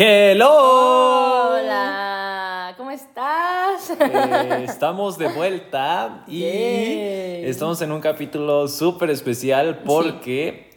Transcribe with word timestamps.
Hello. 0.00 1.54
Hola, 1.56 2.72
¿cómo 2.76 2.92
estás? 2.92 3.90
Eh, 3.98 4.64
estamos 4.64 5.18
de 5.18 5.26
vuelta 5.26 6.22
y 6.28 6.44
estamos 6.44 7.82
en 7.82 7.90
un 7.90 8.00
capítulo 8.00 8.68
súper 8.68 9.10
especial 9.10 9.80
porque 9.84 10.70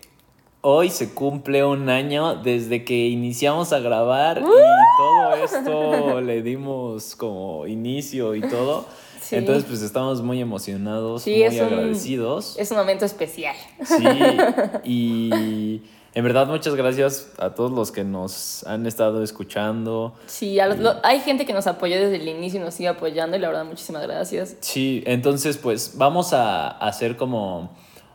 hoy 0.61 0.89
se 0.89 1.13
cumple 1.13 1.63
un 1.63 1.87
año 1.89 2.33
desde 2.37 2.83
que 2.83 3.09
iniciamos 3.09 3.71
a 3.73 3.79
grabar 3.79 4.39
y 4.39 4.41
todo 4.41 5.35
esto 5.35 6.21
le 6.21 6.41
dimos 6.41 7.15
como 7.15 7.67
inicio 7.67 8.33
y 8.33 8.41
todo. 8.41 8.85
Sí. 9.21 9.35
Entonces 9.37 9.63
pues 9.65 9.81
estamos 9.83 10.21
muy 10.23 10.41
emocionados, 10.41 11.21
Sí, 11.21 11.29
muy 11.35 11.43
es 11.43 11.53
un- 11.53 11.67
agradecidos. 11.67 12.57
Es 12.57 12.69
un 12.71 12.77
momento 12.77 13.05
especial. 13.05 13.55
Sí, 13.85 14.03
y 14.83 15.81
en 16.13 16.23
verdad 16.23 16.47
muchas 16.47 16.75
gracias 16.75 17.31
a 17.39 17.51
todos 17.51 17.71
los 17.71 17.91
que 17.91 18.03
nos 18.03 18.65
han 18.67 18.85
estado 18.85 19.23
escuchando. 19.23 20.13
Sí, 20.25 20.59
a 20.59 20.67
los- 20.67 20.79
lo- 20.79 20.95
hay 21.03 21.19
gente 21.21 21.45
que 21.45 21.53
nos 21.53 21.67
apoyó 21.67 21.95
desde 21.97 22.17
el 22.17 22.27
inicio 22.27 22.59
y 22.59 22.63
nos 22.63 22.73
sigue 22.73 22.89
apoyando 22.89 23.37
y 23.37 23.39
la 23.39 23.47
verdad 23.47 23.65
muchísimas 23.65 24.03
gracias. 24.03 24.57
Sí, 24.59 25.03
entonces 25.05 25.57
pues 25.57 25.93
vamos 25.97 26.33
a 26.33 26.67
hacer 26.67 27.15
como 27.17 27.71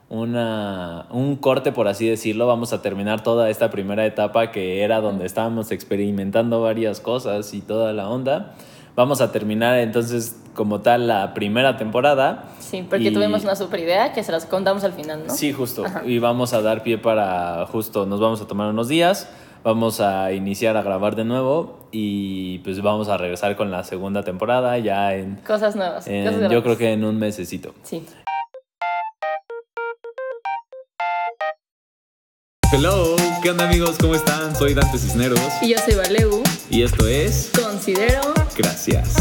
una, 0.09 1.07
un 1.11 1.37
corte, 1.37 1.73
por 1.73 1.89
así 1.89 2.09
decirlo. 2.09 2.47
Vamos 2.47 2.73
a 2.73 2.81
terminar 2.83 3.23
toda 3.23 3.51
esta 3.51 3.71
primera 3.71 4.07
etapa 4.07 4.53
que 4.53 4.83
era 4.83 5.01
donde 5.01 5.27
estábamos 5.27 5.71
experimentando 5.73 6.61
varias 6.63 7.01
cosas 7.01 7.53
y 7.55 7.61
toda 7.61 7.93
la 7.93 8.09
onda. 8.09 8.55
Vamos 8.97 9.21
a 9.21 9.31
terminar 9.31 9.79
entonces 9.79 10.37
como 10.55 10.81
tal 10.81 11.07
la 11.07 11.35
primera 11.35 11.77
temporada. 11.77 12.45
Sí, 12.61 12.83
porque 12.89 13.09
Y- 13.09 13.13
tuvimos 13.13 13.45
una 13.45 13.55
super 13.55 13.79
idea 13.79 14.15
que 14.15 14.25
se 14.25 14.33
las 14.33 14.47
contamos 14.47 14.85
al 14.85 14.95
final, 14.95 15.23
¿no? 15.27 15.35
Sí, 15.35 15.53
justo. 15.53 15.85
Y 16.07 16.19
vamos 16.19 16.55
a 16.55 16.63
dar 16.63 16.83
pie 16.83 16.97
para 16.97 17.67
justo, 17.67 18.07
nos 18.07 18.21
vamos 18.21 18.41
a 18.41 18.47
tomar 18.47 18.69
unos 18.71 18.89
días, 18.89 19.29
vamos 19.63 20.01
a 20.01 20.33
iniciar 20.33 20.79
a 20.79 20.83
grabar 20.83 21.15
de 21.15 21.25
nuevo 21.25 21.89
y 21.93 22.59
pues 22.61 22.81
vamos 22.81 23.09
a 23.11 23.19
regresar 23.19 23.55
con 23.57 23.71
la 23.71 23.85
segunda 23.85 24.23
temporada 24.23 24.79
ya 24.79 25.15
en, 25.15 25.37
Cosas 25.47 25.77
nuevas. 25.77 26.07
en- 26.09 26.25
cosas 26.33 26.51
yo 26.51 26.63
creo 26.63 26.79
que 26.79 26.93
en 26.93 27.05
un 27.05 27.19
mesecito. 27.19 27.75
Sí. 27.83 28.03
Hello, 32.73 33.15
¿qué 33.47 33.51
onda 33.51 33.69
amigos? 33.69 33.97
¿Cómo 34.01 34.17
están? 34.17 34.57
Soy 34.57 34.75
Dante 34.75 34.99
Cisneros 34.99 35.39
Y 35.63 35.69
yo 35.69 35.79
soy 35.79 35.95
Valeu. 35.95 36.43
y 36.69 36.83
esto 36.83 37.07
es 37.07 37.53
Considero. 37.55 38.35
Gracias. 38.59 39.15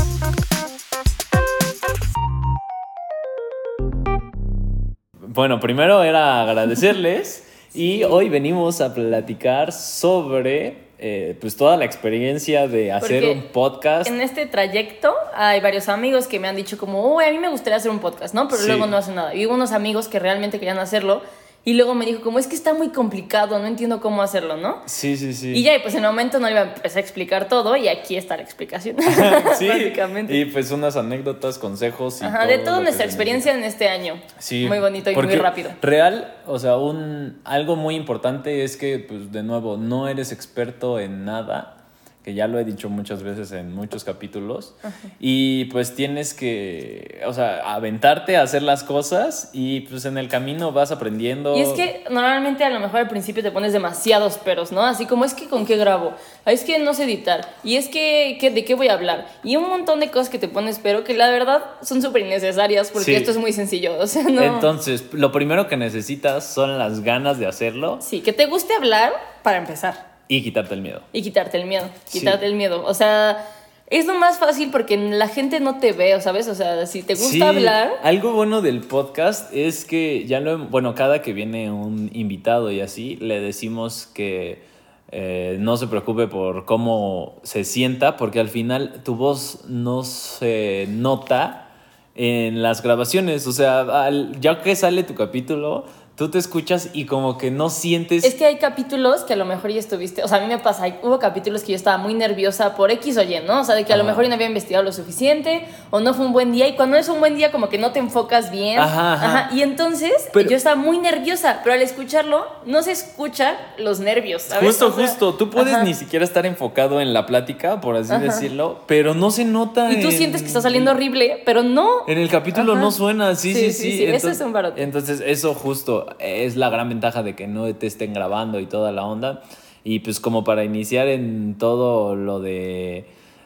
Bueno, 5.20 5.60
primero 5.60 6.02
era 6.02 6.42
agradecerles 6.42 7.48
y 7.76 8.04
hoy 8.04 8.30
venimos 8.30 8.82
a 8.82 8.96
platicar 8.96 9.72
sobre 9.72 10.86
eh, 10.98 11.38
pues 11.40 11.56
toda 11.56 11.78
la 11.78 11.86
experiencia 11.86 12.68
de 12.68 12.92
hacer 12.92 13.22
Porque 13.22 13.32
un 13.32 13.52
podcast. 13.52 14.10
En 14.10 14.22
este 14.22 14.48
trayecto 14.48 15.14
hay 15.36 15.62
varios 15.62 15.88
amigos 15.88 16.26
que 16.26 16.40
me 16.40 16.48
han 16.48 16.56
dicho 16.56 16.80
como, 16.80 17.14
uy, 17.16 17.26
a 17.26 17.32
mí 17.32 17.38
me 17.38 17.50
gustaría 17.50 17.78
hacer 17.78 17.92
un 17.92 18.00
podcast, 18.00 18.34
¿no? 18.34 18.48
Pero 18.48 18.60
Sí. 18.60 18.70
luego 18.70 18.88
no 18.88 18.98
hacen 18.98 19.14
nada. 19.14 19.36
Y 19.36 19.46
hubo 19.46 19.54
unos 19.54 19.72
amigos 19.72 20.08
que 20.08 20.18
realmente 20.18 20.58
querían 20.58 20.80
hacerlo 20.80 21.22
y 21.68 21.74
luego 21.74 21.96
me 21.96 22.06
dijo 22.06 22.22
como, 22.22 22.38
es 22.38 22.46
que 22.46 22.56
está 22.56 22.76
muy 22.76 22.90
complicado, 22.90 23.58
no 23.58 23.66
entiendo 23.66 24.00
cómo 24.00 24.22
hacerlo, 24.22 24.56
¿no? 24.56 24.84
Sí, 24.86 25.18
sí, 25.18 25.34
sí. 25.34 25.50
Y 25.50 25.64
ya, 25.64 25.76
y 25.76 25.80
pues 25.80 25.96
en 25.96 26.04
el 26.04 26.12
momento 26.12 26.40
no 26.40 26.46
le 26.46 26.52
iba 26.52 26.62
a 26.62 26.76
empezar 26.76 27.00
a 27.00 27.02
explicar 27.02 27.48
todo 27.48 27.76
y 27.76 27.88
aquí 27.88 28.16
está 28.18 28.38
la 28.38 28.44
explicación. 28.44 28.98
sí, 29.58 29.68
Básicamente. 29.70 30.38
y 30.38 30.46
pues 30.46 30.70
unas 30.70 30.96
anécdotas, 30.96 31.58
consejos 31.58 32.22
y 32.22 32.26
Ajá, 32.26 32.46
de 32.46 32.60
todo 32.60 32.66
toda 32.66 32.78
lo 32.78 32.84
nuestra 32.84 33.06
experiencia 33.06 33.52
en 33.52 33.64
este 33.64 33.90
año. 33.90 34.22
Sí. 34.38 34.66
Muy 34.68 34.78
bonito 34.78 35.10
y 35.10 35.16
muy 35.16 35.36
rápido. 35.38 35.72
Real, 35.82 36.36
o 36.46 36.60
sea, 36.60 36.78
un 36.78 37.40
algo 37.44 37.76
muy 37.76 37.96
importante 37.96 38.64
es 38.64 38.78
que, 38.78 39.00
pues, 39.00 39.32
de 39.32 39.42
nuevo, 39.42 39.76
no 39.76 40.08
eres 40.08 40.32
experto 40.32 41.00
en 41.00 41.26
nada, 41.26 41.78
que 42.26 42.34
ya 42.34 42.48
lo 42.48 42.58
he 42.58 42.66
dicho 42.66 42.90
muchas 42.90 43.22
veces 43.22 43.52
en 43.52 43.72
muchos 43.72 44.04
capítulos, 44.04 44.74
y 45.20 45.66
pues 45.66 45.94
tienes 45.94 46.34
que, 46.34 47.22
o 47.28 47.34
sea, 47.34 47.58
aventarte 47.76 48.36
a 48.36 48.42
hacer 48.42 48.64
las 48.64 48.84
cosas 48.84 49.52
y 49.54 49.82
pues 49.82 50.06
en 50.06 50.18
el 50.18 50.28
camino 50.28 50.72
vas 50.72 50.92
aprendiendo. 50.92 51.56
Y 51.56 51.62
es 51.62 51.70
que 51.70 52.04
normalmente 52.10 52.64
a 52.64 52.72
lo 52.72 52.80
mejor 52.80 53.02
al 53.02 53.10
principio 53.10 53.44
te 53.44 53.52
pones 53.52 53.74
demasiados 53.74 54.40
peros, 54.40 54.72
¿no? 54.72 54.82
Así 54.82 55.06
como 55.06 55.24
es 55.24 55.36
que 55.36 55.48
con 55.48 55.68
qué 55.68 55.78
grabo, 55.78 56.16
es 56.48 56.64
que 56.64 56.80
no 56.80 56.96
sé 56.96 57.04
editar, 57.04 57.48
y 57.64 57.76
es 57.76 57.90
que, 57.90 58.38
que 58.42 58.50
de 58.50 58.66
qué 58.66 58.74
voy 58.74 58.88
a 58.88 58.94
hablar, 58.94 59.28
y 59.44 59.56
un 59.58 59.70
montón 59.70 60.00
de 60.00 60.10
cosas 60.10 60.30
que 60.30 60.40
te 60.40 60.48
pones 60.48 60.80
pero 60.82 61.04
que 61.04 61.14
la 61.14 61.30
verdad 61.30 61.64
son 61.84 62.02
súper 62.02 62.24
innecesarias 62.24 62.90
porque 62.90 63.06
Sí. 63.06 63.14
esto 63.14 63.30
es 63.30 63.38
muy 63.38 63.54
sencillo, 63.54 64.00
o 64.00 64.08
sea, 64.08 64.24
no... 64.24 64.42
Entonces, 64.42 65.14
lo 65.14 65.32
primero 65.32 65.68
que 65.68 65.78
necesitas 65.78 66.44
son 66.44 66.80
las 66.80 67.02
ganas 67.02 67.38
de 67.38 67.46
hacerlo. 67.46 68.00
Sí, 68.02 68.22
que 68.22 68.34
te 68.34 68.48
guste 68.48 68.74
hablar 68.74 69.14
para 69.44 69.58
empezar 69.60 70.15
y 70.28 70.42
quitarte 70.44 70.74
el 70.74 70.82
miedo. 70.82 71.02
y 71.14 71.22
quitarte 71.22 71.58
el 71.58 71.66
miedo, 71.68 71.86
Sí. 72.06 72.20
quitarte 72.20 72.46
el 72.46 72.56
miedo, 72.56 72.84
o 72.86 72.94
sea... 72.94 73.46
Es 73.88 74.08
lo 74.08 74.16
más 74.16 74.40
fácil 74.40 74.72
porque 74.72 74.98
la 74.98 75.28
gente 75.28 75.60
no 75.60 75.78
te 75.78 75.92
ve, 75.92 76.20
¿sabes? 76.20 76.48
O 76.48 76.56
sea, 76.56 76.88
si 76.88 77.04
te 77.04 77.14
gusta 77.14 77.30
Sí, 77.30 77.42
hablar, 77.44 77.92
Algo 78.02 78.34
bueno 78.34 78.64
del 78.64 78.80
podcast 78.82 79.54
es 79.54 79.86
que 79.86 80.26
ya 80.26 80.40
lo, 80.40 80.58
bueno, 80.58 80.96
cada 80.96 81.22
que 81.22 81.34
viene 81.34 81.70
un 81.72 82.10
invitado 82.12 82.72
y 82.72 82.82
así, 82.82 83.16
le 83.18 83.40
decimos 83.40 84.08
que 84.12 84.64
eh, 85.12 85.58
no 85.60 85.78
se 85.78 85.86
preocupe 85.86 86.26
por 86.26 86.66
cómo 86.66 87.36
se 87.44 87.64
sienta, 87.64 88.18
porque 88.18 88.40
al 88.40 88.50
final 88.50 89.02
tu 89.04 89.14
voz 89.18 89.66
no 89.68 90.04
se 90.04 90.88
nota 90.90 91.70
en 92.16 92.64
las 92.64 92.82
grabaciones. 92.82 93.46
O 93.46 93.52
sea, 93.52 93.82
al- 93.82 94.40
ya 94.42 94.64
que 94.64 94.76
sale 94.76 95.04
tu 95.04 95.14
capítulo, 95.14 95.86
tú 96.16 96.30
te 96.32 96.38
escuchas 96.38 96.90
y 96.94 97.06
como 97.06 97.38
que 97.38 97.52
no 97.52 97.70
sientes... 97.70 98.24
Es 98.24 98.36
que 98.36 98.46
hay 98.46 98.56
capítulos 98.58 99.22
que 99.24 99.34
a 99.34 99.36
lo 99.36 99.44
mejor 99.44 99.72
ya 99.72 99.80
estuviste, 99.80 100.24
o 100.24 100.28
sea, 100.30 100.38
a 100.38 100.42
mí 100.42 100.48
me 100.48 100.58
pasa, 100.60 100.86
hubo 101.04 101.20
capítulos 101.20 101.64
que 101.64 101.74
yo 101.74 101.76
estaba 101.76 101.98
muy 101.98 102.14
nerviosa 102.14 102.74
por 102.76 102.90
X 102.92 103.18
o 103.18 103.24
Y, 103.24 103.42
¿no? 103.46 103.60
O 103.60 103.64
sea, 103.66 103.76
de 103.76 103.84
que 103.84 103.92
a 103.92 103.98
lo 103.98 104.06
mejor 104.06 104.24
yo 104.24 104.30
no 104.30 104.36
había 104.36 104.48
investigado 104.48 104.84
lo 104.86 104.94
suficiente 104.94 105.68
o 105.92 106.00
no 106.00 106.14
fue 106.14 106.26
un 106.26 106.32
buen 106.32 106.54
día 106.54 106.68
y 106.70 106.76
cuando 106.76 106.96
es 106.96 107.10
un 107.10 107.20
buen 107.20 107.36
día 107.36 107.52
como 107.52 107.68
que 107.68 107.78
no 107.78 107.92
te 107.92 108.00
enfocas 108.00 108.50
bien. 108.50 108.80
Ajá, 108.80 109.14
ajá. 109.14 109.50
Y 109.54 109.62
entonces 109.62 110.14
Pero- 110.32 110.50
yo 110.50 110.56
estaba 110.56 110.78
muy 110.78 111.00
nerviosa, 111.00 111.60
pero 111.64 111.74
al 111.76 111.82
escucharlo 111.82 112.46
no 112.66 112.82
se 112.82 112.94
escuchan 112.94 113.56
los 113.78 114.00
nervios, 114.00 114.44
¿sabes? 114.44 114.68
Justo, 114.70 114.88
O 114.88 114.94
sea, 114.94 115.08
justo. 115.08 115.34
Tú 115.34 115.50
puedes 115.50 115.74
ajá. 115.74 115.84
ni 115.84 115.94
siquiera 115.94 116.24
estar 116.24 116.46
enfocado 116.46 117.02
en 117.02 117.14
la 117.14 117.26
plática, 117.26 117.82
por 117.82 117.98
así 117.98 118.16
decirlo, 118.18 118.80
pero 118.88 119.14
no 119.16 119.32
se 119.32 119.44
nota. 119.44 119.92
Y 119.92 120.00
tú 120.02 120.08
en- 120.08 120.18
sientes 120.18 120.42
que 120.42 120.48
está 120.48 120.62
saliendo 120.62 120.92
horrible, 120.92 121.42
pero 121.46 121.62
no. 121.62 122.08
En 122.08 122.20
el 122.20 122.30
capítulo 122.30 122.76
no 122.76 122.92
suena, 122.92 123.36
sí, 123.36 123.54
sí, 123.54 123.60
Sí, 123.66 123.72
sí. 123.74 123.92
sí, 123.92 123.98
sí, 123.98 124.06
eso 124.06 124.30
es 124.30 124.40
un 124.40 124.54
barote. 124.54 124.82
Entonces, 124.82 125.22
eso 125.26 125.54
justo 125.54 126.05
es 126.20 126.56
la 126.56 126.70
gran 126.70 126.90
ventaja 126.90 127.24
de 127.24 127.36
que 127.36 127.48
no 127.48 127.74
te 127.76 127.88
estén 127.88 128.14
grabando 128.14 128.60
y 128.60 128.66
toda 128.66 128.92
la 128.92 129.06
onda. 129.06 129.42
Y 129.84 130.00
pues 130.00 130.20
como 130.20 130.44
para 130.44 130.64
iniciar 130.64 131.08
en 131.08 131.58
todo 131.60 132.16
lo 132.16 132.40
de, 132.40 133.06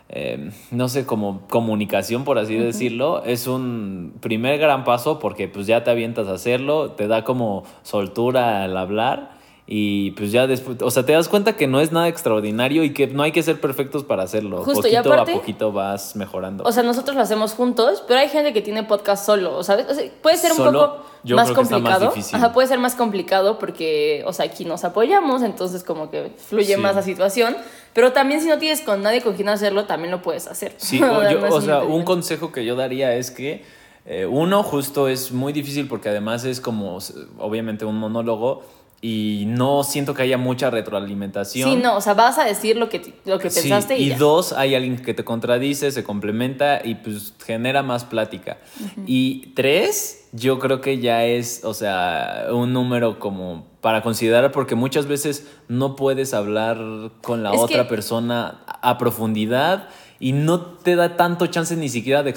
eh, 0.09 0.52
no 0.72 0.88
sé, 0.88 1.06
como 1.06 1.42
comunicación, 1.50 2.24
por 2.24 2.40
así 2.40 2.56
decirlo, 2.56 3.24
es 3.25 3.46
un 3.47 4.14
primer 4.22 4.58
gran 4.58 4.84
paso 4.86 5.20
porque 5.20 5.47
pues 5.47 5.68
ya 5.68 5.84
te 5.84 5.92
avientas 5.92 6.28
a 6.28 6.34
hacerlo, 6.34 6.92
te 6.92 7.08
da 7.08 7.24
como 7.24 7.64
soltura 7.84 8.64
al 8.64 8.78
hablar. 8.78 9.38
Y 9.72 10.12
pues 10.12 10.31
ya 10.31 10.47
después, 10.47 10.81
o 10.81 10.90
sea, 10.90 11.06
te 11.06 11.12
das 11.12 11.30
cuenta 11.30 11.56
que 11.56 11.68
no 11.68 11.80
es 11.80 11.91
nada 11.91 12.08
extraordinario 12.08 12.84
y 12.84 12.91
que 12.91 13.06
no 13.06 13.22
hay 13.22 13.31
que 13.31 13.44
ser 13.44 13.62
perfectos 13.62 14.03
para 14.03 14.24
hacerlo. 14.24 14.64
Justo, 14.64 14.88
y 14.88 14.96
poquito 14.96 15.14
aparte- 15.14 15.31
a 15.31 15.36
poquito 15.36 15.72
vas 15.72 16.16
mejorando. 16.16 16.64
O 16.64 16.72
sea, 16.72 16.81
nosotros 16.81 17.16
lo 17.16 17.22
hacemos 17.22 17.53
juntos, 17.53 18.03
pero 18.08 18.20
hay 18.20 18.30
gente 18.30 18.52
que 18.52 18.64
tiene 18.64 18.81
podcast 18.81 19.28
solo, 19.28 19.62
¿sabes? 19.62 19.86
O 19.88 19.94
sea, 19.94 20.09
puede 20.24 20.38
ser 20.38 20.53
un 20.53 20.58
Solo, 20.58 20.80
poco 20.96 21.06
yo 21.24 21.35
más 21.35 21.46
creo 21.46 21.56
que 21.57 21.62
está 21.63 21.80
más 21.80 21.84
complicado. 21.94 22.16
difícil. 22.16 22.35
Ajá, 22.35 22.53
puede 22.53 22.68
ser 22.68 22.80
más 22.80 22.96
complicado 22.96 23.59
porque, 23.59 24.24
o 24.25 24.34
sea, 24.34 24.46
aquí 24.46 24.66
nos 24.66 24.84
apoyamos, 24.84 25.41
entonces 25.44 25.84
como 25.84 26.09
que 26.09 26.31
fluye 26.38 26.75
Sí. 26.75 26.81
más 26.81 26.96
la 26.96 27.02
situación. 27.02 27.56
Pero 27.94 28.13
también 28.13 28.41
si 28.41 28.47
no 28.47 28.57
tienes 28.57 28.81
con 28.81 29.02
nadie 29.02 29.22
con 29.22 29.34
quien 29.35 29.50
hacerlo, 29.50 29.85
también 29.85 30.12
lo 30.12 30.22
puedes 30.22 30.47
hacer. 30.47 30.74
Sí, 30.78 31.02
o, 31.03 31.29
yo- 31.29 31.53
o 31.53 31.62
sea, 31.62 31.79
un 31.81 32.03
consejo 32.03 32.52
que 32.52 32.63
yo 32.66 32.75
daría 32.75 33.16
es 33.16 33.31
que 33.31 33.63
eh, 34.06 34.25
uno 34.25 34.63
justo 34.63 35.08
es 35.08 35.31
muy 35.31 35.53
difícil 35.53 35.88
porque 35.88 36.09
además 36.09 36.44
es 36.46 36.62
como 36.62 36.97
obviamente 37.38 37.85
un 37.85 37.97
monólogo 37.97 38.63
y 39.01 39.45
no 39.47 39.83
siento 39.83 40.13
que 40.13 40.23
haya 40.23 40.37
mucha 40.37 40.69
retroalimentación. 40.69 41.69
Sí, 41.69 41.75
no, 41.77 41.95
o 41.95 42.01
sea, 42.01 42.13
vas 42.15 42.37
a 42.37 42.43
decir 42.43 42.75
lo 42.75 42.89
que, 42.89 43.13
lo 43.25 43.39
que 43.39 43.49
Sí, 43.49 43.61
pensaste 43.61 43.97
y, 43.97 44.03
y 44.03 44.09
ya. 44.09 44.17
dos, 44.17 44.51
hay 44.53 44.75
alguien 44.75 44.97
que 45.01 45.13
te 45.13 45.23
contradice, 45.23 45.91
se 45.91 46.03
complementa 46.03 46.81
y 46.84 46.96
pues 46.96 47.34
genera 47.46 47.81
más 47.81 48.03
plática. 48.03 48.57
Y 49.05 49.53
tres, 49.55 50.28
yo 50.34 50.59
creo 50.59 50.81
que 50.81 50.99
ya 50.99 51.23
es, 51.25 51.63
o 51.63 51.73
sea, 51.73 52.47
un 52.51 52.73
número 52.73 53.19
como 53.19 53.67
para 53.81 54.01
considerar 54.03 54.51
porque 54.51 54.75
muchas 54.75 55.05
veces 55.05 55.47
no 55.69 55.95
puedes 55.95 56.34
hablar 56.34 56.78
con 57.22 57.41
la 57.43 57.53
Es 57.53 57.59
otra 57.61 57.84
que- 57.84 57.90
persona 57.90 58.66
a 58.81 58.97
profundidad 58.97 59.87
y 60.21 60.33
no 60.33 60.61
te 60.61 60.95
da 60.95 61.16
tanto 61.16 61.47
chance 61.47 61.75
ni 61.77 61.87
siquiera 61.87 62.23
de 62.23 62.29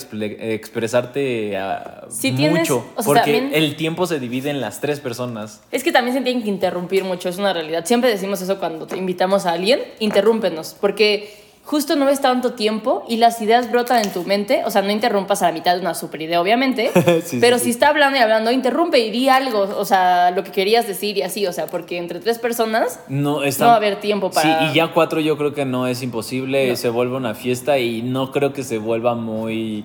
expresarte 0.55 1.57
ah, 1.59 2.07
tienes- 2.21 2.51
mucho 2.61 2.85
o 2.95 3.03
sea, 3.03 3.05
porque 3.05 3.21
también- 3.33 3.51
el 3.55 3.77
tiempo 3.77 4.07
se 4.07 4.21
divide 4.21 4.51
en 4.51 4.61
las 4.61 4.81
tres 4.81 5.01
personas. 5.01 5.61
Es 5.73 5.83
que 5.83 5.91
también 5.93 6.17
se 6.17 6.23
tienen 6.23 6.43
que 6.43 6.49
interrumpir 6.49 7.05
mucho, 7.05 7.29
es 7.29 7.39
una 7.39 7.53
realidad. 7.53 7.85
Siempre 7.85 8.11
decimos 8.11 8.41
eso 8.41 8.59
cuando 8.59 8.87
te 8.87 8.97
invitamos 8.97 9.47
a 9.47 9.53
alguien, 9.53 9.81
interrúmpenos, 9.99 10.77
porque 10.81 11.42
justo 11.65 11.95
no 11.97 12.07
ves 12.07 12.21
tanto 12.21 12.55
tiempo 12.55 13.05
y 13.09 13.17
las 13.19 13.41
ideas 13.41 13.71
brotan 13.71 14.03
en 14.03 14.13
tu 14.13 14.25
mente, 14.25 14.63
o 14.67 14.71
sea, 14.71 14.83
no 14.83 14.91
interrumpas 14.91 15.43
a 15.43 15.47
la 15.47 15.53
mitad 15.53 15.75
de 15.75 15.81
una 15.81 15.95
super 15.95 16.21
idea, 16.21 16.41
obviamente, 16.41 16.91
Sí, 17.25 17.39
pero 17.41 17.57
sí, 17.59 17.61
si 17.61 17.65
sí. 17.67 17.71
está 17.71 17.89
hablando 17.89 18.19
y 18.19 18.21
hablando, 18.21 18.51
interrumpe 18.51 18.99
y 18.99 19.11
di 19.11 19.29
algo, 19.29 19.61
o 19.61 19.85
sea, 19.85 20.33
lo 20.33 20.43
que 20.45 20.51
querías 20.51 20.87
decir 20.87 21.17
y 21.19 21.23
así, 21.23 21.47
o 21.47 21.53
sea, 21.53 21.67
porque 21.67 21.99
entre 21.99 22.19
tres 22.21 22.39
personas 22.39 23.01
No, 23.09 23.45
está... 23.45 23.65
no 23.65 23.69
va 23.69 23.75
a 23.75 23.77
haber 23.79 24.01
tiempo 24.01 24.31
para... 24.31 24.67
Sí, 24.67 24.71
y 24.73 24.75
ya 24.75 24.89
cuatro 24.93 25.21
yo 25.21 25.39
creo 25.39 25.55
que 25.55 25.65
no 25.65 25.87
es 25.87 26.03
imposible, 26.03 26.71
No. 26.71 26.77
se 26.77 26.89
vuelve 26.89 27.17
una 27.17 27.35
fiesta 27.35 27.79
y 27.79 28.03
no 28.03 28.33
creo 28.33 28.53
que 28.53 28.65
se 28.65 28.79
vuelva 28.79 29.15
muy 29.15 29.85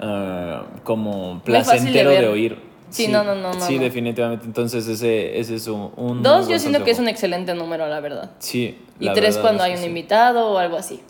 ah, 0.00 0.62
como 0.84 1.34
Muy 1.34 1.40
fácil 1.40 1.92
de 1.92 2.00
placentero 2.02 2.10
de, 2.10 2.28
oír. 2.28 2.67
Sí, 2.90 3.08
no, 3.08 3.24
no, 3.24 3.34
no, 3.34 3.52
no, 3.54 3.60
Sí, 3.66 3.76
no. 3.76 3.82
definitivamente. 3.82 4.44
Entonces 4.46 4.86
ese, 4.88 5.38
ese 5.38 5.54
es 5.56 5.66
un... 5.66 5.90
un 5.96 6.22
Dos, 6.22 6.48
yo 6.48 6.58
siento 6.58 6.84
que 6.84 6.90
es 6.90 6.98
un 6.98 7.08
excelente 7.08 7.54
número, 7.54 7.86
la 7.88 8.00
verdad. 8.00 8.30
Sí. 8.38 8.78
Y 9.00 9.04
la 9.06 9.12
tres 9.12 9.36
verdad 9.36 9.42
cuando 9.42 9.62
hay 9.64 9.72
un 9.72 9.78
sí. 9.78 9.86
invitado 9.86 10.48
o 10.50 10.58
algo 10.58 10.76
así. 10.76 11.00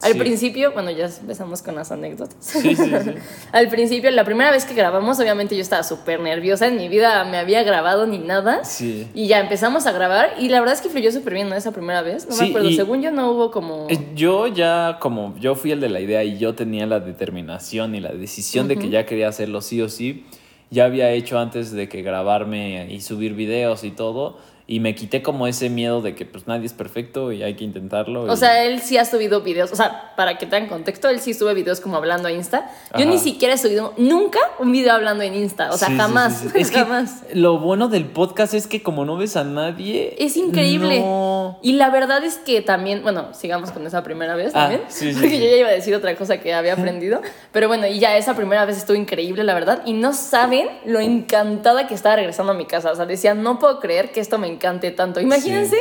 Al 0.00 0.12
Sí. 0.12 0.18
principio, 0.20 0.70
bueno, 0.70 0.92
ya 0.92 1.06
empezamos 1.06 1.60
con 1.60 1.74
las 1.74 1.90
anécdotas. 1.90 2.36
Sí, 2.38 2.76
sí, 2.76 2.84
sí. 2.84 3.10
Al 3.52 3.68
principio, 3.68 4.08
la 4.12 4.22
primera 4.22 4.52
vez 4.52 4.64
que 4.64 4.72
grabamos, 4.72 5.18
obviamente 5.18 5.56
yo 5.56 5.60
estaba 5.60 5.82
súper 5.82 6.20
nerviosa. 6.20 6.68
En 6.68 6.76
mi 6.76 6.86
vida 6.86 7.24
me 7.24 7.36
había 7.36 7.64
grabado 7.64 8.06
ni 8.06 8.18
nada. 8.18 8.64
Sí. 8.64 9.08
Y 9.12 9.26
ya 9.26 9.40
empezamos 9.40 9.86
a 9.88 9.92
grabar. 9.92 10.34
Y 10.38 10.50
la 10.50 10.60
verdad 10.60 10.76
es 10.76 10.82
que 10.82 10.88
fluyó 10.88 11.10
súper 11.10 11.34
bien, 11.34 11.48
¿no? 11.48 11.56
Esa 11.56 11.72
primera 11.72 12.02
vez. 12.02 12.28
No 12.28 12.36
me 12.36 12.46
acuerdo. 12.46 12.68
y- 12.68 12.76
Según 12.76 13.02
yo, 13.02 13.10
no 13.10 13.32
hubo 13.32 13.50
como. 13.50 13.88
Yo 14.14 14.46
ya, 14.46 14.98
como 15.00 15.34
yo 15.40 15.56
fui 15.56 15.72
el 15.72 15.80
de 15.80 15.88
la 15.88 15.98
idea 15.98 16.22
y 16.22 16.38
yo 16.38 16.54
tenía 16.54 16.86
la 16.86 17.00
determinación 17.00 17.96
y 17.96 18.00
la 18.00 18.12
decisión 18.12 18.68
de 18.68 18.76
que 18.76 18.90
ya 18.90 19.04
quería 19.04 19.26
hacerlo 19.26 19.60
sí 19.62 19.82
o 19.82 19.88
sí, 19.88 20.26
ya 20.70 20.84
había 20.84 21.10
hecho 21.12 21.38
antes 21.38 21.72
de 21.72 21.88
que 21.88 22.02
grabarme 22.02 22.92
y 22.92 23.00
subir 23.00 23.34
videos 23.34 23.84
y 23.84 23.90
todo, 23.90 24.38
y 24.70 24.80
me 24.80 24.94
quité 24.94 25.22
como 25.22 25.46
ese 25.46 25.70
miedo 25.70 26.02
de 26.02 26.14
que 26.14 26.26
pues 26.26 26.46
nadie 26.46 26.66
es 26.66 26.74
perfecto 26.74 27.32
y 27.32 27.42
hay 27.42 27.54
que 27.56 27.64
intentarlo. 27.64 28.24
O 28.24 28.34
y- 28.34 28.36
sea, 28.36 28.64
él 28.64 28.82
sí 28.82 28.98
ha 28.98 29.06
subido 29.06 29.40
videos. 29.40 29.72
O 29.72 29.76
sea, 29.76 30.12
para 30.14 30.36
que 30.36 30.44
tengan 30.44 30.68
contexto, 30.68 31.08
él 31.08 31.20
sí 31.20 31.32
sube 31.32 31.54
videos 31.54 31.80
como 31.80 31.96
hablando 31.96 32.28
a 32.28 32.32
Insta. 32.32 32.70
Yo 32.92 33.00
Ajá. 33.00 33.04
ni 33.06 33.16
siquiera 33.18 33.54
he 33.54 33.58
subido 33.58 33.94
nunca 33.96 34.38
un 34.58 34.70
video 34.70 34.92
hablando 34.92 35.22
en 35.24 35.34
Insta. 35.34 35.70
O 35.72 35.78
sea, 35.78 35.88
Sí, 35.88 35.96
jamás. 35.96 36.36
sí, 36.38 36.48
sí. 36.52 36.58
Es 36.58 36.70
que 36.70 36.80
jamás. 36.80 37.22
lo 37.32 37.58
bueno 37.58 37.88
del 37.88 38.04
podcast 38.04 38.52
es 38.52 38.66
que 38.66 38.82
como 38.82 39.06
no 39.06 39.16
ves 39.16 39.36
a 39.36 39.44
nadie... 39.44 40.14
Es 40.18 40.36
increíble. 40.36 41.00
no- 41.00 41.58
Y 41.62 41.72
la 41.72 41.88
verdad 41.88 42.22
es 42.22 42.36
que 42.36 42.60
también, 42.60 43.02
bueno, 43.02 43.32
sigamos 43.32 43.70
con 43.70 43.86
esa 43.86 44.02
primera 44.02 44.34
vez 44.36 44.52
Ah, 44.54 44.64
también. 44.68 44.82
sí, 44.88 45.12
porque 45.18 45.38
yo 45.38 45.46
ya 45.46 45.56
iba 45.56 45.68
a 45.68 45.72
decir 45.72 45.94
otra 45.94 46.14
cosa 46.14 46.40
que 46.40 46.52
había 46.52 46.72
aprendido. 46.74 47.22
Pero 47.52 47.68
bueno, 47.68 47.86
y 47.86 48.00
ya 48.00 48.18
esa 48.18 48.36
primera 48.36 48.66
vez 48.66 48.76
estuvo 48.76 48.98
increíble, 48.98 49.44
la 49.44 49.54
verdad. 49.54 49.80
Y 49.86 49.94
no 49.94 50.12
saben 50.12 50.68
lo 50.84 51.00
encantada 51.00 51.86
que 51.86 51.94
estaba 51.94 52.16
regresando 52.16 52.52
a 52.52 52.54
mi 52.54 52.66
casa. 52.66 52.92
O 52.92 52.96
sea, 52.96 53.06
decía, 53.06 53.32
no 53.32 53.58
puedo 53.58 53.80
creer 53.80 54.12
que 54.12 54.20
esto 54.20 54.36
me 54.36 54.57
encante 54.58 54.90
tanto. 54.90 55.20
Imagínense 55.20 55.76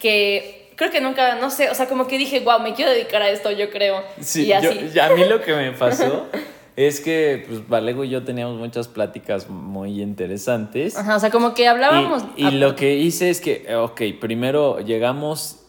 que 0.00 0.70
creo 0.76 0.90
que 0.90 1.00
nunca, 1.00 1.34
no 1.36 1.50
sé, 1.50 1.70
o 1.70 1.74
sea, 1.74 1.86
como 1.88 2.06
que 2.06 2.18
dije, 2.18 2.40
wow, 2.40 2.60
me 2.60 2.74
quiero 2.74 2.90
dedicar 2.90 3.22
a 3.22 3.30
esto, 3.30 3.50
yo 3.50 3.70
creo. 3.70 4.02
Sí, 4.20 4.46
y 4.46 4.52
así. 4.52 4.66
yo- 4.66 4.86
ya 4.92 5.06
a 5.06 5.10
mí 5.14 5.24
lo 5.24 5.40
que 5.42 5.54
me 5.54 5.72
pasó 5.78 6.26
es 6.76 7.00
que 7.00 7.44
pues 7.48 7.68
Valego 7.68 8.04
y 8.04 8.10
yo 8.10 8.22
teníamos 8.22 8.56
muchas 8.58 8.86
pláticas 8.88 9.48
muy 9.50 10.00
interesantes. 10.00 10.96
Ajá, 10.96 11.16
o 11.16 11.20
sea, 11.20 11.30
como 11.30 11.54
que 11.54 11.66
hablábamos. 11.66 12.22
Y, 12.36 12.46
y 12.46 12.50
lo 12.52 12.76
que 12.76 12.94
hice 12.94 13.30
es 13.30 13.40
que, 13.40 13.64
eh, 13.68 13.74
ok, 13.74 14.00
primero 14.20 14.78
llegamos, 14.80 15.64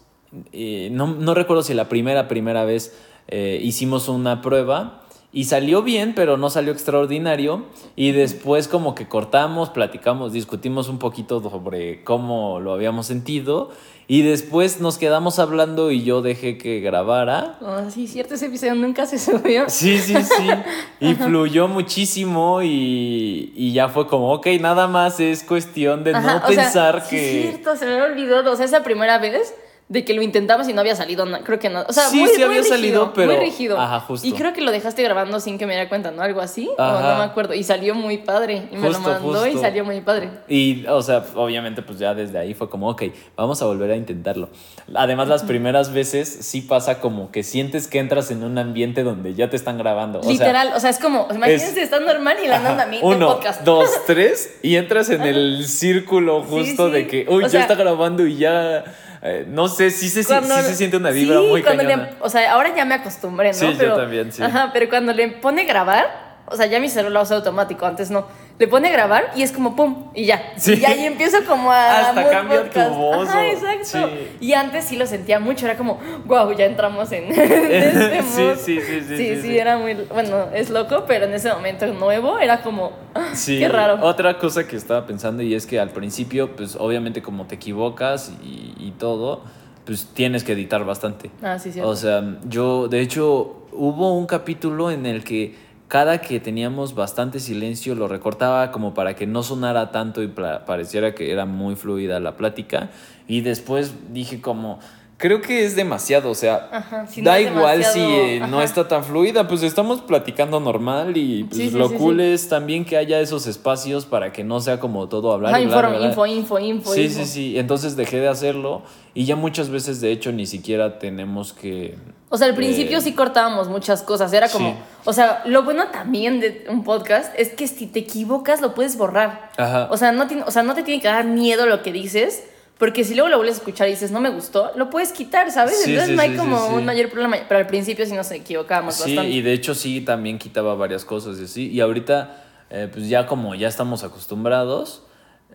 eh, 0.54 0.90
no, 0.92 1.08
no 1.08 1.34
recuerdo 1.34 1.64
si 1.64 1.74
la 1.74 1.90
primera, 1.90 2.28
primera 2.28 2.64
vez 2.66 2.96
eh, 3.28 3.60
hicimos 3.62 4.08
una 4.10 4.42
prueba 4.42 5.02
y 5.32 5.44
salió 5.44 5.84
bien, 5.84 6.14
pero 6.16 6.38
no 6.38 6.50
salió 6.50 6.74
extraordinario. 6.74 7.66
Y 7.96 8.14
después 8.14 8.68
como 8.68 8.96
que 8.96 9.08
cortamos, 9.08 9.70
platicamos, 9.70 10.34
discutimos 10.34 10.90
un 10.90 10.98
poquito 10.98 11.42
sobre 11.42 12.04
cómo 12.04 12.60
lo 12.60 12.74
habíamos 12.74 13.06
sentido. 13.06 13.70
Y 14.08 14.24
después 14.24 14.82
nos 14.82 14.98
quedamos 14.98 15.38
hablando 15.38 15.92
y 15.92 16.04
yo 16.04 16.24
dejé 16.24 16.58
que 16.58 16.80
grabara. 16.80 17.60
Oh, 17.62 17.92
sí, 17.92 18.08
cierto, 18.08 18.34
ese 18.34 18.48
episodio 18.48 18.74
nunca 18.74 19.06
se 19.06 19.20
subió. 19.20 19.70
Sí, 19.70 20.00
sí, 20.00 20.16
sí. 20.16 20.48
Y 21.00 21.14
fluyó 21.14 21.68
muchísimo 21.68 22.64
y, 22.64 23.54
y 23.56 23.72
ya 23.72 23.88
fue 23.88 24.08
como, 24.08 24.34
ok, 24.34 24.48
nada 24.60 24.88
más 24.88 25.20
es 25.20 25.44
cuestión 25.44 26.04
de 26.04 26.16
Ajá, 26.16 26.40
no 26.40 26.48
sea, 26.48 26.48
pensar 26.48 27.04
sí 27.04 27.10
que... 27.16 27.40
es 27.40 27.50
cierto, 27.52 27.76
se 27.76 27.86
me 27.86 28.02
olvidado. 28.02 28.52
O 28.52 28.56
sea, 28.56 28.66
esa 28.66 28.82
primera 28.82 29.20
vez 29.20 29.54
de 29.90 30.06
que 30.06 30.14
lo 30.14 30.22
intentamos 30.22 30.70
y 30.70 30.74
no 30.74 30.82
había 30.82 30.96
salido, 30.96 31.26
na- 31.26 31.40
creo 31.40 31.58
que 31.58 31.68
no. 31.70 31.84
O 31.88 31.92
sea, 31.92 32.04
Sí, 32.10 32.20
muy, 32.20 32.30
sí 32.30 32.36
muy 32.36 32.44
había 32.44 32.58
rígido, 32.60 32.76
salido, 32.76 33.14
pero- 33.16 33.32
Muy 33.34 33.42
rígido. 33.44 33.80
Ajá, 33.80 34.00
justo. 34.02 34.28
Y 34.28 34.34
creo 34.34 34.54
que 34.54 34.62
lo 34.62 34.72
dejaste 34.72 35.02
grabando 35.02 35.40
sin 35.40 35.58
que 35.58 35.66
me 35.66 35.74
diera 35.74 35.90
cuenta, 35.90 36.12
¿no? 36.12 36.22
Algo 36.22 36.42
así. 36.42 36.70
O 36.78 36.82
no 36.84 37.18
me 37.18 37.24
acuerdo. 37.24 37.56
Y 37.56 37.64
salió 37.64 37.96
muy 37.96 38.20
padre. 38.20 38.70
Y 38.72 38.76
me 38.78 38.88
lo 38.90 39.00
mandó 39.00 39.48
y 39.48 39.58
salió 39.58 39.84
muy 39.84 40.00
padre. 40.02 40.30
Y, 40.48 40.86
o 40.86 41.02
sea, 41.02 41.26
obviamente, 41.34 41.82
pues 41.82 41.98
ya 41.98 42.14
desde 42.14 42.38
ahí 42.38 42.54
fue 42.54 42.70
como, 42.70 42.88
ok, 42.90 43.02
vamos 43.36 43.62
a 43.64 43.66
volver 43.66 43.90
a 43.90 43.96
intentarlo. 43.96 44.50
Además, 44.94 45.28
las 45.28 45.42
primeras 45.42 45.92
veces 45.92 46.30
sí 46.42 46.62
pasa 46.62 47.00
como 47.00 47.32
que 47.32 47.42
sientes 47.42 47.88
que 47.88 47.98
entras 47.98 48.30
en 48.30 48.44
un 48.44 48.60
ambiente 48.60 49.02
donde 49.04 49.34
ya 49.34 49.50
te 49.50 49.56
están 49.56 49.80
grabando. 49.80 50.20
O 50.20 50.24
sea, 50.24 50.32
Literal, 50.32 50.72
o 50.76 50.80
sea, 50.80 50.92
es 50.92 51.00
como, 51.00 51.28
imagínense, 51.34 51.82
está 51.82 52.00
normal 52.00 52.38
y 52.44 52.48
la 52.48 52.58
andan 52.58 52.80
a 52.80 52.86
mí 52.86 53.00
Uno, 53.02 53.28
podcast. 53.34 53.64
dos, 53.64 53.90
tres, 54.06 54.56
y 54.62 54.76
entras 54.76 55.10
en 55.10 55.22
el 55.24 55.66
círculo 55.68 56.44
Sí, 56.44 56.50
justo 56.52 56.88
sí. 56.88 56.92
de 56.94 57.08
que, 57.08 57.26
uy, 57.28 57.38
O 57.38 57.42
ya 57.42 57.50
sea- 57.50 57.62
está 57.62 57.74
grabando 57.76 58.28
y 58.28 58.38
ya, 58.38 58.84
eh, 59.22 59.46
no 59.48 59.68
sé, 59.68 59.92
sí 59.92 60.10
se, 60.10 60.24
sí 60.24 60.28
Cuando- 60.28 60.56
se 60.62 60.76
siente 60.76 60.98
una 60.98 61.10
vibra 61.12 61.40
sí, 61.40 61.48
muy 61.48 61.62
le- 61.62 61.66
cañona. 61.66 62.10
o 62.22 62.30
sea, 62.30 62.52
ahora 62.54 62.74
ya 62.76 62.86
me 62.86 62.96
acostumbré, 62.96 63.50
¿no? 63.50 63.54
Sí, 63.54 63.66
yo 63.74 63.78
pero, 63.78 63.98
también, 63.98 64.32
sí. 64.32 64.42
Ajá, 64.42 64.70
pero 64.74 64.88
cuando 64.90 65.14
le 65.14 65.28
pone 65.30 65.66
grabar, 65.66 66.40
o 66.46 66.56
sea, 66.56 66.66
ya 66.68 66.80
mi 66.80 66.90
celular 66.90 67.12
lo 67.14 67.20
hace 67.22 67.34
automático, 67.34 67.86
antes 67.86 68.10
no. 68.12 68.28
Le 68.60 68.68
pone 68.68 68.92
grabar 68.92 69.32
y 69.38 69.42
es 69.42 69.54
como 69.54 69.74
pum, 69.74 70.10
y 70.14 70.26
ya. 70.26 70.52
Sí. 70.58 70.74
Y 70.82 70.84
ahí 70.86 71.06
empiezo 71.06 71.38
como 71.48 71.72
a. 71.72 72.10
Hasta 72.10 72.30
cambia 72.30 72.58
tu 72.58 72.66
podcast. 72.68 72.94
voz, 72.96 73.30
Ajá, 73.30 73.40
o- 73.40 73.44
exacto. 73.44 73.86
sí. 74.10 74.28
Y 74.42 74.52
antes 74.54 74.84
sí 74.84 74.98
lo 74.98 75.08
sentía 75.08 75.40
mucho, 75.40 75.66
era 75.66 75.78
como, 75.78 75.98
wow, 76.26 76.52
ya 76.52 76.66
entramos 76.66 77.10
en, 77.14 77.24
este 77.32 78.22
Sí, 78.24 78.42
mood. 78.42 78.56
sí, 78.58 78.82
sí, 78.82 78.82
sí, 78.82 79.02
Sí, 79.08 79.18
sí, 79.18 79.36
sí, 79.38 79.42
sí. 79.44 79.58
era 79.58 79.78
muy. 79.78 79.94
Bueno, 80.14 80.48
es 80.54 80.70
loco, 80.70 81.06
pero 81.08 81.24
en 81.26 81.34
ese 81.34 81.54
momento 81.54 81.86
nuevo 81.88 82.38
era 82.38 82.62
como. 82.62 82.92
ah, 83.16 83.30
Sí, 83.34 83.60
Qué 83.60 83.70
raro. 83.70 83.98
Otra 84.06 84.38
cosa 84.38 84.68
que 84.68 84.76
estaba 84.76 85.06
pensando 85.06 85.42
y 85.42 85.56
es 85.56 85.66
que 85.66 85.80
al 85.80 85.92
principio, 85.92 86.54
pues 86.58 86.76
obviamente 86.76 87.22
como 87.22 87.46
te 87.48 87.56
equivocas 87.56 88.34
y, 88.44 88.74
y 88.78 88.92
todo, 89.00 89.42
pues 89.86 90.10
tienes 90.14 90.44
que 90.44 90.52
editar 90.52 90.84
bastante. 90.84 91.32
Ah, 91.42 91.58
sí, 91.60 91.72
cierto. 91.72 91.90
O 91.90 91.96
sea, 91.96 92.22
yo, 92.44 92.90
de 92.90 93.00
hecho, 93.00 93.56
hubo 93.72 94.18
un 94.18 94.26
capítulo 94.26 94.92
en 94.92 95.06
el 95.06 95.24
que 95.24 95.69
cada 95.90 96.22
que 96.22 96.40
teníamos 96.40 96.94
bastante 96.94 97.40
silencio 97.40 97.96
lo 97.96 98.08
recortaba 98.08 98.72
como 98.72 98.94
para 98.94 99.16
que 99.16 99.26
no 99.26 99.42
sonara 99.42 99.92
tanto 99.92 100.22
y 100.22 100.28
pareciera 100.28 101.16
que 101.16 101.32
era 101.32 101.48
muy 101.48 101.76
fluida 101.76 102.20
la 102.20 102.38
plática. 102.38 102.92
Y 103.28 103.42
después 103.42 104.14
dije 104.14 104.40
como, 104.40 104.80
creo 105.20 105.42
que 105.42 105.66
es 105.66 105.76
demasiado, 105.76 106.32
o 106.32 106.36
sea, 106.36 106.70
Ajá, 106.72 107.06
si 107.06 107.22
no 107.22 107.30
da 107.30 107.42
igual 107.42 107.84
si 107.84 108.00
eh, 108.00 108.42
no 108.50 108.62
está 108.62 108.88
tan 108.88 109.04
fluida, 109.04 109.48
pues 109.50 109.62
estamos 109.64 110.02
platicando 110.02 110.62
normal 110.62 111.18
y 111.18 111.44
pues, 111.44 111.58
Sí, 111.58 111.70
sí, 111.70 111.78
lo 111.78 111.90
sí, 111.90 111.96
cool 111.96 112.22
es 112.22 112.48
también 112.48 112.86
que 112.86 112.96
haya 112.96 113.20
esos 113.20 113.46
espacios 113.46 114.06
para 114.06 114.32
que 114.32 114.46
no 114.46 114.62
sea 114.62 114.80
como 114.80 115.10
todo 115.10 115.34
hablar. 115.34 115.54
Ajá, 115.54 115.62
y 115.62 115.66
bla, 115.68 115.82
bla, 115.82 115.90
bla. 115.90 116.08
info, 116.08 116.26
info, 116.26 116.58
info. 116.58 116.94
Sí, 116.94 117.04
info. 117.04 117.20
sí, 117.20 117.26
sí. 117.26 117.60
Entonces 117.60 117.98
dejé 117.98 118.22
de 118.22 118.30
hacerlo 118.30 118.82
y 119.14 119.26
ya 119.26 119.36
muchas 119.36 119.70
veces, 119.70 120.00
de 120.00 120.14
hecho, 120.14 120.32
ni 120.32 120.46
siquiera 120.46 121.00
tenemos 121.00 121.52
que. 121.52 121.98
O 122.30 122.38
sea, 122.38 122.48
al 122.48 122.56
principio 122.56 123.00
eh, 123.00 123.02
sí 123.02 123.12
cortábamos 123.12 123.68
muchas 123.68 124.02
cosas. 124.02 124.32
Era 124.32 124.48
como. 124.48 124.78
O 125.04 125.12
sea, 125.12 125.44
lo 125.46 125.64
bueno 125.64 125.88
también 125.92 126.40
de 126.40 126.66
un 126.70 126.86
podcast 126.86 127.34
es 127.38 127.50
que 127.50 127.68
si 127.68 127.88
te 127.88 128.00
equivocas 128.00 128.62
lo 128.62 128.74
puedes 128.74 128.98
borrar. 128.98 129.52
Ajá. 129.58 129.90
O 129.92 129.98
sea, 129.98 130.14
no, 130.14 130.26
o 130.46 130.52
sea, 130.52 130.64
no 130.64 130.76
te 130.76 130.84
tiene 130.84 131.02
que 131.02 131.10
dar 131.10 131.26
miedo 131.26 131.66
lo 131.66 131.84
que 131.84 131.92
dices. 131.92 132.44
Porque 132.80 133.04
si 133.04 133.14
luego 133.14 133.30
lo 133.30 133.36
vuelves 133.38 133.58
a 133.58 133.60
escuchar 133.60 133.88
y 133.90 133.92
dices, 133.92 134.10
no 134.10 134.20
me 134.22 134.30
gustó, 134.30 134.72
lo 134.78 134.90
puedes 134.90 135.12
quitar, 135.12 135.52
¿sabes? 135.52 135.80
Sí, 135.84 135.92
Entonces 135.92 136.10
sí, 136.12 136.16
no 136.16 136.22
hay 136.22 136.32
sí, 136.32 136.38
como 136.38 136.58
sí, 136.58 136.68
sí. 136.70 136.74
un 136.76 136.86
mayor 136.86 137.10
problema. 137.10 137.38
Pero 137.48 137.60
al 137.60 137.68
principio 137.68 138.06
sí 138.06 138.14
nos 138.14 138.32
equivocábamos 138.32 138.96
Sí, 138.96 139.16
bastante. 139.16 139.30
y 139.32 139.42
de 139.42 139.52
hecho 139.54 139.76
sí 139.76 140.00
también 140.02 140.40
quitaba 140.40 140.74
varias 140.76 141.04
cosas 141.04 141.38
y 141.40 141.44
así. 141.44 141.70
Y 141.70 141.82
ahorita, 141.82 142.42
eh, 142.70 142.88
pues 142.92 143.10
ya 143.10 143.26
como 143.28 143.54
ya 143.54 143.68
estamos 143.68 144.04
acostumbrados, 144.06 145.04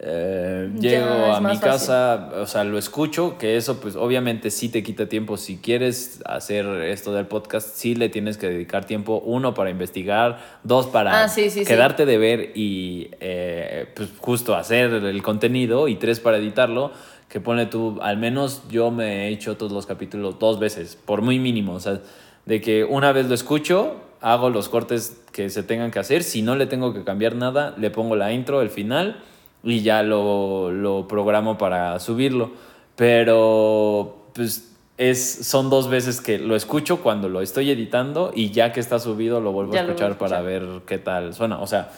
eh, 0.00 0.70
llego 0.80 1.06
a 1.32 1.40
mi 1.40 1.56
casa, 1.58 2.30
o 2.42 2.46
sea, 2.46 2.64
lo 2.64 2.78
escucho, 2.78 3.38
que 3.38 3.56
eso 3.56 3.80
pues 3.80 3.94
obviamente 3.94 4.50
sí 4.50 4.68
te 4.68 4.82
quita 4.82 5.08
tiempo. 5.08 5.36
Si 5.36 5.58
quieres 5.58 6.20
hacer 6.26 6.66
esto 6.66 7.14
del 7.14 7.26
podcast, 7.26 7.76
sí 7.76 7.94
le 7.94 8.08
tienes 8.08 8.36
que 8.36 8.48
dedicar 8.48 8.84
tiempo, 8.86 9.22
uno 9.24 9.54
para 9.54 9.70
investigar, 9.70 10.40
dos 10.64 10.88
para 10.88 11.22
Ah, 11.22 11.28
sí, 11.28 11.48
sí, 11.48 11.60
sí. 11.60 11.64
quedarte 11.64 12.06
de 12.06 12.18
ver 12.18 12.52
y 12.56 13.10
eh, 13.20 13.86
pues 13.94 14.08
justo 14.18 14.56
hacer 14.56 14.92
el 14.92 15.22
contenido 15.22 15.86
y 15.88 15.94
tres 15.94 16.18
para 16.20 16.38
editarlo. 16.38 16.90
Que 17.34 17.40
pone 17.40 17.66
tú, 17.66 17.98
al 18.00 18.16
menos 18.16 18.62
yo 18.68 18.92
me 18.92 19.26
he 19.26 19.28
hecho 19.30 19.56
todos 19.56 19.72
los 19.72 19.86
capítulos 19.86 20.38
dos 20.38 20.60
veces, 20.60 20.94
por 20.94 21.20
muy 21.20 21.40
mínimo. 21.40 21.72
O 21.72 21.80
sea, 21.80 22.00
de 22.46 22.60
que 22.60 22.84
una 22.84 23.10
vez 23.10 23.26
lo 23.26 23.34
escucho, 23.34 23.96
hago 24.20 24.50
los 24.50 24.68
cortes 24.68 25.20
que 25.32 25.50
se 25.50 25.64
tengan 25.64 25.90
que 25.90 25.98
hacer. 25.98 26.22
Si 26.22 26.42
no 26.42 26.54
le 26.54 26.66
tengo 26.66 26.94
que 26.94 27.02
cambiar 27.02 27.34
nada, 27.34 27.74
le 27.76 27.90
pongo 27.90 28.14
la 28.14 28.32
intro, 28.32 28.62
el 28.62 28.70
final 28.70 29.20
y 29.64 29.80
ya 29.80 30.04
lo, 30.04 30.70
lo 30.70 31.08
programo 31.08 31.58
para 31.58 31.98
subirlo. 31.98 32.52
Pero, 32.94 34.28
pues, 34.32 34.72
es, 34.96 35.44
son 35.44 35.70
dos 35.70 35.90
veces 35.90 36.20
que 36.20 36.38
lo 36.38 36.54
escucho 36.54 37.02
cuando 37.02 37.28
lo 37.28 37.40
estoy 37.40 37.68
editando 37.68 38.30
y 38.32 38.52
ya 38.52 38.72
que 38.72 38.78
está 38.78 39.00
subido 39.00 39.40
lo 39.40 39.50
vuelvo 39.50 39.72
Ya 39.72 39.80
a 39.80 39.82
escuchar 39.82 40.18
para 40.18 40.40
ver 40.40 40.82
qué 40.86 40.98
tal 40.98 41.34
suena. 41.34 41.58
O 41.58 41.66
sea, 41.66 41.90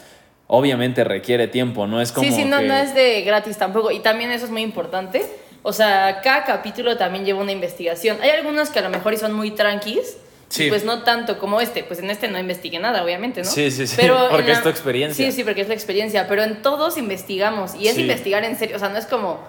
obviamente 0.49 1.03
requiere 1.05 1.49
tiempo, 1.49 1.87
no 1.87 2.01
es 2.01 2.13
como 2.13 2.29
Sí, 2.29 2.35
sí, 2.35 2.45
no, 2.45 2.59
que- 2.59 2.65
no 2.67 2.75
es 2.77 2.95
de 2.95 3.23
gratis 3.23 3.57
tampoco. 3.57 3.91
Y 3.91 4.01
también 4.01 4.31
eso 4.31 4.45
es 4.45 4.51
muy 4.51 4.63
importante. 4.63 5.25
o 5.69 5.73
sea, 5.73 6.21
cada 6.23 6.45
capítulo 6.45 6.97
también 6.97 7.25
lleva 7.25 7.41
una 7.41 7.51
investigación. 7.51 8.19
Hay 8.23 8.31
algunos 8.31 8.71
que 8.71 8.79
a 8.79 8.83
lo 8.83 8.89
mejor 8.89 9.17
son 9.19 9.33
muy 9.33 9.51
tranquis. 9.51 10.17
Sí. 10.49 10.69
Pues 10.69 10.85
no 10.85 11.03
tanto 11.03 11.41
como 11.41 11.61
este, 11.61 11.83
pues 11.83 11.99
en 11.99 12.09
este 12.09 12.29
no 12.29 12.39
investigué 12.39 12.79
nada, 12.79 13.03
obviamente, 13.03 13.43
¿no? 13.43 13.51
Sí, 13.51 13.69
sí, 13.73 13.85
sí, 13.89 13.97
porque 14.31 14.53
es 14.53 14.63
tu 14.63 14.69
experiencia. 14.69 15.27
Sí, 15.27 15.33
sí, 15.33 15.43
porque 15.43 15.63
es 15.63 15.67
la 15.69 15.75
experiencia, 15.75 16.29
pero 16.29 16.45
en 16.45 16.63
todos 16.63 16.97
investigamos 16.99 17.75
y 17.75 17.89
es 17.89 17.97
Sí. 17.97 18.03
investigar 18.03 18.45
en 18.45 18.57
serio, 18.57 18.77
o 18.77 18.79
sea, 18.79 18.91
no 18.91 18.97
es 18.99 19.07
como, 19.07 19.41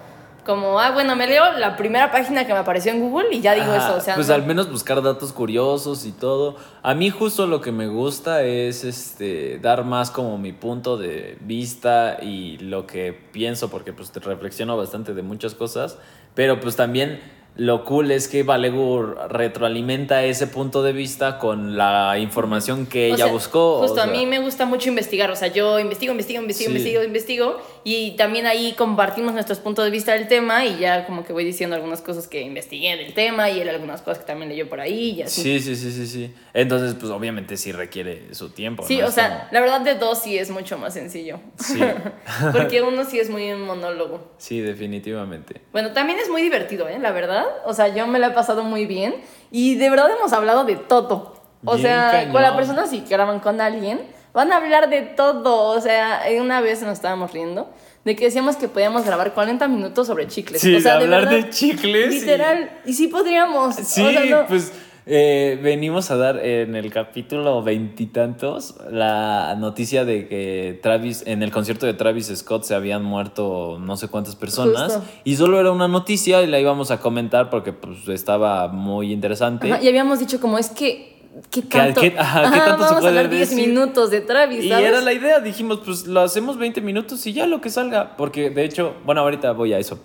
como, 0.48 0.80
ah, 0.80 0.92
bueno, 0.92 1.14
me 1.14 1.26
leo 1.26 1.52
la 1.58 1.76
primera 1.76 2.10
página 2.10 2.46
que 2.46 2.54
me 2.54 2.60
apareció 2.60 2.90
en 2.90 3.00
Google 3.00 3.26
y 3.32 3.42
ya 3.42 3.52
digo 3.52 3.70
eso, 3.74 3.96
o 3.96 4.00
sea, 4.00 4.14
pues 4.14 4.28
no. 4.28 4.34
al 4.34 4.46
menos 4.46 4.70
buscar 4.70 5.02
datos 5.02 5.34
curiosos 5.34 6.06
y 6.06 6.12
todo. 6.12 6.56
A 6.82 6.94
mí 6.94 7.10
justo 7.10 7.46
lo 7.46 7.60
que 7.60 7.70
me 7.70 7.86
gusta 7.86 8.42
es 8.42 8.82
este 8.82 9.58
dar 9.58 9.84
más 9.84 10.10
como 10.10 10.38
mi 10.38 10.54
punto 10.54 10.96
de 10.96 11.36
vista 11.42 12.16
y 12.22 12.56
lo 12.60 12.86
que 12.86 13.12
pienso 13.12 13.68
porque 13.68 13.92
pues 13.92 14.10
te 14.10 14.20
reflexiono 14.20 14.74
bastante 14.78 15.12
de 15.12 15.20
muchas 15.20 15.54
cosas, 15.54 15.98
pero 16.34 16.60
pues 16.60 16.76
también 16.76 17.20
lo 17.58 17.84
cool 17.84 18.10
es 18.12 18.28
que 18.28 18.42
Valegur 18.44 19.18
retroalimenta 19.30 20.24
ese 20.24 20.46
punto 20.46 20.82
de 20.82 20.92
vista 20.92 21.38
con 21.38 21.76
la 21.76 22.16
información 22.18 22.86
que 22.86 23.10
O 23.10 23.14
ella 23.14 23.24
sea, 23.24 23.32
buscó. 23.32 23.74
o 23.76 23.80
Justo 23.80 24.00
a 24.00 24.06
mí 24.06 24.26
me 24.26 24.38
gusta 24.38 24.64
mucho 24.64 24.88
investigar, 24.88 25.30
o 25.30 25.36
sea, 25.36 25.48
yo 25.48 25.78
investigo, 25.80 26.12
investigo, 26.12 26.40
investigo, 26.40 26.70
Sí. 26.70 26.76
investigo, 26.76 27.02
investigo 27.04 27.60
y 27.84 28.12
también 28.16 28.46
ahí 28.46 28.74
compartimos 28.78 29.34
nuestros 29.34 29.58
puntos 29.58 29.84
de 29.84 29.90
vista 29.90 30.12
del 30.12 30.28
tema 30.28 30.64
y 30.66 30.78
ya 30.78 31.04
como 31.04 31.24
que 31.24 31.32
voy 31.32 31.44
diciendo 31.44 31.74
algunas 31.74 32.00
cosas 32.00 32.28
que 32.28 32.42
investigué 32.42 32.96
del 32.96 33.12
tema 33.12 33.50
y 33.50 33.60
él 33.60 33.68
algunas 33.68 34.02
cosas 34.02 34.20
que 34.20 34.24
también 34.26 34.50
leyó 34.50 34.68
por 34.68 34.80
ahí 34.80 35.10
y 35.18 35.22
así. 35.22 35.42
Sí, 35.42 35.58
sí, 35.60 35.74
sí, 35.74 35.90
sí, 35.90 36.06
sí. 36.06 36.34
Entonces, 36.54 36.94
pues 36.94 37.10
obviamente 37.10 37.56
sí 37.56 37.72
requiere 37.72 38.34
su 38.36 38.50
tiempo. 38.50 38.84
Sí, 38.86 38.98
¿no? 38.98 39.08
o 39.08 39.10
sea, 39.10 39.28
como- 39.30 39.48
la 39.50 39.60
verdad 39.60 39.80
de 39.80 39.94
dos 39.96 40.20
sí 40.22 40.38
es 40.38 40.50
mucho 40.50 40.78
más 40.78 40.94
sencillo. 40.94 41.40
Sí, 41.56 41.80
Porque 42.52 42.82
uno 42.82 43.04
sí 43.04 43.18
es 43.18 43.30
muy 43.30 43.50
un 43.50 43.62
monólogo. 43.62 44.32
sí, 44.38 44.60
definitivamente. 44.60 45.60
Bueno, 45.72 45.92
también 45.92 46.20
es 46.20 46.28
muy 46.30 46.40
divertido, 46.42 46.88
¿eh? 46.88 46.98
La 47.00 47.10
verdad. 47.10 47.46
O 47.64 47.72
sea, 47.74 47.88
yo 47.88 48.06
me 48.06 48.18
la 48.18 48.28
he 48.28 48.30
pasado 48.32 48.62
muy 48.64 48.86
bien. 48.86 49.14
Y 49.50 49.76
de 49.76 49.90
verdad 49.90 50.08
hemos 50.16 50.32
hablado 50.32 50.64
de 50.64 50.76
todo. 50.76 51.34
O 51.64 51.74
Bien 51.76 51.86
sea, 51.88 52.10
cañón. 52.12 52.32
con 52.32 52.42
la 52.42 52.54
persona 52.56 52.86
si 52.86 53.00
graban 53.00 53.40
con 53.40 53.60
alguien, 53.60 54.00
van 54.32 54.52
a 54.52 54.56
hablar 54.58 54.88
de 54.90 55.02
todo. 55.02 55.70
O 55.76 55.80
sea, 55.80 56.22
una 56.40 56.60
vez 56.60 56.82
nos 56.82 56.92
estábamos 56.92 57.32
riendo 57.32 57.68
de 58.04 58.14
que 58.16 58.26
decíamos 58.26 58.56
que 58.56 58.68
podíamos 58.68 59.04
grabar 59.04 59.34
40 59.34 59.66
minutos 59.68 60.06
sobre 60.06 60.26
chicles. 60.28 60.60
Sí, 60.62 60.74
o 60.74 60.80
sea, 60.80 60.96
de 60.98 61.04
hablar 61.04 61.24
verdad, 61.26 61.36
de 61.44 61.50
chicles 61.50 62.14
y- 62.14 62.20
Literal. 62.20 62.70
Y, 62.86 62.92
sí 62.94 63.08
podríamos. 63.08 63.74
Sí, 63.76 64.02
O 64.04 64.10
sea, 64.10 64.24
no- 64.24 64.46
pues 64.46 64.72
eh, 65.10 65.58
venimos 65.62 66.10
a 66.10 66.16
dar 66.16 66.38
en 66.44 66.76
el 66.76 66.92
capítulo 66.92 67.62
veintitantos 67.62 68.76
la 68.90 69.54
noticia 69.58 70.04
de 70.04 70.28
que 70.28 70.78
Travis, 70.82 71.22
en 71.26 71.42
el 71.42 71.50
concierto 71.50 71.86
de 71.86 71.94
Travis 71.94 72.26
Scott 72.34 72.64
se 72.64 72.74
habían 72.74 73.02
muerto 73.04 73.78
no 73.80 73.96
sé 73.96 74.08
cuántas 74.08 74.36
personas 74.36 74.94
Justo. 74.96 75.08
y 75.24 75.36
solo 75.36 75.58
era 75.60 75.72
una 75.72 75.88
noticia 75.88 76.42
y 76.42 76.46
la 76.46 76.60
íbamos 76.60 76.90
a 76.90 77.00
comentar 77.00 77.50
porque 77.50 77.72
pues 77.72 78.06
estaba 78.08 78.68
muy 78.68 79.12
interesante. 79.12 79.72
Ajá, 79.72 79.82
y 79.82 79.88
habíamos 79.88 80.18
dicho 80.20 80.40
como 80.40 80.58
es 80.58 80.68
que... 80.70 81.16
¿Qué 81.50 81.62
tanto? 81.62 82.00
qué- 82.00 82.14
ajá, 82.18 82.50
¿qué 82.52 82.58
tanto 82.58 82.72
se 82.78 82.82
vamos 82.84 82.92
a 82.92 82.98
puede 83.00 83.08
hablar 83.18 83.30
10 83.30 83.50
decir? 83.50 83.68
minutos 83.68 84.10
de 84.10 84.20
Travis, 84.22 84.64
Y 84.64 84.68
¿sabes? 84.70 84.86
era 84.88 85.00
la 85.00 85.12
idea, 85.12 85.38
dijimos, 85.38 85.80
pues 85.84 86.06
lo 86.06 86.20
hacemos 86.20 86.58
20 86.58 86.80
minutos 86.80 87.24
y 87.28 87.32
ya 87.32 87.46
lo 87.46 87.60
que 87.60 87.70
salga. 87.70 88.16
Porque 88.16 88.50
de 88.50 88.64
hecho, 88.64 88.94
bueno, 89.06 89.20
ahorita 89.20 89.52
voy 89.52 89.72
a 89.72 89.78
eso. 89.78 90.00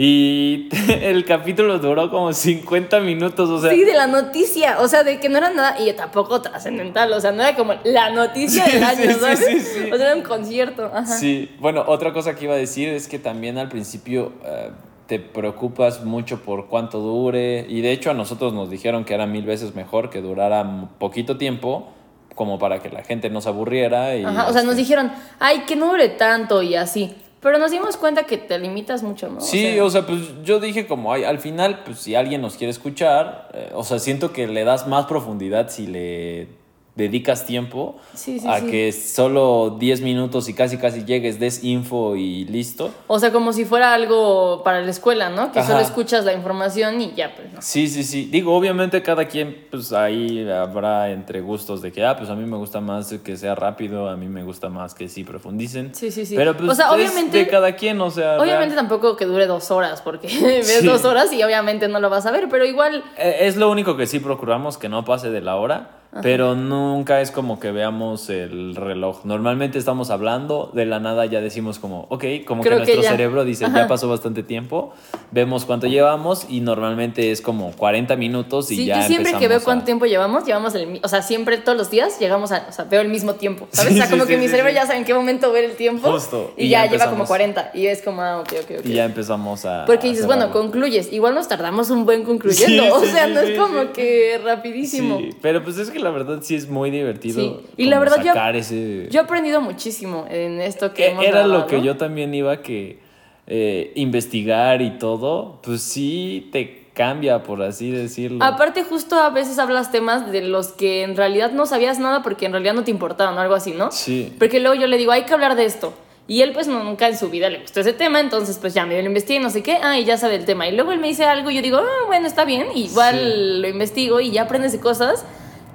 Y 0.00 0.68
el 1.02 1.24
capítulo 1.24 1.80
duró 1.80 2.08
como 2.08 2.32
50 2.32 3.00
minutos, 3.00 3.50
o 3.50 3.60
sea. 3.60 3.70
Sí, 3.70 3.82
de 3.82 3.94
la 3.94 4.06
noticia, 4.06 4.78
o 4.78 4.86
sea, 4.86 5.02
de 5.02 5.18
que 5.18 5.28
no 5.28 5.38
era 5.38 5.50
nada, 5.50 5.80
y 5.80 5.92
tampoco 5.92 6.40
trascendental, 6.40 7.12
o 7.12 7.20
sea, 7.20 7.32
no 7.32 7.42
era 7.42 7.56
como 7.56 7.74
la 7.82 8.10
noticia 8.10 8.64
Sí, 8.64 8.72
del 8.72 8.84
año, 8.84 9.10
sí. 9.36 9.90
O 9.92 9.96
sea, 9.96 10.06
era 10.06 10.14
un 10.14 10.22
concierto, 10.22 10.84
ajá. 10.94 11.04
Sí, 11.04 11.50
bueno, 11.58 11.82
otra 11.88 12.12
cosa 12.12 12.36
que 12.36 12.44
iba 12.44 12.54
a 12.54 12.58
decir 12.58 12.88
es 12.88 13.08
que 13.08 13.18
también 13.18 13.58
al 13.58 13.68
principio 13.68 14.34
eh, 14.44 14.70
te 15.08 15.18
preocupas 15.18 16.04
mucho 16.04 16.42
por 16.42 16.68
cuánto 16.68 17.00
dure 17.00 17.66
y 17.68 17.80
de 17.80 17.90
hecho 17.90 18.12
a 18.12 18.14
nosotros 18.14 18.52
nos 18.52 18.70
dijeron 18.70 19.04
que 19.04 19.14
era 19.14 19.26
mil 19.26 19.44
veces 19.44 19.74
mejor 19.74 20.10
que 20.10 20.20
durara 20.20 20.90
poquito 20.98 21.38
tiempo 21.38 21.88
como 22.36 22.58
para 22.60 22.78
que 22.78 22.88
la 22.90 23.02
gente 23.02 23.30
no 23.30 23.40
se 23.40 23.48
aburriera 23.48 24.14
y 24.14 24.24
Ajá, 24.24 24.46
o 24.48 24.52
sea, 24.52 24.62
nos 24.62 24.72
este, 24.72 24.82
dijeron, 24.82 25.10
ay, 25.40 25.64
que 25.66 25.74
no 25.74 25.86
dure 25.86 26.10
tanto 26.10 26.62
y 26.62 26.76
así, 26.76 27.16
pero 27.40 27.58
nos 27.58 27.70
dimos 27.70 27.96
cuenta 27.96 28.24
que 28.24 28.36
te 28.38 28.58
limitas 28.58 29.02
mucho, 29.02 29.28
¿no? 29.28 29.38
O 29.38 29.40
Sí, 29.40 29.62
sea, 29.74 29.84
o 29.84 29.90
sea, 29.90 30.06
pues 30.06 30.20
yo 30.44 30.60
dije 30.60 30.86
como 30.86 31.12
ay, 31.12 31.24
al 31.24 31.38
final, 31.38 31.82
pues 31.84 31.98
si 32.00 32.14
alguien 32.14 32.40
nos 32.42 32.56
quiere 32.56 32.70
escuchar, 32.70 33.48
eh, 33.54 33.70
o 33.74 33.84
sea, 33.84 33.98
siento 33.98 34.32
que 34.32 34.46
le 34.46 34.64
das 34.64 34.86
más 34.86 35.06
profundidad 35.06 35.68
si 35.70 35.86
le 35.86 36.48
dedicas 36.98 37.46
tiempo 37.46 37.96
Sí, 38.14 38.40
sí, 38.40 38.46
a 38.46 38.60
sí. 38.60 38.66
que 38.66 38.92
solo 38.92 39.76
10 39.78 40.02
minutos 40.02 40.48
y 40.48 40.54
casi 40.54 40.76
casi 40.76 41.04
llegues, 41.04 41.38
des 41.40 41.64
info 41.64 42.16
y 42.16 42.44
listo. 42.44 42.90
o 43.06 43.18
sea, 43.18 43.32
como 43.32 43.52
si 43.54 43.64
fuera 43.64 43.94
algo 43.94 44.62
para 44.64 44.82
la 44.82 44.90
escuela, 44.90 45.30
¿no? 45.30 45.52
Que 45.52 45.60
Ajá. 45.60 45.68
solo 45.68 45.80
escuchas 45.80 46.24
la 46.24 46.32
información 46.34 47.00
y 47.00 47.14
ya, 47.14 47.34
pues 47.34 47.52
no. 47.52 47.62
Sí, 47.62 47.88
sí, 47.88 48.02
sí. 48.04 48.26
Digo, 48.30 48.54
obviamente 48.54 49.00
cada 49.02 49.26
quien, 49.26 49.66
pues 49.70 49.92
ahí 49.92 50.46
habrá 50.50 51.10
entre 51.10 51.40
gustos 51.40 51.80
de 51.80 51.92
que, 51.92 52.04
ah, 52.04 52.16
pues 52.16 52.28
a 52.28 52.34
mí 52.34 52.44
me 52.44 52.56
gusta 52.56 52.80
más 52.80 53.12
que 53.24 53.36
sea 53.36 53.54
rápido, 53.54 54.08
a 54.08 54.16
mí 54.16 54.26
me 54.28 54.42
gusta 54.42 54.68
más 54.68 54.94
que 54.94 55.08
sí 55.08 55.22
profundicen. 55.24 55.94
Sí, 55.94 56.10
sí, 56.10 56.26
sí. 56.26 56.34
Pero 56.36 56.56
pues 56.56 56.68
O 56.68 56.74
sea, 56.74 56.86
es 56.86 56.92
obviamente- 56.92 57.38
de 57.38 57.46
cada 57.48 57.76
quien, 57.76 58.00
o 58.00 58.10
sea. 58.10 58.34
Obviamente 58.38 58.74
real- 58.74 58.88
tampoco 58.88 59.16
que 59.16 59.24
dure 59.24 59.46
dos 59.46 59.70
horas, 59.70 60.02
porque 60.02 60.26
ves 60.42 60.84
dos 60.84 61.04
horas 61.04 61.32
y 61.32 61.42
obviamente 61.42 61.86
no 61.88 62.00
lo 62.00 62.10
vas 62.10 62.26
a 62.26 62.32
ver, 62.32 62.48
pero 62.50 62.64
igual 62.64 63.04
Eh, 63.16 63.36
Es 63.42 63.56
lo 63.56 63.70
único 63.70 63.96
que 63.96 64.06
sí 64.06 64.18
procuramos, 64.18 64.76
que 64.78 64.88
no 64.88 65.04
pase 65.04 65.30
de 65.30 65.40
la 65.40 65.54
hora. 65.56 65.90
Pero 66.22 66.54
nunca 66.54 67.20
es 67.20 67.30
como 67.30 67.60
que 67.60 67.70
veamos 67.70 68.30
el 68.30 68.74
reloj. 68.74 69.24
Normalmente 69.24 69.78
estamos 69.78 70.08
hablando, 70.10 70.70
de 70.72 70.86
la 70.86 71.00
nada 71.00 71.26
ya 71.26 71.40
decimos 71.42 71.78
como, 71.78 72.06
ok, 72.08 72.24
como 72.46 72.62
Creo 72.62 72.78
que 72.78 72.84
que 72.86 72.92
nuestro 72.94 73.02
ya. 73.02 73.10
cerebro 73.10 73.44
dice, 73.44 73.66
Ajá. 73.66 73.80
ya 73.80 73.88
pasó 73.88 74.08
bastante 74.08 74.42
tiempo, 74.42 74.92
vemos 75.32 75.66
cuánto 75.66 75.86
llevamos 75.86 76.46
y 76.48 76.60
normalmente 76.60 77.30
es 77.30 77.42
como 77.42 77.72
40 77.72 78.16
minutos 78.16 78.70
y 78.70 78.76
Sí, 78.76 78.86
ya 78.86 79.02
yo 79.02 79.06
siempre 79.06 79.34
que 79.34 79.48
veo 79.48 79.58
a- 79.58 79.62
cuánto 79.62 79.84
tiempo 79.84 80.06
llevamos, 80.06 80.44
llevamos 80.46 80.74
el 80.74 80.98
o 81.02 81.08
sea, 81.08 81.20
siempre 81.20 81.58
todos 81.58 81.76
los 81.76 81.90
días 81.90 82.18
llegamos 82.18 82.52
a, 82.52 82.66
o 82.68 82.72
sea, 82.72 82.86
veo 82.86 83.02
el 83.02 83.08
mismo 83.08 83.34
tiempo, 83.34 83.68
¿sabes? 83.70 83.92
Sí, 83.92 84.00
o 84.00 84.02
sea, 84.02 84.10
como 84.10 84.22
sí, 84.24 84.30
que 84.30 84.36
mi 84.38 84.48
cerebro 84.48 84.72
ya 84.72 84.86
sabe 84.86 85.00
en 85.00 85.04
qué 85.04 85.12
momento 85.14 85.52
ver 85.52 85.64
el 85.64 85.76
tiempo 85.76 86.10
Justo, 86.10 86.54
y, 86.56 86.64
y 86.64 86.68
ya, 86.70 86.86
ya 86.86 86.92
lleva 86.92 87.04
como 87.10 87.24
empezamos. 87.24 87.28
40 87.28 87.70
y 87.74 87.86
es 87.86 88.00
como, 88.02 88.22
ah, 88.22 88.40
ok, 88.40 88.52
ok, 88.64 88.70
ok. 88.80 88.86
Y 88.86 88.94
ya 88.94 89.04
empezamos 89.04 89.66
a... 89.66 89.84
Porque 89.84 90.08
dices, 90.08 90.24
bueno, 90.26 90.44
cerrarlo. 90.46 90.62
concluyes, 90.62 91.12
igual 91.12 91.34
nos 91.34 91.48
tardamos 91.48 91.90
un 91.90 92.06
buen 92.06 92.24
concluyendo, 92.24 92.94
o 92.94 93.04
sea, 93.04 93.26
no 93.26 93.40
es 93.40 93.58
como 93.58 93.92
que 93.92 94.40
rapidísimo. 94.42 95.18
Sí, 95.18 95.30
pero 95.42 95.62
pues 95.62 95.76
es 95.78 95.90
que 95.90 95.97
la 95.98 96.10
verdad 96.10 96.38
sí 96.42 96.54
es 96.54 96.68
muy 96.68 96.90
divertido. 96.90 97.40
Sí, 97.40 97.66
y 97.76 97.84
la 97.86 97.98
verdad 97.98 98.18
yo- 98.18 98.26
sacar 98.28 98.56
ese... 98.56 99.08
Yo 99.10 99.20
he 99.20 99.24
aprendido 99.24 99.60
muchísimo 99.60 100.26
en 100.30 100.60
esto 100.60 100.92
que 100.94 101.06
Eh, 101.06 101.10
hemos 101.10 101.24
Era 101.24 101.46
lo 101.46 101.66
que 101.66 101.82
yo 101.82 101.96
también 101.96 102.34
iba 102.34 102.62
que 102.62 102.98
eh, 103.46 103.92
investigar 103.94 104.82
y 104.82 104.98
todo, 104.98 105.60
pues 105.62 105.80
sí 105.82 106.48
te 106.52 106.88
cambia, 106.94 107.42
por 107.44 107.62
así 107.62 107.90
decirlo. 107.90 108.44
Aparte, 108.44 108.82
justo 108.82 109.14
a 109.16 109.30
veces 109.30 109.58
hablas 109.58 109.90
temas 109.92 110.30
de 110.32 110.42
los 110.42 110.68
que 110.68 111.02
en 111.02 111.16
realidad 111.16 111.52
no 111.52 111.64
sabías 111.64 111.98
nada 111.98 112.22
porque 112.22 112.46
en 112.46 112.52
realidad 112.52 112.74
no 112.74 112.84
te 112.84 112.90
importaban 112.90 113.36
o 113.38 113.40
algo 113.40 113.54
así, 113.54 113.70
¿no? 113.72 113.90
Sí. 113.92 114.34
Porque 114.38 114.60
luego 114.60 114.74
yo 114.74 114.86
le 114.86 114.98
digo, 114.98 115.12
hay 115.12 115.22
que 115.22 115.32
hablar 115.32 115.54
de 115.54 115.64
esto. 115.64 115.94
Y 116.26 116.42
él, 116.42 116.52
pues, 116.52 116.66
nunca 116.68 117.08
en 117.08 117.16
su 117.16 117.30
vida 117.30 117.48
le 117.48 117.60
gustó 117.60 117.80
ese 117.80 117.94
tema, 117.94 118.20
entonces, 118.20 118.58
pues, 118.58 118.74
ya 118.74 118.84
me 118.84 119.00
lo 119.00 119.06
investigué, 119.06 119.40
no 119.40 119.48
sé 119.48 119.62
qué, 119.62 119.78
ah, 119.82 119.98
y 119.98 120.04
ya 120.04 120.18
sabe 120.18 120.34
el 120.34 120.44
tema. 120.44 120.68
Y 120.68 120.72
luego 120.72 120.92
él 120.92 120.98
me 120.98 121.06
dice 121.06 121.24
algo 121.24 121.50
y 121.50 121.54
yo 121.54 121.62
digo, 121.62 121.78
ah, 121.78 122.06
bueno, 122.06 122.26
está 122.26 122.44
bien, 122.44 122.66
igual 122.74 123.18
Sí. 123.18 123.60
lo 123.62 123.68
investigo 123.68 124.20
y 124.20 124.30
ya 124.32 124.42
aprendes 124.42 124.72
de 124.72 124.80
cosas 124.80 125.24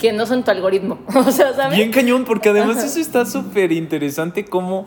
que 0.03 0.11
no 0.11 0.25
son 0.25 0.43
tu 0.43 0.51
algoritmo. 0.51 0.99
o 1.15 1.31
sea, 1.31 1.53
¿sabes? 1.53 1.77
Bien 1.77 1.89
cañón, 1.91 2.25
porque 2.25 2.49
además 2.49 2.83
eso 2.83 2.99
está 2.99 3.25
súper 3.25 3.71
interesante 3.71 4.43
como 4.43 4.85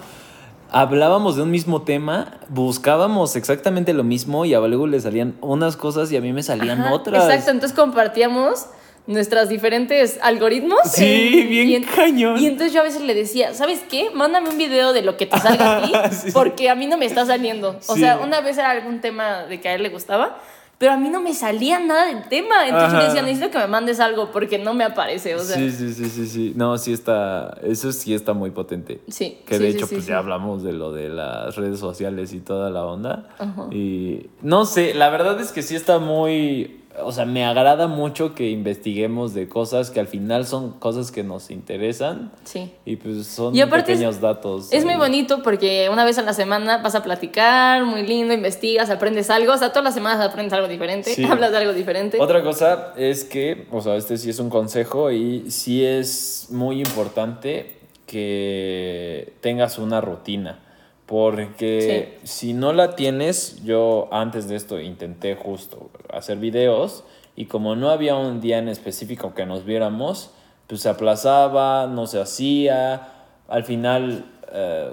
hablábamos 0.71 1.37
de 1.37 1.43
un 1.43 1.51
mismo 1.51 1.83
tema, 1.83 2.39
buscábamos 2.51 3.35
exactamente 3.35 3.95
lo 3.95 4.05
mismo 4.05 4.45
y 4.45 4.53
a 4.53 4.61
luego 4.61 4.87
le 4.87 5.01
salían 5.01 5.35
unas 5.41 5.77
cosas 5.79 6.13
y 6.13 6.17
a 6.19 6.21
mí 6.21 6.35
me 6.35 6.43
salían 6.43 6.83
Ajá, 6.83 6.93
otras. 6.93 7.25
Exacto, 7.25 7.51
entonces 7.51 7.75
compartíamos 7.79 8.67
nuestras 9.07 9.49
diferentes 9.49 10.19
algoritmos. 10.21 10.81
Sí, 10.85 11.41
en- 11.45 11.49
bien 11.49 11.69
y 11.71 11.75
en- 11.77 11.85
cañón. 11.85 12.39
Y 12.39 12.47
entonces 12.47 12.75
yo 12.75 12.81
a 12.81 12.85
veces 12.85 13.01
le 13.01 13.15
decía, 13.15 13.55
¿sabes 13.55 13.81
qué? 13.89 14.11
Mándame 14.13 14.51
un 14.51 14.59
video 14.59 14.93
de 14.93 15.01
lo 15.01 15.17
que 15.17 15.25
te 15.25 15.39
salga 15.39 15.77
a 15.79 15.83
ti, 15.83 15.93
Sí. 16.15 16.31
porque 16.35 16.69
a 16.69 16.75
mí 16.75 16.87
no 16.87 16.99
me 16.99 17.07
está 17.07 17.25
saliendo. 17.25 17.79
O 17.87 17.95
Sí. 17.95 18.01
sea, 18.01 18.19
una 18.19 18.43
vez 18.43 18.59
era 18.59 18.71
algún 18.71 19.01
tema 19.01 19.45
de 19.45 19.61
que 19.63 19.69
a 19.71 19.75
él 19.77 19.83
le 19.83 19.89
gustaba, 19.89 20.37
pero 20.79 20.93
a 20.93 20.97
mí 20.97 21.09
no 21.09 21.21
me 21.21 21.33
salía 21.35 21.79
nada 21.79 22.07
del 22.07 22.29
tema. 22.29 22.67
Entonces 22.67 22.93
yo 22.93 22.97
le 22.99 23.05
Ajá. 23.05 23.15
decía, 23.15 23.23
necesito 23.23 23.51
que 23.51 23.59
me 23.59 23.67
mandes 23.67 23.99
algo 24.01 24.31
porque 24.31 24.59
no 24.59 24.75
me 24.75 24.85
aparece. 24.85 25.35
O 25.35 25.39
sea, 25.41 25.57
sí, 25.57 25.71
sí, 25.71 25.93
sí, 25.95 26.05
sí, 26.11 26.27
sí. 26.27 26.53
No, 26.55 26.77
sí 26.79 26.93
está, 26.93 27.57
eso 27.63 27.93
sí 27.93 28.13
está 28.15 28.33
muy 28.35 28.51
potente. 28.51 29.01
sí. 29.09 29.39
Que 29.47 29.57
sí, 29.57 29.63
de 29.63 29.71
sí, 29.73 29.77
hecho, 29.79 29.87
sí, 29.87 29.95
pues 29.97 30.07
ya 30.07 30.19
hablamos 30.19 30.63
de 30.63 30.73
lo 30.73 30.93
de 30.93 31.09
las 31.09 31.57
redes 31.57 31.79
sociales 31.81 32.33
y 32.33 32.41
toda 32.41 32.71
la 32.71 32.85
onda. 32.85 33.29
Ajá. 33.39 33.67
Y 33.71 34.29
no 34.43 34.67
sé, 34.67 34.93
la 34.95 35.09
verdad 35.11 35.41
es 35.41 35.53
que 35.53 35.63
sí 35.63 35.75
está 35.75 35.99
muy. 35.99 36.83
O 37.03 37.13
sea, 37.13 37.25
me 37.27 37.45
agrada 37.45 37.87
mucho 37.89 38.35
que 38.35 38.51
investiguemos 38.51 39.35
de 39.35 39.49
cosas 39.49 39.91
que 39.91 40.01
al 40.01 40.07
final 40.07 40.47
son 40.47 40.73
cosas 40.79 41.11
que 41.13 41.23
nos 41.23 41.51
interesan. 41.51 42.33
Sí. 42.45 42.73
Y 42.85 42.97
pues 42.97 43.27
son 43.27 43.55
Y 43.55 43.61
aparte 43.61 43.93
es- 43.93 43.99
pequeños 43.99 44.21
datos. 44.21 44.73
Es 44.73 44.85
muy 44.85 44.95
bonito 44.97 45.43
porque 45.43 45.89
una 45.93 46.05
vez 46.05 46.19
a 46.19 46.23
la 46.23 46.33
semana 46.33 46.79
vas 46.79 46.95
a 46.95 47.03
platicar, 47.03 47.85
muy 47.85 48.07
lindo, 48.07 48.33
investigas, 48.35 48.89
aprendes 48.91 49.31
algo. 49.31 49.53
O 49.53 49.57
sea, 49.59 49.71
todas 49.71 49.85
las 49.85 49.95
semanas 49.95 50.21
aprendes 50.27 50.53
algo 50.53 50.69
diferente, 50.69 51.11
Sí. 51.15 51.25
hablas 51.31 51.51
de 51.53 51.59
algo 51.59 51.73
diferente. 51.73 52.19
Otra 52.21 52.43
cosa 52.43 52.95
es 52.97 53.25
que, 53.25 53.67
o 53.71 53.81
sea, 53.81 53.97
este 53.97 54.17
sí 54.17 54.31
es 54.31 54.39
un 54.39 54.51
consejo 54.51 55.11
y 55.11 55.51
sí 55.51 55.85
es 55.85 56.49
muy 56.51 56.79
importante 56.81 57.77
que 58.07 59.35
tengas 59.41 59.79
una 59.79 60.01
rutina. 60.01 60.61
Porque 61.07 62.19
si 62.25 62.53
no 62.53 62.73
la 62.73 62.97
tienes, 62.97 63.63
yo 63.65 64.09
antes 64.11 64.49
de 64.49 64.57
esto 64.57 64.81
intenté 64.81 65.37
justo 65.37 65.91
hacer 66.13 66.39
videos 66.39 67.05
y 67.37 67.47
como 67.47 67.77
no 67.77 67.91
había 67.91 68.17
un 68.17 68.41
día 68.41 68.59
en 68.59 68.69
específico 68.69 69.33
que 69.33 69.47
nos 69.47 69.65
viéramos, 69.65 70.31
pues 70.67 70.81
se 70.81 70.89
aplazaba, 70.89 71.87
no 71.87 72.09
se 72.09 72.21
hacía, 72.21 73.13
al 73.47 73.63
final 73.63 74.33
eh, 74.53 74.91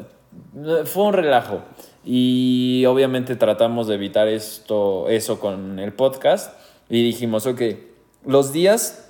fue 0.86 1.04
un 1.04 1.14
relajo. 1.14 1.62
Y 2.06 2.86
obviamente 2.86 3.36
tratamos 3.36 3.88
de 3.88 3.96
evitar 3.96 4.28
esto, 4.28 5.10
eso 5.10 5.40
con 5.40 5.80
el 5.80 5.94
podcast 5.94 6.54
y 6.90 7.02
dijimos, 7.04 7.48
ok, 7.48 7.62
los 8.26 8.52
días 8.52 9.03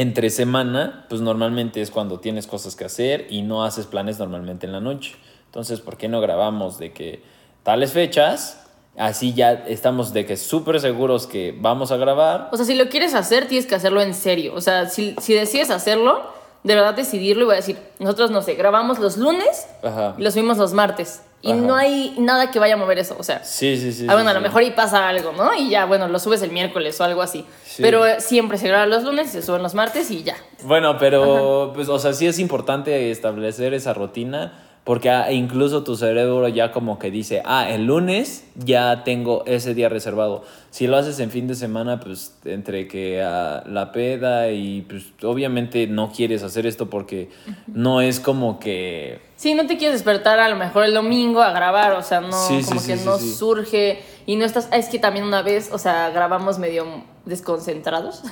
entre 0.00 0.30
semana, 0.30 1.04
pues 1.10 1.20
normalmente 1.20 1.82
es 1.82 1.90
cuando 1.90 2.20
tienes 2.20 2.46
cosas 2.46 2.74
que 2.74 2.86
hacer 2.86 3.26
y 3.28 3.42
no 3.42 3.64
haces 3.64 3.84
planes 3.84 4.18
normalmente 4.18 4.64
en 4.64 4.72
la 4.72 4.80
noche. 4.80 5.14
Entonces, 5.44 5.80
¿por 5.80 5.98
qué 5.98 6.08
no 6.08 6.22
grabamos 6.22 6.78
de 6.78 6.94
que 6.94 7.22
tales 7.64 7.92
fechas? 7.92 8.66
Así 8.96 9.34
ya 9.34 9.52
estamos 9.52 10.14
de 10.14 10.24
que 10.24 10.38
súper 10.38 10.80
seguros 10.80 11.26
que 11.26 11.54
vamos 11.54 11.92
a 11.92 11.98
grabar. 11.98 12.48
O 12.50 12.56
sea, 12.56 12.64
si 12.64 12.76
lo 12.76 12.88
quieres 12.88 13.12
hacer, 13.12 13.46
tienes 13.46 13.66
que 13.66 13.74
hacerlo 13.74 14.00
en 14.00 14.14
serio. 14.14 14.54
O 14.54 14.62
sea, 14.62 14.88
si, 14.88 15.14
si 15.20 15.34
decides 15.34 15.70
hacerlo, 15.70 16.22
de 16.64 16.74
verdad 16.74 16.94
decidirlo 16.94 17.42
y 17.42 17.44
voy 17.44 17.52
a 17.54 17.56
decir, 17.56 17.78
nosotros, 17.98 18.30
no 18.30 18.40
sé, 18.40 18.54
grabamos 18.54 18.98
los 18.98 19.18
lunes 19.18 19.68
y 20.16 20.22
los 20.22 20.32
subimos 20.32 20.56
los 20.56 20.72
martes. 20.72 21.24
Y 21.42 21.52
no 21.54 21.74
hay 21.74 22.14
nada 22.18 22.50
que 22.50 22.58
vaya 22.58 22.74
a 22.74 22.76
mover 22.76 22.98
eso, 22.98 23.16
o 23.18 23.22
sea. 23.22 23.42
Sí, 23.44 23.76
sí, 23.78 23.92
sí. 23.92 24.06
Ah, 24.08 24.12
bueno, 24.12 24.30
sí, 24.30 24.36
a 24.36 24.38
lo 24.38 24.40
sí. 24.40 24.48
mejor 24.48 24.62
y 24.62 24.70
pasa 24.72 25.08
algo, 25.08 25.32
¿no? 25.32 25.54
Y 25.54 25.70
ya, 25.70 25.86
bueno, 25.86 26.06
lo 26.06 26.18
subes 26.18 26.42
el 26.42 26.50
miércoles 26.50 27.00
o 27.00 27.04
algo 27.04 27.22
así. 27.22 27.46
Pero 27.78 28.04
siempre 28.18 28.58
se 28.58 28.68
graba 28.68 28.84
los 28.86 29.04
lunes 29.04 29.30
se 29.30 29.40
suben 29.40 29.62
los 29.62 29.74
martes 29.74 30.10
y 30.10 30.22
ya. 30.22 30.36
Bueno, 30.64 30.98
pero, 30.98 31.72
pues, 31.74 31.88
o 31.88 31.98
sea, 31.98 32.12
sí 32.12 32.26
es 32.26 32.38
importante 32.38 33.10
establecer 33.10 33.72
esa 33.72 33.94
rutina 33.94 34.69
porque 34.84 35.10
ah, 35.10 35.30
incluso 35.30 35.84
tu 35.84 35.94
cerebro 35.94 36.48
ya 36.48 36.72
como 36.72 36.98
que 36.98 37.10
dice, 37.10 37.42
ah, 37.44 37.68
el 37.68 37.86
lunes 37.86 38.44
ya 38.56 39.04
tengo 39.04 39.44
ese 39.46 39.74
día 39.74 39.88
reservado. 39.88 40.42
Si 40.70 40.86
lo 40.86 40.96
haces 40.96 41.20
en 41.20 41.30
fin 41.30 41.46
de 41.46 41.54
semana, 41.54 42.00
pues 42.00 42.34
entre 42.44 42.88
que 42.88 43.22
ah, 43.22 43.62
la 43.66 43.92
peda 43.92 44.50
y 44.50 44.82
pues 44.82 45.04
obviamente 45.22 45.86
no 45.86 46.10
quieres 46.10 46.42
hacer 46.42 46.66
esto 46.66 46.88
porque 46.88 47.30
no 47.66 48.00
es 48.00 48.20
como 48.20 48.58
que... 48.58 49.20
Sí, 49.36 49.54
no 49.54 49.66
te 49.66 49.76
quieres 49.76 49.96
despertar 50.00 50.38
a 50.38 50.48
lo 50.48 50.56
mejor 50.56 50.84
el 50.84 50.94
domingo 50.94 51.40
a 51.42 51.52
grabar, 51.52 51.92
o 51.92 52.02
sea, 52.02 52.20
no, 52.20 52.32
Sí, 52.32 52.62
como 52.64 52.80
sí, 52.80 52.86
que 52.86 52.96
sí, 52.96 53.04
no 53.04 53.18
surge 53.18 54.00
y 54.26 54.36
no 54.36 54.44
estás, 54.44 54.68
es 54.72 54.88
que 54.88 54.98
también 54.98 55.24
una 55.24 55.42
vez, 55.42 55.70
o 55.72 55.78
sea, 55.78 56.10
grabamos 56.10 56.58
medio 56.58 57.04
desconcentrados 57.26 58.22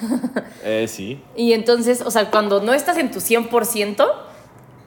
Eh, 0.65 0.87
sí. 0.89 1.21
y 1.37 1.53
entonces, 1.53 2.03
o 2.05 2.11
sea, 2.11 2.31
cuando 2.31 2.61
no 2.63 2.73
estás 2.75 2.97
en 2.99 3.11
tu 3.11 3.21
100%, 3.21 4.07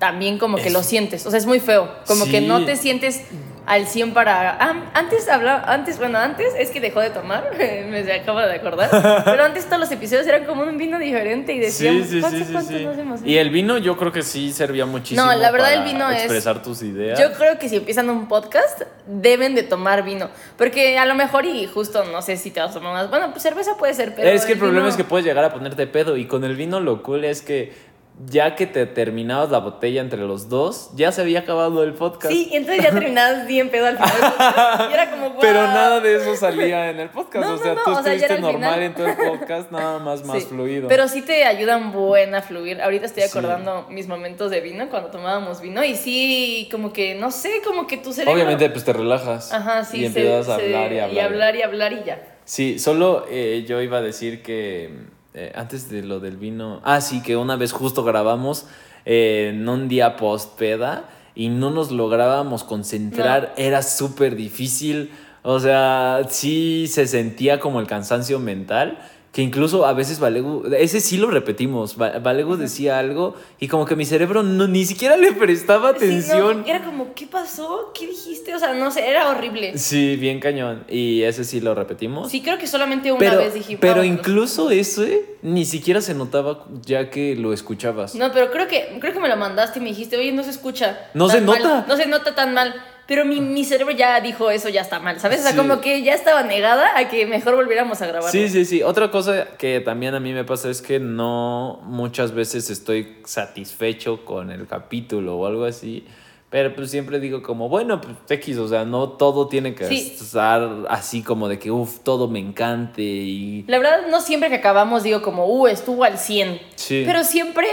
también 0.02 0.40
como 0.40 0.58
que 0.58 0.68
Es- 0.68 0.74
lo 0.74 0.82
sientes, 0.82 1.26
o 1.28 1.30
sea, 1.30 1.38
es 1.38 1.46
muy 1.46 1.60
feo, 1.60 1.88
como 2.08 2.26
que 2.26 2.40
Sí. 2.40 2.46
no 2.48 2.66
te 2.66 2.76
sientes 2.76 3.22
al 3.68 3.86
100 3.86 4.16
para... 4.16 4.58
Ah, 4.60 4.90
antes 4.96 5.30
hablaba, 5.30 5.72
antes, 5.72 6.00
bueno, 6.00 6.18
antes 6.18 6.48
es 6.58 6.72
que 6.72 6.82
dejó 6.82 7.00
de 7.00 7.12
tomar, 7.12 7.52
me 7.58 8.04
se 8.04 8.12
acaba 8.12 8.48
de 8.48 8.56
acordar, 8.56 8.90
pero 9.26 9.44
antes 9.44 9.66
todos 9.68 9.80
los 9.80 9.92
episodios 9.92 10.26
eran 10.26 10.46
como 10.46 10.64
un 10.64 10.76
vino 10.80 10.98
diferente 10.98 11.54
y 11.54 11.60
decíamos, 11.60 12.08
sí, 12.08 12.14
sí, 12.16 12.20
¿cuántos, 12.20 12.40
sí, 12.40 12.46
sí, 12.48 12.52
cuántos 12.52 12.76
sí. 12.76 12.84
nos 12.84 12.98
hemos 12.98 13.22
Y 13.24 13.38
el 13.38 13.52
vino 13.52 13.78
yo 13.78 13.96
creo 13.96 14.12
que 14.12 14.24
sí 14.24 14.52
servía 14.52 14.88
muchísimo 14.88 15.24
No, 15.24 15.32
la 15.38 15.52
verdad, 15.52 15.68
para 15.76 15.86
el 15.86 15.94
vino 15.94 16.10
es- 16.10 16.18
expresar 16.24 16.64
tus 16.64 16.82
ideas. 16.82 17.20
Yo 17.20 17.32
creo 17.34 17.60
que 17.60 17.70
si 17.70 17.76
empiezan 17.76 18.10
un 18.10 18.28
podcast, 18.28 18.82
deben 19.06 19.54
de 19.54 19.62
tomar 19.62 20.04
vino. 20.04 20.30
Porque 20.58 20.98
a 20.98 21.06
lo 21.06 21.14
mejor, 21.14 21.46
y 21.46 21.68
justo 21.68 22.04
no 22.06 22.24
sé 22.24 22.38
si 22.38 22.50
te 22.50 22.60
vas 22.60 22.72
a 22.72 22.74
tomar 22.74 22.94
más. 22.94 23.10
Bueno, 23.12 23.30
pues 23.30 23.44
cerveza 23.44 23.78
puede 23.78 23.94
ser, 23.94 24.16
pero. 24.16 24.28
es 24.28 24.44
que 24.46 24.54
el 24.54 24.58
problema 24.58 24.80
vino- 24.82 24.90
es 24.90 24.98
que 24.98 25.04
puedes 25.04 25.24
llegar 25.26 25.44
a 25.46 25.54
ponerte 25.54 25.86
pedo 25.86 26.18
y 26.18 26.26
con 26.26 26.44
el 26.44 26.56
vino 26.56 26.80
lo 26.80 27.04
cool 27.04 27.24
es 27.24 27.44
que 27.44 27.91
ya 28.26 28.56
que 28.56 28.68
te 28.68 28.86
terminabas 28.86 29.50
la 29.50 29.60
botella 29.60 30.02
entre 30.02 30.20
los 30.20 30.50
dos, 30.50 30.92
ya 30.96 31.12
se 31.12 31.22
había 31.22 31.40
acabado 31.40 31.84
el 31.84 31.94
podcast. 31.94 32.34
Sí, 32.34 32.50
y 32.52 32.56
entonces 32.58 32.84
ya 32.84 32.92
terminabas 33.00 33.48
bien 33.48 33.70
pedo 33.70 33.88
al 33.88 33.98
final. 33.98 34.90
Y 34.90 34.94
era 34.94 35.10
como, 35.12 35.30
wow. 35.32 35.40
Pero 35.42 35.62
nada 35.64 36.00
de 36.00 36.16
eso 36.18 36.36
salía 36.36 36.90
en 36.90 37.00
el 37.00 37.10
podcast. 37.10 37.46
No, 37.46 37.54
o 37.54 37.58
no, 37.58 37.64
sea, 37.64 37.74
no, 37.74 37.84
tú 37.84 37.92
o 37.92 38.04
sea, 38.04 38.14
ya 38.16 38.26
estuviste 38.28 38.40
normal 38.42 38.82
en 38.84 38.94
todo 38.96 39.08
el 39.08 39.16
podcast, 39.16 39.72
nada 39.72 40.00
más 40.00 40.24
más 40.26 40.40
Sí, 40.44 40.46
fluido. 40.50 40.88
Pero 40.88 41.08
sí 41.08 41.22
te 41.22 41.46
ayudan 41.46 41.92
buen 41.92 42.36
a 42.36 42.42
fluir. 42.42 42.82
Ahorita 42.82 43.06
estoy 43.06 43.24
Sí. 43.24 43.30
acordando 43.30 43.88
mis 43.90 44.08
momentos 44.08 44.52
de 44.52 44.62
vino 44.62 44.90
cuando 44.90 45.10
tomábamos 45.10 45.62
vino 45.62 45.84
y 45.84 45.96
sí, 45.96 46.68
como 46.72 46.92
que, 46.94 47.16
no 47.16 47.32
sé, 47.32 47.62
como 47.66 47.88
que 47.88 47.98
tu 47.98 48.14
cerebro... 48.14 48.34
Obviamente, 48.34 48.70
pues 48.70 48.84
te 48.84 48.94
relajas. 48.94 49.52
Ajá, 49.54 49.84
sí. 49.84 49.98
Y 49.98 50.00
se- 50.02 50.06
empiezas 50.08 50.50
a 50.50 50.58
se- 50.58 50.66
hablar 50.66 50.94
y 50.94 51.00
hablar. 51.00 51.16
Y 51.16 51.20
hablar 51.20 51.56
y 51.56 51.62
hablar 51.62 51.94
y 51.94 52.04
ya. 52.04 52.22
Sí, 52.44 52.80
solo 52.80 53.26
eh, 53.30 53.64
yo 53.68 53.82
iba 53.82 54.00
a 54.00 54.02
decir 54.02 54.42
que 54.44 54.90
eh, 55.34 55.52
antes 55.56 55.90
de 55.90 56.04
lo 56.04 56.20
del 56.20 56.38
vino. 56.38 56.82
Ah, 56.84 57.02
sí, 57.02 57.22
que 57.22 57.38
una 57.38 57.56
vez 57.56 57.72
justo 57.72 58.04
grabamos 58.04 58.66
eh, 59.06 59.52
en 59.54 59.68
un 59.68 59.88
día 59.88 60.18
post 60.18 60.58
peda 60.58 61.06
y 61.36 61.50
no 61.50 61.70
nos 61.70 61.92
lográbamos 61.92 62.64
concentrar. 62.64 63.54
Era 63.58 63.82
súper 63.82 64.36
difícil. 64.36 65.12
O 65.44 65.60
sea, 65.60 66.22
sí 66.30 66.86
se 66.88 67.08
sentía 67.08 67.60
como 67.60 67.80
el 67.80 67.88
cansancio 67.88 68.40
mental. 68.40 69.00
Que 69.32 69.42
incluso 69.42 69.86
a 69.86 69.94
veces 69.94 70.20
Valegu, 70.20 70.64
ese 70.78 71.00
sí 71.00 71.16
lo 71.18 71.32
repetimos. 71.32 71.96
Va- 72.00 72.20
Valegu 72.20 72.58
decía 72.58 73.00
algo 73.00 73.34
y 73.62 73.70
como 73.70 73.86
que 73.86 73.96
mi 73.96 74.04
cerebro 74.04 74.44
no, 74.44 74.68
ni 74.68 74.84
siquiera 74.84 75.16
le 75.16 75.32
prestaba 75.32 75.92
Sí, 75.98 76.06
no, 76.06 76.06
atención. 76.06 76.64
era 76.68 76.84
como, 76.84 77.14
¿qué 77.14 77.28
pasó? 77.28 77.94
¿Qué 77.98 78.08
dijiste? 78.08 78.54
O 78.54 78.60
sea, 78.60 78.74
no 78.74 78.92
sé, 78.92 79.08
era 79.08 79.30
horrible. 79.30 79.78
Sí, 79.78 80.18
bien 80.18 80.42
cañón. 80.42 80.84
Y 80.90 81.22
ese 81.22 81.46
sí 81.46 81.62
lo 81.62 81.74
repetimos. 81.74 82.30
Sí, 82.30 82.42
creo 82.42 82.58
que 82.58 82.68
solamente 82.68 83.10
una 83.10 83.20
pero, 83.20 83.38
vez 83.38 83.54
dije. 83.54 83.78
pero 83.80 84.04
incluso 84.04 84.70
eso 84.70 85.04
eh, 85.06 85.38
ni 85.42 85.64
siquiera 85.64 86.02
se 86.02 86.14
notaba 86.14 86.66
ya 86.86 87.10
que 87.10 87.38
lo 87.38 87.54
escuchabas. 87.54 88.16
No, 88.16 88.34
pero 88.34 88.52
creo 88.52 88.68
que, 88.68 88.98
creo 89.00 89.14
que 89.14 89.20
me 89.22 89.30
lo 89.30 89.38
mandaste 89.38 89.80
y 89.80 89.82
me 89.82 89.90
dijiste, 89.92 90.18
oye, 90.18 90.34
no 90.34 90.44
se 90.44 90.50
escucha. 90.50 91.10
No 91.14 91.30
se 91.30 91.40
mal, 91.40 91.64
nota. 91.64 91.86
no 91.88 91.96
se 91.96 92.06
nota 92.06 92.36
tan 92.36 92.54
mal. 92.54 92.74
Pero 93.08 93.26
mi, 93.26 93.42
mi 93.42 93.66
cerebro 93.66 93.94
ya 93.94 94.22
dijo 94.22 94.50
eso, 94.52 94.70
ya 94.70 94.82
está 94.82 95.00
mal, 95.00 95.20
¿sabes? 95.20 95.40
O 95.40 95.44
sea, 95.44 95.52
Sí. 95.52 95.58
como 95.58 95.82
que 95.82 96.02
ya 96.02 96.14
estaba 96.14 96.44
negada 96.44 96.98
a 96.98 97.10
que 97.10 97.26
mejor 97.26 97.56
volviéramos 97.56 98.02
a 98.02 98.08
grabar. 98.08 98.32
Sí, 98.32 98.48
sí, 98.48 98.64
sí. 98.64 98.84
Otra 98.84 99.12
cosa 99.12 99.48
que 99.58 99.80
también 99.82 100.16
a 100.16 100.20
mí 100.20 100.32
me 100.34 100.44
pasa 100.46 100.70
es 100.70 100.82
que 100.82 101.00
no 101.00 101.80
muchas 101.84 102.34
veces 102.34 102.70
estoy 102.70 103.18
satisfecho 103.26 104.24
con 104.24 104.52
el 104.52 104.66
capítulo 104.68 105.36
o 105.38 105.46
algo 105.46 105.66
así. 105.66 106.06
Pero 106.50 106.76
pues 106.76 106.92
siempre 106.92 107.22
digo 107.22 107.42
como, 107.42 107.70
bueno, 107.70 108.02
pues 108.02 108.14
X, 108.30 108.58
o 108.58 108.68
sea, 108.68 108.84
no 108.84 109.10
todo 109.12 109.48
tiene 109.48 109.74
que 109.74 109.86
Sí. 109.88 110.14
estar 110.20 110.70
así 110.90 111.24
como 111.24 111.48
de 111.48 111.58
que, 111.58 111.72
uff, 111.72 112.00
todo 112.00 112.28
me 112.28 112.40
encante 112.40 113.02
y... 113.02 113.64
La 113.68 113.78
verdad, 113.78 114.08
no 114.10 114.20
siempre 114.20 114.50
que 114.50 114.56
acabamos 114.56 115.04
digo 115.04 115.22
como, 115.22 115.46
uh, 115.48 115.68
estuvo 115.68 116.04
al 116.04 116.18
100. 116.18 116.60
Sí. 116.76 117.04
Pero 117.06 117.24
siempre 117.24 117.66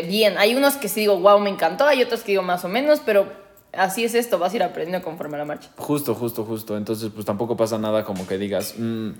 eh, 0.00 0.02
bien. 0.08 0.36
Hay 0.36 0.56
unos 0.56 0.74
que 0.74 0.88
sí 0.88 1.00
digo, 1.00 1.16
wow, 1.20 1.38
me 1.38 1.48
encantó. 1.50 1.86
Hay 1.86 2.02
otros 2.02 2.22
que 2.22 2.32
digo 2.32 2.42
más 2.42 2.64
o 2.64 2.68
menos, 2.68 3.00
pero 3.06 3.26
así 3.78 4.04
es 4.04 4.14
esto. 4.14 4.38
Vas 4.38 4.52
a 4.52 4.56
ir 4.56 4.62
aprendiendo 4.62 5.04
conforme 5.04 5.36
a 5.36 5.38
la 5.40 5.44
marcha. 5.44 5.68
Justo, 5.76 6.14
justo, 6.14 6.44
justo. 6.44 6.76
Entonces 6.76 7.10
pues 7.14 7.26
tampoco 7.26 7.56
pasa 7.56 7.78
nada 7.78 8.04
como 8.04 8.26
que 8.26 8.38
digas, 8.38 8.74
"Mm, 8.78 9.10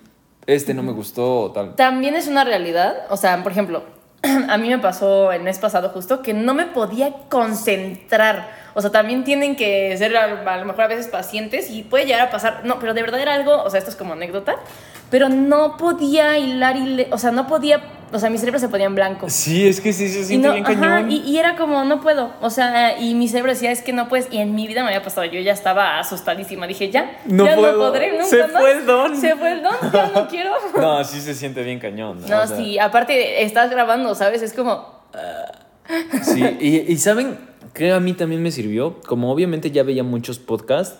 este 0.46 0.74
no 0.74 0.82
me 0.82 0.92
gustó 0.92 1.40
o 1.40 1.52
tal. 1.52 1.74
También 1.74 2.14
es 2.14 2.28
una 2.28 2.44
realidad, 2.44 2.94
o 3.10 3.16
sea, 3.16 3.42
por 3.42 3.52
ejemplo, 3.52 3.82
a 4.48 4.56
mí 4.58 4.68
me 4.68 4.78
pasó 4.78 5.32
el 5.32 5.42
mes 5.42 5.58
pasado 5.58 5.88
justo 5.90 6.22
que 6.22 6.34
no 6.34 6.54
me 6.54 6.66
podía 6.66 7.12
concentrar. 7.28 8.48
O 8.74 8.80
sea, 8.82 8.90
también 8.90 9.24
tienen 9.24 9.56
que 9.56 9.96
ser 9.96 10.16
a, 10.16 10.24
a 10.24 10.56
lo 10.58 10.64
mejor 10.66 10.82
a 10.82 10.86
veces 10.88 11.08
pacientes 11.08 11.70
y 11.70 11.82
puede 11.82 12.04
llegar 12.04 12.28
a 12.28 12.30
pasar, 12.30 12.60
no, 12.64 12.78
pero 12.78 12.92
de 12.94 13.02
verdad 13.02 13.20
era 13.20 13.34
algo, 13.34 13.62
o 13.62 13.70
sea, 13.70 13.78
esto 13.78 13.90
es 13.90 13.96
como 13.96 14.12
anécdota, 14.12 14.56
pero 15.10 15.28
no 15.28 15.76
podía 15.76 16.38
hilar, 16.38 16.76
hile- 16.76 17.08
o 17.10 17.18
sea, 17.18 17.30
no 17.32 17.46
podía, 17.46 17.80
o 18.12 18.18
sea, 18.18 18.30
mi 18.30 18.38
cerebro 18.38 18.58
se 18.60 18.68
ponía 18.68 18.86
en 18.86 18.94
blanco. 18.94 19.28
Sí, 19.30 19.66
es 19.66 19.80
que 19.80 19.92
sí 19.92 20.08
se 20.08 20.20
Y, 20.20 20.24
siente 20.24 20.46
no, 20.48 20.54
bien 20.54 20.64
ajá, 20.66 20.74
cañón. 20.80 21.10
y, 21.12 21.16
y 21.18 21.38
era 21.38 21.56
como, 21.56 21.84
no 21.84 22.00
puedo. 22.00 22.30
O 22.40 22.50
sea, 22.50 22.98
y 23.00 23.14
mi 23.14 23.28
cerebro 23.28 23.52
decía, 23.52 23.70
es 23.72 23.82
que 23.82 23.92
no 23.92 24.08
puedes. 24.08 24.28
Y 24.32 24.38
en 24.38 24.54
mi 24.54 24.66
vida 24.66 24.82
me 24.82 24.88
había 24.88 25.02
pasado, 25.02 25.24
yo 25.26 25.40
ya 25.40 25.52
estaba 25.52 25.98
asustadísima. 25.98 26.66
Dije, 26.66 26.90
ya, 26.90 27.18
No 27.26 27.46
ya 27.46 27.54
puedo. 27.56 27.72
no 27.72 27.78
podré 27.90 28.12
nunca 28.12 28.24
Se 28.26 28.42
más. 28.46 28.60
fue 28.60 28.72
el 28.72 28.86
don. 28.86 29.16
Se 29.16 29.36
fue 29.36 29.52
el 29.52 29.62
don, 29.62 29.74
ya 29.92 30.10
no 30.14 30.28
quiero. 30.28 30.52
No, 30.76 31.02
sí 31.04 31.20
se 31.20 31.34
siente 31.34 31.62
bien 31.62 31.78
cañón. 31.78 32.18
No, 32.20 32.24
o 32.42 32.46
sea, 32.46 32.56
sí, 32.56 32.78
aparte 32.78 33.42
estás 33.44 33.70
grabando, 33.70 34.14
¿sabes? 34.14 34.42
Es 34.42 34.52
como. 34.52 34.96
Sí, 36.22 36.42
y, 36.60 36.92
y 36.92 36.96
¿saben 36.98 37.38
qué 37.74 37.92
a 37.92 38.00
mí 38.00 38.12
también 38.12 38.42
me 38.42 38.50
sirvió? 38.50 39.00
Como 39.06 39.30
obviamente 39.30 39.70
ya 39.70 39.82
veía 39.82 40.02
muchos 40.02 40.38
podcasts, 40.38 40.98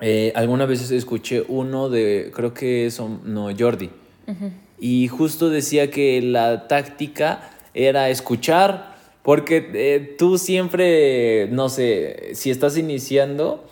eh, 0.00 0.32
algunas 0.34 0.68
veces 0.68 0.90
escuché 0.90 1.44
uno 1.48 1.88
de, 1.88 2.30
creo 2.34 2.52
que 2.52 2.90
son, 2.90 3.20
no, 3.24 3.48
Jordi. 3.56 3.90
Y 4.78 5.08
justo 5.08 5.48
decía 5.48 5.90
que 5.90 6.20
la 6.20 6.68
táctica 6.68 7.50
era 7.72 8.10
escuchar, 8.10 8.96
porque 9.22 9.70
eh, 9.74 10.14
tú 10.18 10.38
siempre, 10.38 11.48
no 11.48 11.68
sé, 11.68 12.30
si 12.34 12.50
estás 12.50 12.76
iniciando, 12.76 13.64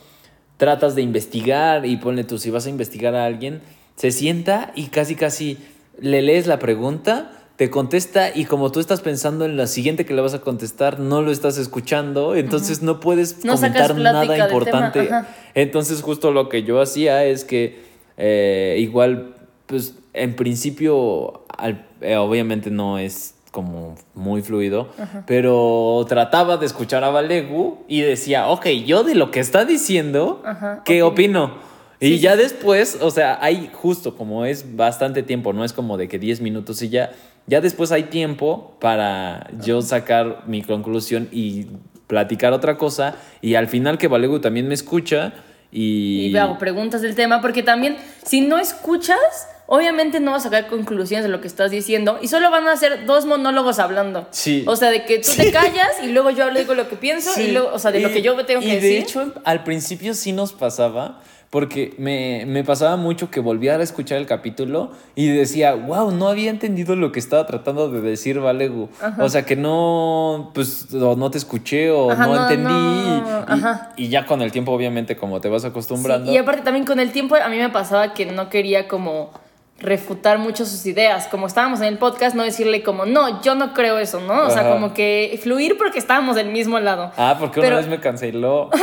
tratas 0.56 0.94
de 0.94 1.02
investigar 1.02 1.84
y 1.84 1.96
ponle 1.96 2.24
tú, 2.24 2.38
si 2.38 2.50
vas 2.50 2.66
a 2.66 2.70
investigar 2.70 3.14
a 3.14 3.26
alguien, 3.26 3.60
se 3.96 4.10
sienta 4.10 4.72
y 4.74 4.86
casi 4.86 5.14
casi 5.14 5.58
le 6.00 6.22
lees 6.22 6.46
la 6.46 6.58
pregunta, 6.58 7.33
te 7.56 7.70
contesta 7.70 8.34
y 8.34 8.46
como 8.46 8.72
tú 8.72 8.80
estás 8.80 9.00
pensando 9.00 9.44
en 9.44 9.56
la 9.56 9.66
siguiente 9.68 10.04
que 10.04 10.12
le 10.14 10.20
vas 10.20 10.34
a 10.34 10.40
contestar, 10.40 10.98
no 10.98 11.22
lo 11.22 11.30
estás 11.30 11.56
escuchando, 11.56 12.34
entonces 12.34 12.82
no 12.82 12.98
puedes 13.00 13.44
No 13.44 13.54
comentar 13.54 13.94
nada 13.96 14.24
importante. 14.48 15.10
Entonces 15.54 16.02
justo 16.02 16.32
lo 16.32 16.48
que 16.48 16.64
yo 16.64 16.80
hacía 16.80 17.24
es 17.24 17.44
que 17.44 17.82
eh, 18.16 18.76
igual, 18.80 19.34
pues 19.66 19.94
en 20.14 20.34
principio, 20.36 21.44
al- 21.56 21.86
eh, 22.00 22.16
obviamente 22.16 22.70
no 22.70 22.98
es 22.98 23.34
como 23.52 23.94
muy 24.14 24.42
fluido, 24.42 24.88
pero 25.26 26.04
trataba 26.08 26.56
de 26.56 26.66
escuchar 26.66 27.04
a 27.04 27.10
Balegu 27.10 27.78
y 27.86 28.00
decía, 28.00 28.48
ok, 28.48 28.66
yo 28.84 29.04
de 29.04 29.14
lo 29.14 29.30
que 29.30 29.38
está 29.38 29.64
diciendo, 29.64 30.42
Ajá, 30.44 30.82
¿qué 30.84 31.02
opino. 31.04 31.44
opino? 31.44 31.74
Y 32.00 32.18
ya 32.18 32.36
después, 32.36 32.98
o 33.00 33.10
sea, 33.12 33.38
hay 33.40 33.70
justo 33.72 34.16
como 34.16 34.44
es 34.44 34.76
bastante 34.76 35.22
tiempo, 35.22 35.52
no 35.52 35.64
es 35.64 35.72
como 35.72 35.96
de 35.96 36.08
que 36.08 36.18
10 36.18 36.40
minutos 36.40 36.82
y 36.82 36.88
ya, 36.88 37.12
ya 37.46 37.60
después 37.60 37.92
hay 37.92 38.04
tiempo 38.04 38.76
para 38.80 39.50
yo 39.60 39.82
sacar 39.82 40.44
mi 40.46 40.62
conclusión 40.62 41.28
y 41.30 41.66
platicar 42.06 42.52
otra 42.52 42.76
cosa 42.76 43.16
y 43.40 43.54
al 43.54 43.68
final 43.68 43.98
que 43.98 44.08
Balegu 44.08 44.40
también 44.40 44.68
me 44.68 44.74
escucha 44.74 45.32
y... 45.70 46.28
Y 46.28 46.36
hago 46.36 46.58
preguntas 46.58 47.02
del 47.02 47.14
tema, 47.16 47.40
porque 47.40 47.62
también, 47.62 47.96
si 48.24 48.40
no 48.40 48.58
escuchas, 48.58 49.18
obviamente 49.66 50.20
no 50.20 50.32
vas 50.32 50.42
a 50.42 50.44
sacar 50.44 50.68
conclusiones 50.68 51.24
de 51.24 51.30
lo 51.30 51.40
que 51.40 51.48
estás 51.48 51.70
diciendo 51.70 52.18
y 52.22 52.28
solo 52.28 52.50
van 52.50 52.68
a 52.68 52.76
ser 52.76 53.06
dos 53.06 53.26
monólogos 53.26 53.78
hablando. 53.78 54.28
Sí. 54.30 54.64
O 54.66 54.76
sea, 54.76 54.90
de 54.90 55.04
que 55.04 55.18
tú 55.18 55.32
te 55.36 55.50
callas 55.50 56.02
y 56.02 56.08
luego 56.08 56.30
yo 56.30 56.48
digo 56.52 56.74
lo 56.74 56.88
que 56.88 56.96
pienso 56.96 57.40
y 57.40 57.52
luego, 57.52 57.70
o 57.72 57.78
sea, 57.78 57.90
de 57.90 58.00
lo 58.00 58.10
que 58.10 58.22
yo 58.22 58.36
tengo 58.44 58.62
y 58.62 58.66
que 58.66 58.74
de 58.76 58.80
decir. 58.80 58.98
hecho, 58.98 59.34
al 59.44 59.64
principio 59.64 60.14
sí 60.14 60.32
nos 60.32 60.52
pasaba, 60.52 61.20
porque 61.54 61.94
me, 61.98 62.46
me 62.48 62.64
pasaba 62.64 62.96
mucho 62.96 63.30
que 63.30 63.38
volvía 63.38 63.76
a 63.76 63.80
escuchar 63.80 64.18
el 64.18 64.26
capítulo 64.26 64.90
y 65.14 65.28
decía, 65.28 65.72
wow, 65.74 66.10
no 66.10 66.26
había 66.26 66.50
entendido 66.50 66.96
lo 66.96 67.12
que 67.12 67.20
estaba 67.20 67.46
tratando 67.46 67.88
de 67.92 68.00
decir 68.00 68.40
Valegu. 68.40 68.88
O 69.20 69.28
sea, 69.28 69.44
que 69.46 69.54
no, 69.54 70.50
pues, 70.52 70.92
o 70.92 71.14
no 71.14 71.30
te 71.30 71.38
escuché 71.38 71.92
o 71.92 72.10
Ajá, 72.10 72.26
no, 72.26 72.34
no, 72.34 72.42
entendí. 72.42 72.72
no, 72.72 73.78
y- 73.96 74.08
ya 74.08 74.26
con 74.26 74.42
el 74.42 74.50
tiempo, 74.50 74.72
obviamente, 74.72 75.16
como 75.16 75.40
te 75.40 75.48
vas 75.48 75.64
acostumbrando. 75.64 76.26
Sí, 76.26 76.32
y 76.34 76.38
aparte 76.38 76.62
también 76.62 76.84
con 76.84 76.98
el 76.98 77.12
tiempo 77.12 77.36
a 77.36 77.48
mí 77.48 77.56
me 77.56 77.68
pasaba 77.70 78.14
que 78.14 78.26
no 78.26 78.48
quería 78.48 78.88
como 78.88 79.30
refutar 79.78 80.38
mucho 80.38 80.64
sus 80.64 80.86
ideas, 80.86 81.26
como 81.28 81.46
estábamos 81.46 81.80
en 81.80 81.86
el 81.86 81.98
podcast, 81.98 82.34
no 82.34 82.42
decirle 82.42 82.82
como, 82.82 83.06
no, 83.06 83.42
yo 83.42 83.54
no 83.54 83.74
creo 83.74 83.98
eso, 83.98 84.20
¿no? 84.20 84.46
O 84.46 84.50
sea, 84.50 84.68
como 84.72 84.92
que 84.94 85.38
fluir 85.42 85.76
porque 85.78 85.98
estábamos 85.98 86.34
del 86.36 86.48
mismo 86.48 86.80
lado. 86.80 87.12
Ah, 87.16 87.36
porque 87.38 87.60
Pero- 87.60 87.76
una 87.76 87.76
vez 87.78 87.88
me 87.88 88.00
canceló. 88.00 88.70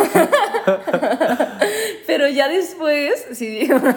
Ya 2.33 2.47
después, 2.47 3.27
sí, 3.33 3.67
me 3.83 3.89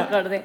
acordé. 0.00 0.44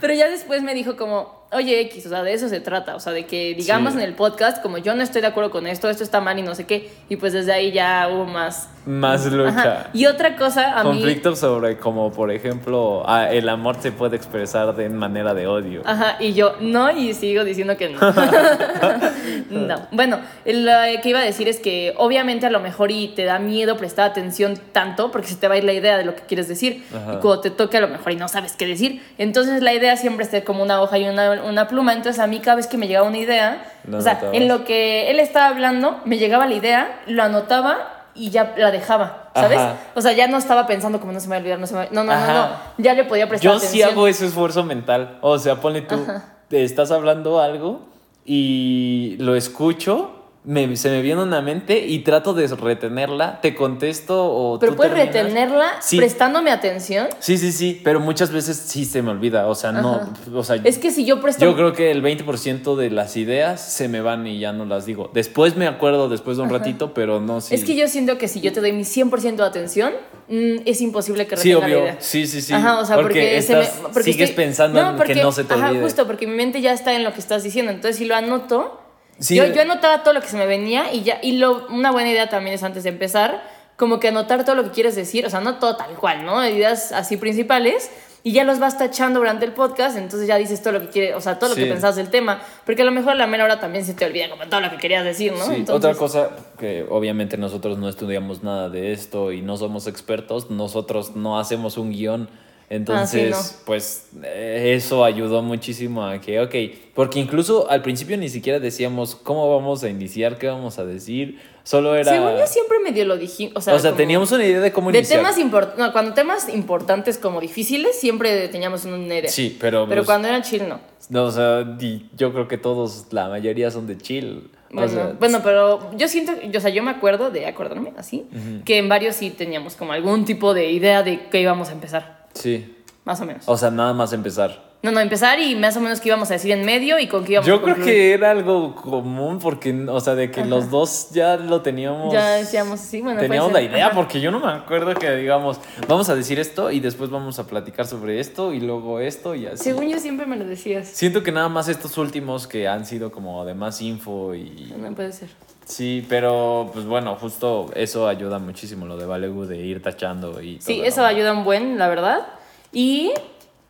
Pero 0.00 0.14
ya 0.14 0.28
después 0.28 0.62
me 0.62 0.74
dijo 0.74 0.96
como, 0.96 1.46
oye, 1.52 1.80
X, 1.82 2.06
o 2.06 2.08
sea, 2.10 2.22
de 2.22 2.32
eso 2.32 2.48
se 2.48 2.60
trata. 2.60 2.94
O 2.96 3.00
sea, 3.00 3.12
de 3.12 3.26
que 3.26 3.54
digamos 3.54 3.92
Sí. 3.94 3.98
en 3.98 4.04
el 4.04 4.14
podcast, 4.14 4.62
como 4.62 4.78
yo 4.78 4.94
no 4.94 5.02
estoy 5.02 5.20
de 5.22 5.28
acuerdo 5.28 5.50
con 5.50 5.66
esto, 5.66 5.88
esto 5.88 6.02
está 6.04 6.20
mal 6.20 6.38
y 6.38 6.42
no 6.42 6.54
sé 6.54 6.64
qué. 6.66 6.90
Y 7.08 7.16
pues 7.16 7.32
desde 7.32 7.52
ahí 7.52 7.72
ya 7.72 8.08
hubo 8.12 8.24
más. 8.26 8.68
Más 8.86 9.26
lucha. 9.26 9.48
Ajá. 9.58 9.90
Y 9.92 10.06
otra 10.06 10.36
cosa, 10.36 10.78
a 10.78 10.84
mí. 10.84 10.90
Conflictos 10.90 11.38
sobre 11.40 11.76
como, 11.78 12.10
por 12.10 12.30
ejemplo, 12.30 13.02
ah, 13.06 13.30
el 13.30 13.48
amor 13.48 13.76
se 13.80 13.92
puede 13.92 14.16
expresar 14.16 14.74
de 14.74 14.88
manera 14.88 15.34
de 15.34 15.46
odio. 15.46 15.82
Ajá, 15.84 16.16
y 16.20 16.32
yo 16.32 16.54
no, 16.60 16.90
y 16.90 17.12
sigo 17.14 17.44
diciendo 17.44 17.76
que 17.76 17.90
no. 17.90 17.98
no. 19.50 19.88
Bueno, 19.92 20.20
lo 20.44 21.02
que 21.02 21.08
iba 21.08 21.20
a 21.20 21.24
decir 21.24 21.48
es 21.48 21.58
que 21.60 21.94
obviamente 21.98 22.46
a 22.46 22.50
lo 22.50 22.60
mejor 22.60 22.90
y 22.90 23.08
te 23.08 23.24
da 23.24 23.38
miedo 23.38 23.76
prestar 23.76 24.10
atención 24.10 24.58
tanto 24.72 25.10
porque 25.10 25.28
se 25.28 25.36
te 25.36 25.48
va 25.48 25.54
a 25.54 25.58
ir 25.58 25.64
la 25.64 25.72
idea 25.74 25.98
de 25.98 26.04
lo 26.04 26.14
que 26.14 26.22
quieres 26.22 26.47
decir. 26.48 26.84
Ajá. 26.94 27.14
Y 27.14 27.16
cuando 27.18 27.40
te 27.40 27.50
toque 27.50 27.76
a 27.76 27.80
lo 27.80 27.88
mejor 27.88 28.12
y 28.12 28.16
no 28.16 28.28
sabes 28.28 28.54
qué 28.56 28.66
decir. 28.66 29.02
Entonces 29.18 29.62
la 29.62 29.72
idea 29.72 29.96
siempre 29.96 30.24
es 30.24 30.30
tener 30.30 30.44
como 30.44 30.62
una 30.62 30.80
hoja 30.80 30.98
y 30.98 31.06
una, 31.08 31.42
una 31.42 31.68
pluma. 31.68 31.92
Entonces 31.92 32.20
a 32.20 32.26
mí 32.26 32.40
cada 32.40 32.56
vez 32.56 32.66
que 32.66 32.76
me 32.78 32.88
llegaba 32.88 33.06
una 33.06 33.18
idea, 33.18 33.64
Lo 33.84 33.98
o 33.98 34.00
sea, 34.00 34.12
anotabas. 34.12 34.36
en 34.36 34.48
lo 34.48 34.64
que 34.64 35.10
él 35.10 35.20
estaba 35.20 35.46
hablando, 35.48 36.00
me 36.04 36.18
llegaba 36.18 36.46
la 36.46 36.54
idea, 36.54 37.00
lo 37.06 37.22
anotaba 37.22 37.94
y 38.14 38.30
ya 38.30 38.54
la 38.56 38.72
dejaba, 38.72 39.30
¿sabes? 39.34 39.58
Ajá. 39.58 39.76
O 39.94 40.00
sea, 40.00 40.12
ya 40.12 40.26
no 40.26 40.38
estaba 40.38 40.66
pensando 40.66 40.98
como 40.98 41.12
no 41.12 41.20
se 41.20 41.28
me 41.28 41.32
va 41.32 41.36
a 41.36 41.38
olvidar, 41.40 41.58
no 41.60 41.66
se 41.68 41.74
me 41.74 41.80
va 41.80 41.86
a... 41.86 41.90
No, 41.92 42.02
no, 42.02 42.12
no, 42.12 42.18
Ajá. 42.18 42.32
no. 42.76 42.82
Ya 42.82 42.94
le 42.94 43.04
podía 43.04 43.28
prestar 43.28 43.44
Yo 43.52 43.56
atención. 43.58 43.72
sí 43.72 43.82
hago 43.82 44.08
ese 44.08 44.26
esfuerzo 44.26 44.64
mental. 44.64 45.18
O 45.20 45.38
sea, 45.38 45.56
ponle 45.60 45.82
tú, 45.82 46.04
te 46.48 46.64
estás 46.64 46.90
hablando 46.90 47.40
algo 47.40 47.86
y 48.24 49.16
lo 49.20 49.36
escucho, 49.36 50.17
me- 50.44 50.76
se 50.76 50.88
me 50.88 51.02
viene 51.02 51.22
una 51.22 51.42
mente 51.42 51.86
y 51.86 51.98
trato 51.98 52.32
de 52.32 52.46
retenerla, 52.46 53.40
te 53.42 53.54
contesto 53.54 54.24
o 54.24 54.58
Pero 54.58 54.72
tú 54.72 54.76
puedes 54.76 54.92
terminas. 54.94 55.14
retenerla 55.14 55.72
Sí. 55.82 55.96
prestándome 55.98 56.50
atención. 56.50 57.08
Sí, 57.18 57.36
sí, 57.36 57.52
sí, 57.52 57.80
pero 57.84 58.00
muchas 58.00 58.30
veces 58.30 58.56
sí 58.56 58.84
se 58.86 59.02
me 59.02 59.10
olvida, 59.10 59.46
o 59.48 59.54
sea, 59.54 59.72
no, 59.72 60.08
o 60.34 60.44
sea, 60.44 60.56
Es 60.64 60.78
que 60.78 60.90
si 60.90 61.04
yo 61.04 61.20
presto. 61.20 61.44
yo 61.44 61.54
creo 61.54 61.72
que 61.74 61.90
el 61.90 62.00
20% 62.02 62.76
de 62.76 62.90
las 62.90 63.16
ideas 63.16 63.60
se 63.60 63.88
me 63.88 64.00
van 64.00 64.26
y 64.26 64.38
ya 64.38 64.52
no 64.52 64.64
las 64.64 64.86
digo. 64.86 65.10
Después 65.12 65.56
me 65.56 65.66
acuerdo 65.66 66.08
después 66.08 66.36
de 66.38 66.44
un 66.44 66.50
ratito, 66.50 66.94
pero 66.94 67.20
no 67.20 67.40
sí. 67.40 67.54
Es 67.54 67.64
que 67.64 67.76
yo 67.76 67.86
siento 67.88 68.16
que 68.16 68.28
si 68.28 68.40
yo 68.40 68.52
te 68.52 68.60
doy 68.60 68.72
mi 68.72 68.84
100% 68.84 69.42
de 69.42 69.48
atención, 69.48 69.92
mm, 70.28 70.62
es 70.64 70.80
imposible 70.80 71.26
que 71.26 71.36
Sí, 71.36 71.52
retenga 71.52 71.68
la 71.68 71.74
obvio. 71.76 71.84
idea. 71.90 71.96
Sí, 72.00 72.26
sí, 72.26 72.40
sí. 72.40 72.54
Ajá, 72.54 72.78
o 72.80 72.84
sea, 72.86 72.96
porque, 72.96 73.08
Porque 73.20 73.42
se 73.42 73.54
me- 73.54 73.62
estás- 73.62 73.80
porque 73.92 74.02
sigues 74.12 74.30
estoy- 74.30 74.44
pensando 74.44 74.80
en 74.80 74.96
que 75.02 75.14
no 75.16 75.32
se 75.32 75.44
te 75.44 75.52
Ajá, 75.52 75.68
olvide. 75.68 75.82
justo, 75.82 76.06
porque 76.06 76.26
mi 76.26 76.34
mente 76.36 76.60
ya 76.62 76.72
está 76.72 76.94
en 76.94 77.04
lo 77.04 77.12
que 77.12 77.20
estás 77.20 77.42
diciendo. 77.42 77.70
Entonces, 77.72 77.96
si 77.96 78.04
lo 78.06 78.14
anoto, 78.16 78.80
Sí. 79.18 79.34
yo, 79.36 79.46
yo 79.46 79.62
anotaba 79.62 80.02
todo 80.02 80.14
lo 80.14 80.20
que 80.20 80.28
se 80.28 80.36
me 80.36 80.46
venía 80.46 80.92
y 80.92 81.02
ya. 81.02 81.18
Y 81.22 81.38
lo, 81.38 81.66
una 81.68 81.90
buena 81.90 82.10
idea 82.10 82.28
también 82.28 82.54
es 82.54 82.62
antes 82.62 82.84
de 82.84 82.90
empezar, 82.90 83.42
como 83.76 84.00
que 84.00 84.08
anotar 84.08 84.44
todo 84.44 84.54
lo 84.56 84.64
que 84.64 84.70
quieres 84.70 84.96
decir, 84.96 85.26
o 85.26 85.30
sea, 85.30 85.40
no 85.40 85.58
todo 85.58 85.76
tal 85.76 85.94
cual, 85.94 86.24
¿no? 86.24 86.46
Ideas 86.46 86.92
así 86.92 87.16
principales. 87.16 87.90
Y 88.24 88.32
ya 88.32 88.42
los 88.42 88.58
vas 88.58 88.76
tachando 88.76 89.20
durante 89.20 89.44
el 89.46 89.52
podcast, 89.52 89.96
entonces 89.96 90.26
ya 90.26 90.36
dices 90.36 90.60
todo 90.60 90.72
lo 90.72 90.80
que 90.80 90.88
quieres, 90.88 91.14
o 91.14 91.20
sea, 91.20 91.38
todo 91.38 91.50
lo 91.50 91.56
que 91.56 91.66
pensabas 91.66 91.94
del 91.94 92.10
tema, 92.10 92.42
porque 92.66 92.82
a 92.82 92.84
lo 92.84 92.90
mejor 92.90 93.12
a 93.12 93.14
la 93.14 93.28
mera 93.28 93.44
hora 93.44 93.60
también 93.60 93.86
se 93.86 93.94
te 93.94 94.04
olvida 94.04 94.28
como 94.28 94.44
todo 94.48 94.60
lo 94.60 94.70
que 94.70 94.76
querías 94.76 95.04
decir, 95.04 95.32
¿no? 95.32 95.46
Sí, 95.46 95.54
Entonces- 95.54 95.76
otra 95.76 95.94
cosa 95.94 96.30
que 96.58 96.84
obviamente 96.90 97.38
nosotros 97.38 97.78
no 97.78 97.88
estudiamos 97.88 98.42
nada 98.42 98.68
de 98.68 98.92
esto 98.92 99.30
y 99.32 99.40
no 99.40 99.56
somos 99.56 99.86
expertos, 99.86 100.50
nosotros 100.50 101.14
no 101.14 101.38
hacemos 101.38 101.78
un 101.78 101.92
guion, 101.92 102.28
entonces 102.70 103.34
Ah, 103.34 103.42
sí, 103.42 103.50
no. 103.54 103.58
pues 103.64 104.06
eh, 104.22 104.74
eso 104.76 105.04
ayudó 105.04 105.42
muchísimo 105.42 106.04
a 106.04 106.20
que, 106.20 106.40
ok, 106.40 106.54
porque 106.94 107.18
incluso 107.18 107.70
al 107.70 107.82
principio 107.82 108.16
ni 108.16 108.28
siquiera 108.28 108.58
decíamos 108.60 109.14
cómo 109.14 109.50
vamos 109.56 109.82
a 109.84 109.88
iniciar, 109.88 110.36
qué 110.38 110.48
vamos 110.48 110.78
a 110.78 110.84
decir, 110.84 111.40
solo 111.62 111.94
era... 111.96 112.12
Según 112.12 112.36
yo 112.38 112.46
siempre 112.46 112.78
medio 112.80 113.04
lo 113.06 113.16
dije, 113.16 113.50
o 113.54 113.60
sea, 113.60 113.74
o 113.74 113.78
sea, 113.78 113.90
como- 113.92 113.96
teníamos 113.98 114.32
una 114.32 114.44
idea 114.44 114.60
de 114.60 114.72
cómo 114.72 114.90
de 114.92 114.98
iniciar. 114.98 115.20
temas 115.20 115.38
importantes, 115.38 115.78
no, 115.86 115.92
cuando 115.92 116.12
temas 116.14 116.48
importantes 116.48 117.16
como 117.18 117.40
difíciles 117.40 117.98
siempre 117.98 118.48
teníamos 118.48 118.84
una 118.84 118.98
idea. 119.16 119.30
Sí, 119.30 119.56
pero... 119.60 119.88
Pero 119.88 120.04
cuando 120.04 120.28
era 120.28 120.42
chill 120.42 120.68
no. 120.68 120.80
no, 121.08 121.24
o 121.24 121.30
sea, 121.30 121.76
yo 122.16 122.32
creo 122.32 122.48
que 122.48 122.58
todos, 122.58 123.06
la 123.12 123.28
mayoría 123.28 123.70
son 123.70 123.86
de 123.86 123.96
chill. 123.96 124.50
O 124.70 124.74
Bueno, 124.74 124.88
sea, 124.92 125.16
bueno, 125.18 125.40
pero 125.42 125.90
yo 125.96 126.08
siento, 126.08 126.32
o 126.54 126.60
sea, 126.60 126.68
yo 126.68 126.82
me 126.82 126.90
acuerdo 126.90 127.30
de 127.30 127.46
acordarme 127.46 127.94
así, 127.96 128.26
que 128.66 128.76
en 128.76 128.90
varios 128.90 129.14
sí 129.16 129.30
teníamos 129.30 129.74
como 129.76 129.92
algún 129.92 130.26
tipo 130.26 130.52
de 130.52 130.70
idea 130.70 131.02
de 131.02 131.28
qué 131.30 131.40
íbamos 131.40 131.70
a 131.70 131.72
empezar, 131.72 132.17
Sí, 132.38 132.76
más 133.04 133.20
o 133.20 133.26
menos. 133.26 133.44
o 133.46 133.56
sea, 133.56 133.70
nada 133.70 133.92
más 133.92 134.12
empezar. 134.12 134.68
No, 134.80 134.92
no, 134.92 135.00
empezar 135.00 135.40
y 135.40 135.56
más 135.56 135.76
o 135.76 135.80
menos 135.80 136.00
qué 136.00 136.08
íbamos 136.08 136.30
a 136.30 136.34
decir 136.34 136.52
en 136.52 136.64
medio 136.64 137.00
y 137.00 137.08
con 137.08 137.24
qué 137.24 137.32
íbamos 137.32 137.48
Yo 137.48 137.56
a 137.56 137.62
creo 137.62 137.84
que 137.84 138.12
era 138.14 138.30
algo 138.30 138.76
común 138.76 139.40
porque, 139.40 139.72
o 139.88 139.98
sea, 139.98 140.14
de 140.14 140.30
que 140.30 140.44
los 140.44 140.70
dos 140.70 141.08
ya 141.10 141.36
lo 141.36 141.62
teníamos. 141.62 142.12
Ya 142.12 142.34
decíamos 142.34 142.80
así, 142.80 143.00
bueno, 143.00 143.18
Teníamos 143.18 143.52
la 143.52 143.60
idea 143.60 143.86
Ajá. 143.86 143.96
porque 143.96 144.20
yo 144.20 144.30
no 144.30 144.38
me 144.38 144.52
acuerdo 144.52 144.94
que 144.94 145.10
digamos, 145.16 145.58
vamos 145.88 146.08
a 146.10 146.14
decir 146.14 146.38
esto 146.38 146.70
y 146.70 146.78
después 146.78 147.10
vamos 147.10 147.40
a 147.40 147.48
platicar 147.48 147.88
sobre 147.88 148.20
esto 148.20 148.52
y 148.52 148.60
luego 148.60 149.00
esto 149.00 149.34
y 149.34 149.46
así. 149.46 149.64
Según 149.64 149.88
yo 149.88 149.98
siempre 149.98 150.26
me 150.26 150.36
lo 150.36 150.44
decías. 150.44 150.86
Siento 150.86 151.24
que 151.24 151.32
nada 151.32 151.48
más 151.48 151.66
estos 151.68 151.98
últimos 151.98 152.46
que 152.46 152.68
han 152.68 152.86
sido 152.86 153.10
como 153.10 153.44
de 153.44 153.54
más 153.54 153.82
info 153.82 154.36
y... 154.36 154.72
No 154.78 154.94
puede 154.94 155.10
ser. 155.10 155.28
Sí, 155.68 156.04
pero 156.08 156.70
pues 156.72 156.86
bueno, 156.86 157.14
justo 157.16 157.70
eso 157.74 158.08
ayuda 158.08 158.38
muchísimo 158.38 158.86
lo 158.86 158.96
de 158.96 159.04
Valegu 159.04 159.44
de 159.44 159.58
ir 159.58 159.82
tachando 159.82 160.40
y... 160.40 160.58
Sí, 160.62 160.80
eso 160.82 161.04
ayuda 161.04 161.34
un 161.34 161.44
buen, 161.44 161.78
la 161.78 161.88
verdad. 161.88 162.26
Y 162.72 163.12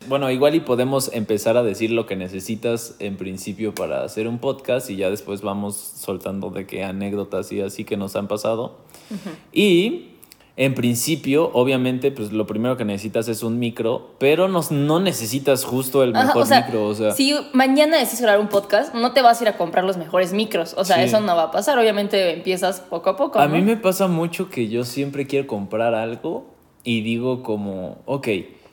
Bueno, 0.07 0.31
igual 0.31 0.55
y 0.55 0.61
podemos 0.61 1.11
empezar 1.13 1.57
a 1.57 1.63
decir 1.63 1.91
lo 1.91 2.05
que 2.05 2.15
necesitas 2.15 2.95
en 2.99 3.17
principio 3.17 3.75
para 3.75 4.03
hacer 4.03 4.29
un 4.29 4.39
podcast 4.39 4.89
y 4.89 4.95
ya 4.95 5.09
después 5.09 5.41
vamos 5.41 5.75
soltando 5.75 6.49
de 6.51 6.65
qué 6.65 6.85
anécdotas 6.85 7.51
y 7.51 7.59
así 7.59 7.83
que 7.83 7.97
nos 7.97 8.15
han 8.15 8.29
pasado. 8.29 8.77
Y 9.51 10.11
en 10.61 10.75
principio, 10.75 11.51
obviamente, 11.53 12.11
pues 12.11 12.33
lo 12.33 12.45
primero 12.45 12.75
que 12.75 12.83
necesitas 12.83 13.29
es 13.29 13.43
un 13.43 13.59
micro, 13.59 14.09
pero 14.19 14.49
no, 14.49 14.59
no 14.71 14.99
necesitas 14.99 15.63
justo 15.63 16.03
el 16.03 16.13
Ajá, 16.13 16.25
mejor 16.25 16.41
o 16.43 16.45
sea, 16.45 16.61
micro, 16.65 16.85
o 16.85 16.93
sea, 16.93 17.11
si 17.11 17.33
mañana 17.53 17.97
decides 17.97 18.19
grabar 18.21 18.41
un 18.41 18.49
podcast, 18.49 18.93
no 18.93 19.13
te 19.13 19.21
vas 19.21 19.39
a 19.39 19.43
ir 19.45 19.47
a 19.47 19.55
comprar 19.55 19.85
los 19.85 19.95
mejores 19.95 20.33
micros. 20.33 20.75
O 20.77 20.83
sea, 20.83 20.97
Sí. 20.97 21.03
eso 21.03 21.21
no 21.21 21.33
va 21.37 21.43
a 21.43 21.51
pasar. 21.51 21.79
Obviamente 21.79 22.33
empiezas 22.33 22.81
poco 22.81 23.09
a 23.09 23.15
poco. 23.15 23.39
a 23.39 23.47
¿no? 23.47 23.55
mí 23.55 23.61
me 23.61 23.77
pasa 23.77 24.09
mucho 24.09 24.49
que 24.49 24.67
yo 24.67 24.83
siempre 24.83 25.27
quiero 25.27 25.47
comprar 25.47 25.93
algo 25.95 26.45
y 26.83 27.03
digo 27.03 27.41
como, 27.41 27.99
ok, 28.05 28.27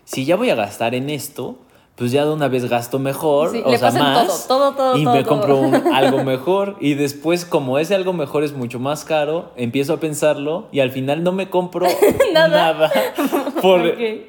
si 0.04 0.24
ya 0.24 0.34
voy 0.34 0.50
a 0.50 0.56
gastar 0.56 0.92
en 0.96 1.08
esto, 1.08 1.56
pues 1.96 2.12
ya 2.12 2.26
de 2.26 2.30
una 2.32 2.48
vez 2.48 2.68
gasto 2.68 2.98
mejor, 2.98 3.52
Sí, 3.52 3.62
o 3.64 3.70
le 3.70 3.78
sea, 3.78 3.90
más. 3.90 4.46
todo, 4.46 4.72
todo, 4.72 4.76
todo, 4.76 4.96
y 4.98 5.06
me 5.06 5.24
compro 5.24 5.56
un- 5.56 5.74
algo 5.94 6.22
mejor. 6.24 6.76
Y 6.78 6.92
después, 6.94 7.44
como 7.46 7.78
ese 7.78 7.94
algo 7.94 8.12
mejor 8.12 8.44
es 8.44 8.52
mucho 8.52 8.78
más 8.78 9.04
caro, 9.04 9.50
empiezo 9.56 9.94
a 9.94 9.96
pensarlo 10.00 10.68
y 10.72 10.80
al 10.80 10.90
final 10.90 11.22
no 11.24 11.32
me 11.32 11.48
compro 11.48 11.86
Nada. 12.34 12.48
nada. 12.74 12.92
por, 13.62 13.80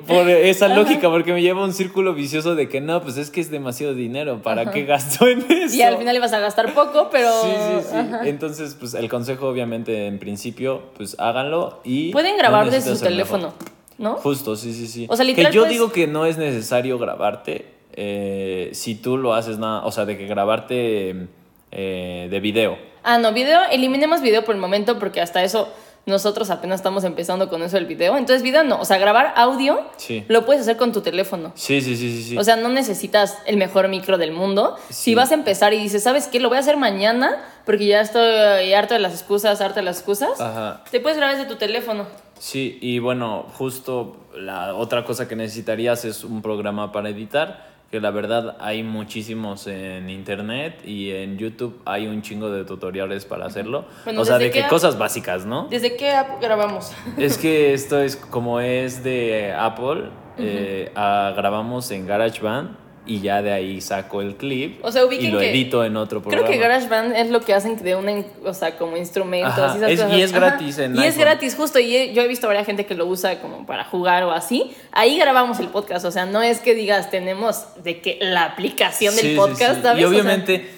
por 0.07 0.29
esa 0.29 0.69
lógica, 0.69 1.09
porque 1.09 1.33
me 1.33 1.41
lleva 1.41 1.61
a 1.61 1.65
un 1.65 1.73
círculo 1.73 2.13
vicioso 2.13 2.55
de 2.55 2.69
que 2.69 2.79
no, 2.79 3.01
pues 3.01 3.17
es 3.17 3.29
que 3.29 3.41
es 3.41 3.51
demasiado 3.51 3.93
dinero. 3.93 4.41
¿Para 4.41 4.71
qué 4.71 4.85
gasto 4.85 5.27
en 5.27 5.45
eso? 5.51 5.75
Y 5.75 5.81
al 5.81 5.97
final 5.97 6.15
ibas 6.15 6.31
a 6.31 6.39
gastar 6.39 6.73
poco, 6.73 7.09
pero. 7.11 7.29
Sí, 7.41 7.49
sí, 7.49 7.87
sí. 7.91 7.95
Ajá. 7.97 8.27
Entonces, 8.27 8.77
pues 8.79 8.93
el 8.93 9.09
consejo, 9.09 9.47
obviamente, 9.47 10.07
en 10.07 10.19
principio, 10.19 10.83
pues 10.95 11.17
háganlo 11.19 11.81
y. 11.83 12.11
Pueden 12.13 12.37
grabar 12.37 12.65
no 12.65 12.71
desde 12.71 12.95
su 12.95 13.03
mejor. 13.03 13.51
¿No? 13.97 14.15
Justo, 14.15 14.55
sí, 14.55 14.73
sí, 14.73 14.87
sí. 14.87 15.07
O 15.09 15.15
sea, 15.15 15.25
que 15.25 15.31
literal, 15.31 15.51
yo 15.53 15.61
pues- 15.61 15.71
digo 15.71 15.91
que 15.91 16.07
no 16.07 16.25
es 16.25 16.37
necesario 16.37 16.97
grabarte 16.99 17.65
eh, 17.93 18.69
si 18.73 18.95
tú 18.95 19.17
lo 19.17 19.33
haces 19.33 19.57
nada, 19.57 19.83
o 19.85 19.91
sea, 19.91 20.05
de 20.05 20.17
que 20.17 20.27
grabarte 20.27 21.27
eh, 21.71 22.27
de 22.29 22.39
video. 22.39 22.77
Ah, 23.03 23.17
no, 23.17 23.33
video, 23.33 23.59
eliminemos 23.71 24.21
video 24.21 24.43
por 24.45 24.53
el 24.55 24.61
momento 24.61 24.99
porque 24.99 25.19
hasta 25.21 25.43
eso 25.43 25.67
nosotros 26.05 26.49
apenas 26.51 26.79
estamos 26.79 27.03
empezando 27.03 27.49
con 27.49 27.61
eso 27.63 27.75
del 27.75 27.85
video. 27.85 28.15
Entonces, 28.17 28.41
video 28.41 28.63
no, 28.63 28.79
o 28.79 28.85
sea, 28.85 28.97
grabar 28.97 29.33
audio 29.35 29.81
Sí. 29.97 30.23
lo 30.29 30.45
puedes 30.45 30.61
hacer 30.61 30.77
con 30.77 30.93
tu 30.93 31.01
teléfono. 31.01 31.51
Sí, 31.55 31.81
sí, 31.81 31.97
sí, 31.97 32.11
sí. 32.11 32.23
sí. 32.23 32.37
O 32.37 32.43
sea, 32.45 32.55
no 32.55 32.69
necesitas 32.69 33.37
el 33.45 33.57
mejor 33.57 33.89
micro 33.89 34.17
del 34.17 34.31
mundo. 34.31 34.77
Sí. 34.87 34.93
Si 34.93 35.15
vas 35.15 35.31
a 35.31 35.33
empezar 35.33 35.73
y 35.73 35.77
dices, 35.79 36.03
¿sabes 36.03 36.27
qué? 36.27 36.39
Lo 36.39 36.47
voy 36.47 36.57
a 36.57 36.61
hacer 36.61 36.77
mañana 36.77 37.43
porque 37.65 37.87
ya 37.87 37.99
estoy 37.99 38.71
harto 38.73 38.93
de 38.93 39.01
las 39.01 39.13
excusas, 39.13 39.59
harto 39.59 39.75
de 39.75 39.81
las 39.83 39.97
excusas. 39.97 40.39
Ajá. 40.39 40.81
Te 40.91 41.01
puedes 41.01 41.17
grabar 41.17 41.35
desde 41.35 41.49
tu 41.49 41.57
teléfono. 41.57 42.05
Sí, 42.39 42.77
y 42.81 42.99
bueno, 42.99 43.45
justo 43.53 44.15
la 44.35 44.75
otra 44.75 45.03
cosa 45.03 45.27
que 45.27 45.35
necesitarías 45.35 46.05
es 46.05 46.23
un 46.23 46.41
programa 46.41 46.91
para 46.91 47.09
editar, 47.09 47.67
que 47.89 48.01
la 48.01 48.11
verdad 48.11 48.57
hay 48.59 48.83
muchísimos 48.83 49.65
en 49.67 50.09
internet 50.09 50.81
y 50.85 51.11
en 51.11 51.37
YouTube 51.37 51.81
hay 51.85 52.05
un 52.07 52.21
chingo 52.21 52.49
de 52.49 52.65
tutoriales 52.65 53.23
para 53.25 53.45
hacerlo. 53.45 53.85
Bueno, 54.03 54.21
o 54.21 54.25
sea, 54.25 54.35
¿desde 54.37 54.47
de 54.49 54.51
que 54.53 54.61
qué- 54.63 54.67
cosas 54.67 54.97
básicas, 54.97 55.45
¿no? 55.45 55.67
¿Desde 55.69 55.95
qué 55.95 56.11
app 56.11 56.41
grabamos? 56.41 56.91
Es 57.17 57.37
que 57.37 57.73
esto 57.73 57.99
es 58.01 58.15
como 58.17 58.59
es 58.59 59.03
de 59.03 59.53
Apple, 59.53 60.09
eh, 60.37 60.91
grabamos 60.93 61.89
en 61.91 62.05
GarageBand 62.05 62.77
y 63.07 63.21
ya 63.21 63.41
de 63.41 63.51
ahí 63.51 63.81
saco 63.81 64.21
el 64.21 64.35
clip 64.35 64.83
O 64.83 64.91
sea, 64.91 65.03
y 65.09 65.27
lo 65.27 65.39
que- 65.39 65.49
edito 65.49 65.83
en 65.83 65.97
otro 65.97 66.21
Creo 66.21 66.31
programa. 66.43 66.51
que 66.51 66.57
GarageBand 66.59 67.15
es 67.15 67.29
lo 67.29 67.41
que 67.41 67.53
hacen 67.53 67.77
de 67.81 67.95
una, 67.95 68.23
o 68.45 68.53
sea, 68.53 68.77
como 68.77 68.97
instrumentos 68.97 69.57
Ajá, 69.57 69.73
y 69.73 69.77
esas 69.77 69.91
es- 69.91 69.99
y 69.99 70.03
cosas. 70.03 70.19
es 70.21 70.31
gratis 70.33 70.77
en 70.79 70.95
Y 70.95 71.03
es 71.05 71.17
gratis, 71.17 71.55
justo. 71.55 71.79
Y 71.79 71.95
he- 71.95 72.13
yo 72.13 72.21
he 72.21 72.27
visto 72.27 72.47
a 72.47 72.49
varias 72.49 72.65
gente 72.65 72.85
que 72.85 72.95
lo 72.95 73.05
usa 73.05 73.41
como 73.41 73.65
para 73.65 73.83
jugar 73.85 74.23
o 74.23 74.31
así. 74.31 74.71
Ahí 74.91 75.17
grabamos 75.17 75.59
el 75.59 75.67
podcast. 75.67 76.05
O 76.05 76.11
sea, 76.11 76.25
no 76.25 76.41
es 76.41 76.59
que 76.59 76.75
digas, 76.75 77.09
tenemos 77.09 77.65
de 77.83 78.01
que 78.01 78.17
la 78.21 78.45
aplicación 78.45 79.15
del 79.15 79.25
Sí, 79.31 79.35
podcast, 79.35 79.75
sí. 79.77 79.81
¿sabes? 79.81 80.01
Y 80.01 80.05
O 80.05 80.09
sea, 80.09 80.19
obviamente, 80.19 80.69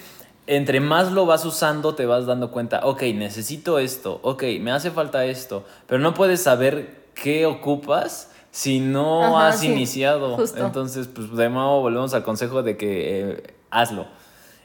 entre 0.46 0.80
más 0.80 1.12
lo 1.12 1.26
vas 1.26 1.44
usando, 1.44 1.94
te 1.94 2.06
vas 2.06 2.26
dando 2.26 2.50
cuenta, 2.50 2.80
ok, 2.84 3.02
necesito 3.14 3.78
esto, 3.78 4.18
ok, 4.22 4.42
me 4.60 4.72
hace 4.72 4.90
falta 4.90 5.24
esto, 5.24 5.64
pero 5.86 6.00
no 6.00 6.12
puedes 6.14 6.42
saber 6.42 7.00
qué 7.14 7.46
ocupas 7.46 8.29
si 8.50 8.80
no 8.80 9.36
Ajá, 9.36 9.48
has 9.48 9.60
sí, 9.60 9.68
iniciado. 9.68 10.36
justo. 10.36 10.64
Entonces, 10.64 11.06
pues 11.08 11.30
de 11.36 11.48
nuevo 11.50 11.80
volvemos 11.82 12.14
al 12.14 12.22
consejo 12.22 12.62
de 12.62 12.76
que 12.76 13.20
eh, 13.30 13.54
hazlo. 13.70 14.06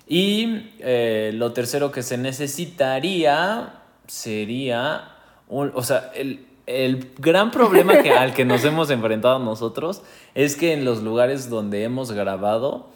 Y 0.08 0.72
eh, 0.80 1.32
lo 1.34 1.52
tercero 1.54 1.92
que 1.92 2.04
se 2.04 2.18
necesitaría 2.18 3.74
sería, 4.08 5.12
un- 5.48 5.72
o 5.74 5.84
sea, 5.84 6.12
el, 6.16 6.46
el 6.68 7.12
gran 7.20 7.52
problema 7.52 8.02
que, 8.02 8.12
al 8.12 8.34
que 8.34 8.46
nos 8.46 8.64
hemos 8.66 8.90
enfrentado 8.90 9.40
nosotros 9.40 10.02
es 10.36 10.56
que 10.56 10.74
en 10.74 10.86
los 10.86 11.02
lugares 11.04 11.50
donde 11.50 11.84
hemos 11.84 12.12
grabado 12.12 12.88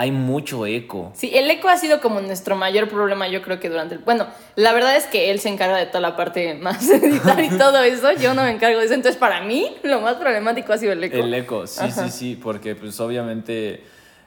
hay 0.00 0.12
mucho 0.12 0.64
eco. 0.64 1.12
Sí, 1.14 1.30
el 1.34 1.50
eco 1.50 1.68
ha 1.68 1.76
sido 1.76 2.00
como 2.00 2.22
nuestro 2.22 2.56
mayor 2.56 2.88
problema, 2.88 3.28
yo 3.28 3.42
creo 3.42 3.60
que 3.60 3.68
durante 3.68 3.96
el... 3.96 4.00
Bueno, 4.00 4.28
la 4.56 4.72
verdad 4.72 4.96
es 4.96 5.04
que 5.04 5.30
él 5.30 5.40
se 5.40 5.50
encarga 5.50 5.76
de 5.76 5.84
toda 5.84 6.00
la 6.00 6.16
parte 6.16 6.54
más 6.54 6.88
editar 6.90 7.38
y 7.44 7.50
todo 7.50 7.82
eso, 7.82 8.10
yo 8.12 8.32
no 8.32 8.44
me 8.44 8.50
encargo 8.50 8.78
de 8.78 8.86
eso, 8.86 8.94
entonces 8.94 9.20
para 9.20 9.42
mí 9.42 9.76
lo 9.82 10.00
más 10.00 10.14
problemático 10.14 10.72
ha 10.72 10.78
sido 10.78 10.92
el 10.92 11.04
eco. 11.04 11.18
El 11.18 11.34
eco, 11.34 11.66
sí, 11.66 11.80
Ajá. 11.82 12.04
sí, 12.04 12.10
sí, 12.10 12.40
porque 12.42 12.74
pues 12.76 12.98
obviamente 12.98 13.82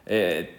eh, 0.05 0.57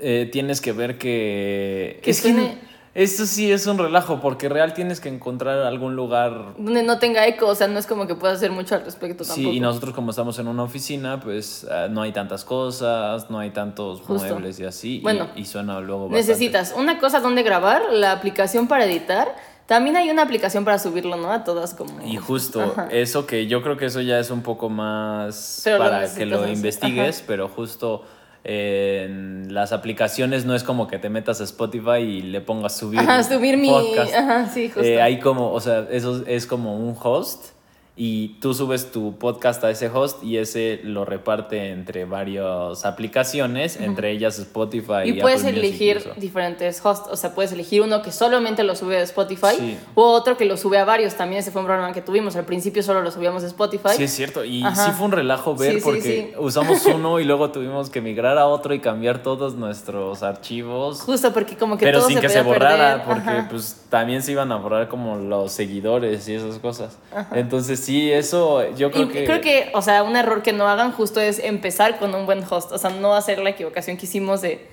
eh, 0.00 0.28
tienes 0.30 0.60
que 0.60 0.72
ver 0.72 0.98
que... 0.98 1.98
Que 2.02 2.10
es 2.10 2.20
que 2.20 2.58
esto 2.96 3.26
sí 3.26 3.52
es 3.52 3.66
un 3.66 3.76
relajo, 3.76 4.20
porque 4.20 4.48
real 4.48 4.72
tienes 4.72 5.00
que 5.00 5.10
encontrar 5.10 5.58
algún 5.58 5.96
lugar 5.96 6.54
Donde 6.56 6.82
no 6.82 6.98
tenga 6.98 7.26
eco, 7.26 7.46
o 7.46 7.54
sea, 7.54 7.68
no 7.68 7.78
es 7.78 7.86
como 7.86 8.06
que 8.06 8.14
puedas 8.14 8.38
hacer 8.38 8.52
mucho 8.52 8.74
al 8.74 8.86
respecto 8.86 9.22
tampoco. 9.22 9.50
Sí, 9.50 9.56
y 9.56 9.60
nosotros 9.60 9.94
como 9.94 10.10
estamos 10.10 10.38
en 10.38 10.48
una 10.48 10.62
oficina, 10.62 11.20
pues 11.20 11.66
ah, 11.70 11.88
no 11.90 12.00
hay 12.00 12.12
tantas 12.12 12.42
cosas, 12.46 13.28
no 13.28 13.38
hay 13.38 13.50
tantos 13.50 14.00
Justo. 14.00 14.26
muebles 14.26 14.58
y 14.60 14.64
así, 14.64 15.00
Bueno, 15.02 15.28
y, 15.36 15.44
suena 15.44 15.78
luego 15.80 16.08
bastante. 16.08 16.26
Necesitas 16.26 16.74
una 16.74 16.98
cosa 16.98 17.20
donde 17.20 17.42
grabar, 17.42 17.82
la 17.92 18.12
aplicación 18.12 18.66
para 18.66 18.86
editar. 18.86 19.36
También 19.66 19.96
hay 19.96 20.08
una 20.08 20.22
aplicación 20.22 20.64
para 20.64 20.78
subirlo, 20.78 21.16
¿no? 21.16 21.30
A 21.32 21.44
todas 21.44 21.74
como... 21.74 22.00
Y 22.06 22.16
justo 22.16 22.62
Ajá. 22.62 22.88
eso 22.92 23.26
que 23.26 23.46
yo 23.46 23.62
creo 23.62 23.76
que 23.76 23.86
eso 23.86 24.00
ya 24.00 24.18
es 24.20 24.30
un 24.30 24.42
poco 24.42 24.70
más 24.70 25.60
Pero 25.64 25.78
lo 25.78 25.84
para 25.84 26.14
que 26.14 26.24
lo 26.24 26.48
investigues, 26.48 27.16
ajá. 27.18 27.24
pero 27.26 27.48
justo 27.48 28.04
en 28.48 29.52
las 29.52 29.72
aplicaciones 29.72 30.44
no 30.44 30.54
es 30.54 30.62
como 30.62 30.86
que 30.86 30.98
te 30.98 31.08
metas 31.08 31.40
a 31.40 31.44
Spotify 31.44 31.98
y 31.98 32.22
le 32.22 32.40
pongas 32.40 32.76
subir 32.76 33.00
Ajá, 33.00 33.24
subir 33.24 33.56
mi... 33.56 33.68
podcast. 33.68 34.14
Ajá, 34.14 34.48
sí, 34.48 34.68
justo. 34.68 34.82
Eh, 34.82 35.02
hay 35.02 35.18
como, 35.18 35.50
o 35.50 35.60
sea, 35.60 35.86
eso 35.90 36.22
es 36.26 36.46
como 36.46 36.76
un 36.76 36.96
host 37.02 37.55
y 37.98 38.28
tú 38.40 38.52
subes 38.52 38.92
tu 38.92 39.16
podcast 39.16 39.64
a 39.64 39.70
ese 39.70 39.88
host 39.88 40.22
y 40.22 40.36
ese 40.36 40.80
lo 40.84 41.06
reparte 41.06 41.70
entre 41.70 42.04
varias 42.04 42.84
aplicaciones, 42.84 43.80
entre 43.80 44.10
ellas 44.10 44.38
Spotify 44.38 45.04
y, 45.06 45.10
y 45.10 45.20
puedes 45.20 45.44
Apple 45.44 45.58
elegir 45.58 46.02
diferentes 46.18 46.84
hosts, 46.84 47.08
o 47.10 47.16
sea, 47.16 47.34
puedes 47.34 47.52
elegir 47.52 47.80
uno 47.80 48.02
que 48.02 48.12
solamente 48.12 48.64
lo 48.64 48.74
sube 48.76 48.96
de 48.96 49.02
Spotify 49.02 49.46
Sí. 49.58 49.78
o 49.94 50.10
otro 50.12 50.36
que 50.36 50.44
lo 50.44 50.56
sube 50.58 50.78
a 50.78 50.84
varios. 50.84 51.14
También 51.14 51.40
ese 51.40 51.50
fue 51.50 51.62
un 51.62 51.66
problema 51.66 51.92
que 51.92 52.02
tuvimos. 52.02 52.36
Al 52.36 52.44
principio 52.44 52.82
solo 52.82 53.00
lo 53.02 53.10
subíamos 53.10 53.42
a 53.44 53.46
Spotify. 53.46 53.90
Sí, 53.96 54.04
es 54.04 54.12
cierto. 54.14 54.44
Y 54.44 54.62
Ajá. 54.62 54.86
sí 54.86 54.90
fue 54.92 55.06
un 55.06 55.12
relajo 55.12 55.54
ver 55.56 55.76
Sí, 55.76 55.80
porque 55.82 56.02
sí. 56.34 56.34
usamos 56.38 56.84
uno 56.94 57.18
y 57.20 57.24
luego 57.24 57.50
tuvimos 57.50 57.88
que 57.88 58.00
migrar 58.02 58.36
a 58.36 58.46
otro 58.46 58.74
y 58.74 58.80
cambiar 58.80 59.22
todos 59.22 59.54
nuestros 59.54 60.22
archivos. 60.22 61.00
Justo 61.00 61.32
porque 61.32 61.56
como 61.56 61.78
que 61.78 61.86
pero 61.86 62.00
todo 62.00 62.08
sin 62.08 62.16
se 62.18 62.22
que 62.22 62.28
se 62.28 62.42
borrara, 62.42 63.04
perder. 63.04 63.06
porque 63.06 63.38
Ajá. 63.38 63.48
pues 63.48 63.84
también 63.88 64.22
se 64.22 64.32
iban 64.32 64.52
a 64.52 64.56
borrar 64.56 64.88
como 64.88 65.16
los 65.16 65.52
seguidores 65.52 66.28
y 66.28 66.34
esas 66.34 66.58
cosas. 66.58 66.98
Entonces 67.32 67.80
sí, 67.86 68.12
eso 68.12 68.74
yo 68.76 68.90
creo 68.90 69.04
Y 69.04 69.08
que... 69.08 69.24
creo 69.24 69.40
que, 69.40 69.70
o 69.72 69.80
sea, 69.80 70.02
un 70.02 70.16
error 70.16 70.42
que 70.42 70.52
no 70.52 70.68
hagan 70.68 70.92
justo 70.92 71.20
es 71.20 71.38
empezar 71.38 71.98
con 71.98 72.14
un 72.14 72.26
buen 72.26 72.42
host. 72.48 72.72
O 72.72 72.78
sea, 72.78 72.90
no 72.90 73.14
hacer 73.14 73.38
la 73.38 73.50
equivocación 73.50 73.96
que 73.96 74.06
hicimos 74.06 74.42
de. 74.42 74.66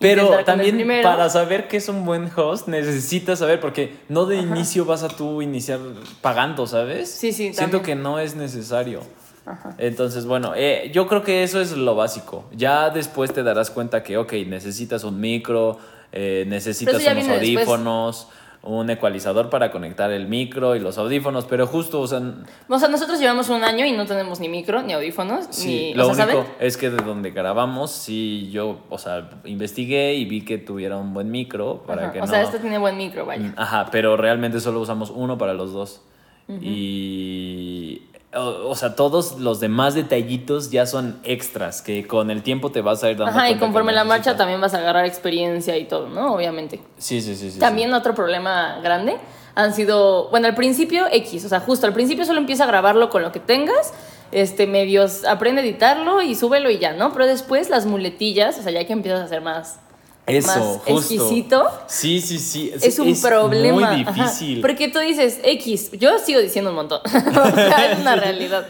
Pero 0.00 0.44
también 0.44 1.02
para 1.02 1.30
saber 1.30 1.68
que 1.68 1.76
es 1.76 1.88
un 1.88 2.04
buen 2.04 2.28
host 2.34 2.66
necesitas 2.66 3.38
saber, 3.38 3.60
porque 3.60 3.94
no 4.08 4.26
de 4.26 4.36
inicio 4.36 4.84
vas 4.84 5.02
a 5.02 5.08
tú 5.08 5.40
iniciar 5.40 5.78
pagando, 6.20 6.66
¿sabes? 6.66 7.10
Sí, 7.10 7.32
sí, 7.32 7.54
Siento 7.54 7.78
también. 7.78 7.82
que 7.82 7.94
no 7.94 8.18
es 8.18 8.34
necesario. 8.34 9.00
Entonces, 9.78 10.26
bueno, 10.26 10.52
eh, 10.56 10.90
yo 10.92 11.06
creo 11.06 11.22
que 11.22 11.42
eso 11.42 11.60
es 11.60 11.72
lo 11.72 11.94
básico. 11.94 12.44
Ya 12.52 12.90
después 12.90 13.32
te 13.32 13.42
darás 13.42 13.70
cuenta 13.70 14.02
que, 14.02 14.16
ok, 14.16 14.32
necesitas 14.46 15.04
un 15.04 15.20
micro, 15.20 15.78
eh, 16.12 16.44
necesitas 16.48 16.94
unos 16.94 17.40
después. 17.40 18.28
Un 18.66 18.88
ecualizador 18.88 19.50
para 19.50 19.70
conectar 19.70 20.10
el 20.10 20.26
micro 20.26 20.74
y 20.74 20.80
los 20.80 20.96
audífonos, 20.98 21.44
pero 21.44 21.66
justo, 21.66 22.00
o 22.00 22.06
sea, 22.06 22.20
O 22.68 22.78
sea, 22.78 22.88
nosotros 22.88 23.18
llevamos 23.20 23.50
un 23.50 23.62
año 23.62 23.84
y 23.84 23.92
no 23.92 24.06
tenemos 24.06 24.40
ni 24.40 24.48
micro, 24.48 24.82
ni 24.82 24.94
audífonos, 24.94 25.46
Sí, 25.50 25.68
ni. 25.68 25.94
lo 25.94 26.08
o 26.08 26.14
sea, 26.14 26.24
único 26.24 26.42
¿saben? 26.42 26.56
es 26.60 26.76
que 26.78 26.88
de 26.90 26.96
donde 27.04 27.30
grabamos, 27.30 27.90
sí, 27.90 28.48
yo, 28.50 28.78
o 28.88 28.98
sea, 28.98 29.28
investigué 29.44 30.14
y 30.14 30.24
vi 30.24 30.40
que 30.44 30.56
tuviera 30.58 30.96
un 30.96 31.12
buen 31.12 31.30
micro 31.30 31.82
para 31.86 32.04
Ajá, 32.04 32.12
que 32.12 32.18
O 32.20 32.22
no... 32.22 32.26
sea, 32.26 32.42
este 32.42 32.58
tiene 32.58 32.78
buen 32.78 32.96
micro, 32.96 33.26
vaya. 33.26 33.52
Ajá, 33.56 33.88
pero 33.92 34.16
realmente 34.16 34.60
solo 34.60 34.80
usamos 34.80 35.10
uno 35.14 35.36
para 35.36 35.52
los 35.52 35.72
dos. 35.72 36.02
Y... 36.48 38.02
O, 38.36 38.70
o 38.70 38.74
sea, 38.74 38.94
todos 38.96 39.38
los 39.38 39.60
demás 39.60 39.94
detallitos 39.94 40.70
ya 40.70 40.86
son 40.86 41.20
extras 41.24 41.82
que 41.82 42.06
con 42.06 42.30
el 42.30 42.42
tiempo 42.42 42.70
te 42.70 42.80
vas 42.80 43.04
a 43.04 43.10
ir 43.10 43.16
dando 43.16 43.30
Ajá, 43.30 43.48
y 43.48 43.52
cuenta 43.52 43.66
conforme 43.66 43.92
la 43.92 44.04
marcha 44.04 44.36
también 44.36 44.60
vas 44.60 44.74
a 44.74 44.78
agarrar 44.78 45.04
experiencia 45.04 45.76
y 45.76 45.84
todo, 45.84 46.08
¿no? 46.08 46.34
Obviamente. 46.34 46.80
Sí, 46.98 47.20
sí, 47.20 47.36
sí. 47.36 47.50
sí, 47.50 47.58
También 47.58 47.92
otro 47.94 48.14
problema 48.14 48.80
grande 48.82 49.16
han 49.54 49.72
sido, 49.72 50.28
bueno, 50.30 50.48
al 50.48 50.54
principio 50.54 51.06
X, 51.10 51.44
o 51.44 51.48
sea, 51.48 51.60
justo 51.60 51.86
al 51.86 51.92
principio 51.92 52.24
solo 52.24 52.38
empieza 52.40 52.64
a 52.64 52.66
grabarlo 52.66 53.08
con 53.08 53.22
lo 53.22 53.30
que 53.30 53.40
tengas, 53.40 53.92
este, 54.32 54.66
medios, 54.66 55.24
aprende 55.24 55.62
a 55.62 55.64
editarlo 55.64 56.22
y 56.22 56.34
súbelo 56.34 56.70
y 56.70 56.78
ya, 56.78 56.92
¿no? 56.92 57.12
Pero 57.12 57.26
después 57.26 57.70
las 57.70 57.86
muletillas, 57.86 58.58
o 58.58 58.62
sea, 58.62 58.72
ya 58.72 58.84
que 58.84 58.92
empiezas 58.92 59.20
a 59.20 59.24
hacer 59.24 59.42
más, 59.42 59.78
Eso, 60.26 60.48
más 60.48 60.58
justo. 60.86 60.98
exquisito, 60.98 61.64
Sí, 61.86 62.20
sí, 62.20 62.38
sí. 62.38 62.72
es 62.80 62.98
un 62.98 63.20
problema. 63.20 63.74
Muy 63.74 63.84
Ajá, 63.84 63.96
difícil. 64.24 64.60
porque 64.62 64.88
tú 64.88 64.98
dices 64.98 65.38
X, 65.44 65.90
yo 65.98 66.18
sigo 66.18 66.40
diciendo 66.40 66.70
un 66.70 66.76
montón, 66.76 67.00
o 67.04 67.54
sea, 67.54 67.92
es 67.92 67.98
una 68.00 68.16
realidad. 68.16 68.66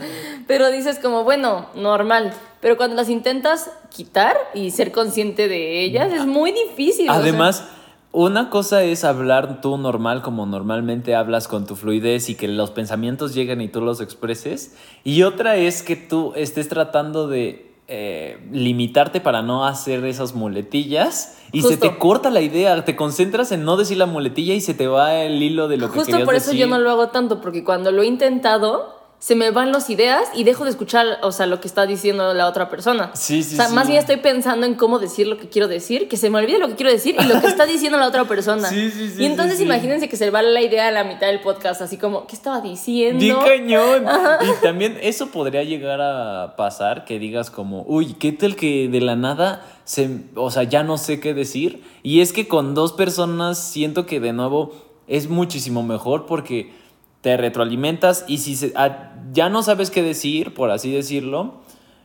Pero 0.49 0.71
dices 0.71 0.99
como, 0.99 1.23
bueno, 1.25 1.67
normal. 1.77 2.33
Pero 2.61 2.77
cuando 2.77 2.97
las 2.97 3.09
intentas 3.09 3.71
quitar 3.95 4.37
y 4.55 4.71
ser 4.73 4.90
consciente 4.90 5.47
de 5.49 5.83
ellas, 5.85 6.12
es 6.12 6.27
muy 6.27 6.51
difícil. 6.53 7.09
o 7.09 7.12
sea. 7.12 7.23
Además, 7.23 7.64
una 8.11 8.51
cosa 8.51 8.83
es 8.83 9.05
hablar 9.05 9.61
tú 9.61 9.77
normal 9.77 10.23
como 10.23 10.47
normalmente 10.47 11.14
hablas 11.14 11.47
con 11.49 11.67
tu 11.67 11.77
fluidez 11.77 12.29
y 12.31 12.35
que 12.37 12.49
los 12.49 12.71
pensamientos 12.71 13.35
lleguen 13.35 13.61
y 13.61 13.69
tú 13.69 13.81
los 13.81 14.01
expreses. 14.01 14.75
Y 15.05 15.23
otra 15.25 15.57
es 15.57 15.83
que 15.83 15.95
tú 15.97 16.33
estés 16.37 16.69
tratando 16.69 17.29
de 17.29 17.73
eh, 17.87 18.38
limitarte 18.51 19.20
para 19.20 19.42
no 19.42 19.66
hacer 19.66 20.05
esas 20.07 20.35
muletillas 20.35 21.38
y 21.53 21.61
se 21.61 21.68
Justo. 21.68 21.90
te 21.90 21.99
corta 21.99 22.31
la 22.31 22.40
idea, 22.40 22.83
te 22.85 22.97
concentras 22.97 23.53
en 23.53 23.64
no 23.64 23.77
decir 23.77 23.99
la 23.99 24.07
muletilla 24.07 24.55
y 24.55 24.62
se 24.62 24.73
te 24.73 24.87
va 24.87 25.14
el 25.16 25.42
hilo 25.42 25.68
de 25.68 25.77
lo 25.77 25.90
que 25.90 25.99
Justo 25.99 26.25
por 26.25 26.35
eso 26.35 26.53
yo 26.53 26.66
no 26.66 26.79
lo 26.79 26.90
hago 26.90 27.09
tanto, 27.09 27.42
porque 27.42 27.62
cuando 27.62 27.92
lo 27.92 28.03
he 28.03 28.07
intentado, 28.07 29.04
se 29.24 29.34
me 29.34 29.50
van 29.52 29.72
las 29.72 29.88
ideas 29.88 30.28
y 30.34 30.44
dejo 30.44 30.64
de 30.64 30.70
escuchar, 30.70 31.18
o 31.22 31.32
sea, 31.32 31.46
lo 31.46 31.58
que 31.58 31.66
está 31.66 31.87
diciendo 31.87 32.34
la 32.34 32.46
otra 32.46 32.68
persona. 32.68 33.10
Sí, 33.14 33.42
sí, 33.42 33.54
O 33.54 33.56
sea, 33.56 33.68
sí. 33.68 33.74
más 33.74 33.87
bien 33.87 33.98
estoy 33.98 34.18
pensando 34.18 34.66
en 34.66 34.74
cómo 34.74 34.98
decir 34.98 35.26
lo 35.26 35.38
que 35.38 35.48
quiero 35.48 35.66
decir, 35.66 36.08
que 36.08 36.18
se 36.18 36.28
me 36.28 36.40
olvide 36.40 36.58
lo 36.58 36.68
que 36.68 36.74
quiero 36.74 36.92
decir 36.92 37.16
y 37.18 37.24
lo 37.24 37.40
que 37.40 37.46
está 37.46 37.64
diciendo 37.64 37.96
la 37.96 38.06
otra 38.06 38.26
persona. 38.26 38.68
Sí, 38.74 38.90
sí, 38.90 39.08
sí, 39.08 39.22
Y 39.22 39.24
entonces 39.24 39.54
sí, 39.54 39.60
sí. 39.60 39.64
imagínense 39.64 40.10
que 40.10 40.18
se 40.18 40.26
le 40.26 40.30
va 40.30 40.42
la 40.42 40.60
idea 40.60 40.88
a 40.88 40.90
la 40.90 41.04
mitad 41.04 41.28
del 41.28 41.40
podcast, 41.40 41.80
así 41.80 41.96
como, 41.96 42.26
¿qué 42.26 42.37
estaba 42.37 42.60
diciendo? 42.60 43.18
Di 43.18 43.32
cañón. 43.32 44.04
Y 44.42 44.62
también 44.62 44.98
eso 45.00 45.28
podría 45.28 45.64
llegar 45.64 46.02
a 46.02 46.54
pasar 46.58 47.06
que 47.06 47.18
digas 47.18 47.50
como, 47.50 47.82
uy, 47.87 48.12
¿qué 48.12 48.30
tal 48.30 48.56
que 48.56 48.88
de 48.90 49.00
la 49.00 49.16
nada 49.16 49.64
se, 49.84 50.18
o 50.34 50.50
sea, 50.50 50.64
ya 50.64 50.82
no 50.82 50.98
sé 50.98 51.20
qué 51.20 51.32
decir? 51.32 51.82
Y 52.02 52.20
es 52.20 52.34
que 52.34 52.46
con 52.46 52.74
dos 52.74 52.92
personas 52.92 53.56
siento 53.56 54.04
que 54.04 54.20
de 54.20 54.34
nuevo 54.34 54.74
es 55.06 55.30
muchísimo 55.30 55.82
mejor 55.82 56.26
porque 56.26 56.84
te 57.24 57.38
retroalimentas 57.38 58.26
y 58.28 58.37
si 58.37 58.54
se- 58.54 58.72
ah, 58.76 59.14
ya 59.32 59.48
no 59.48 59.62
sabes 59.62 59.90
qué 59.90 60.02
decir, 60.02 60.52
por 60.52 60.70
así 60.70 60.92
decirlo, 60.92 61.54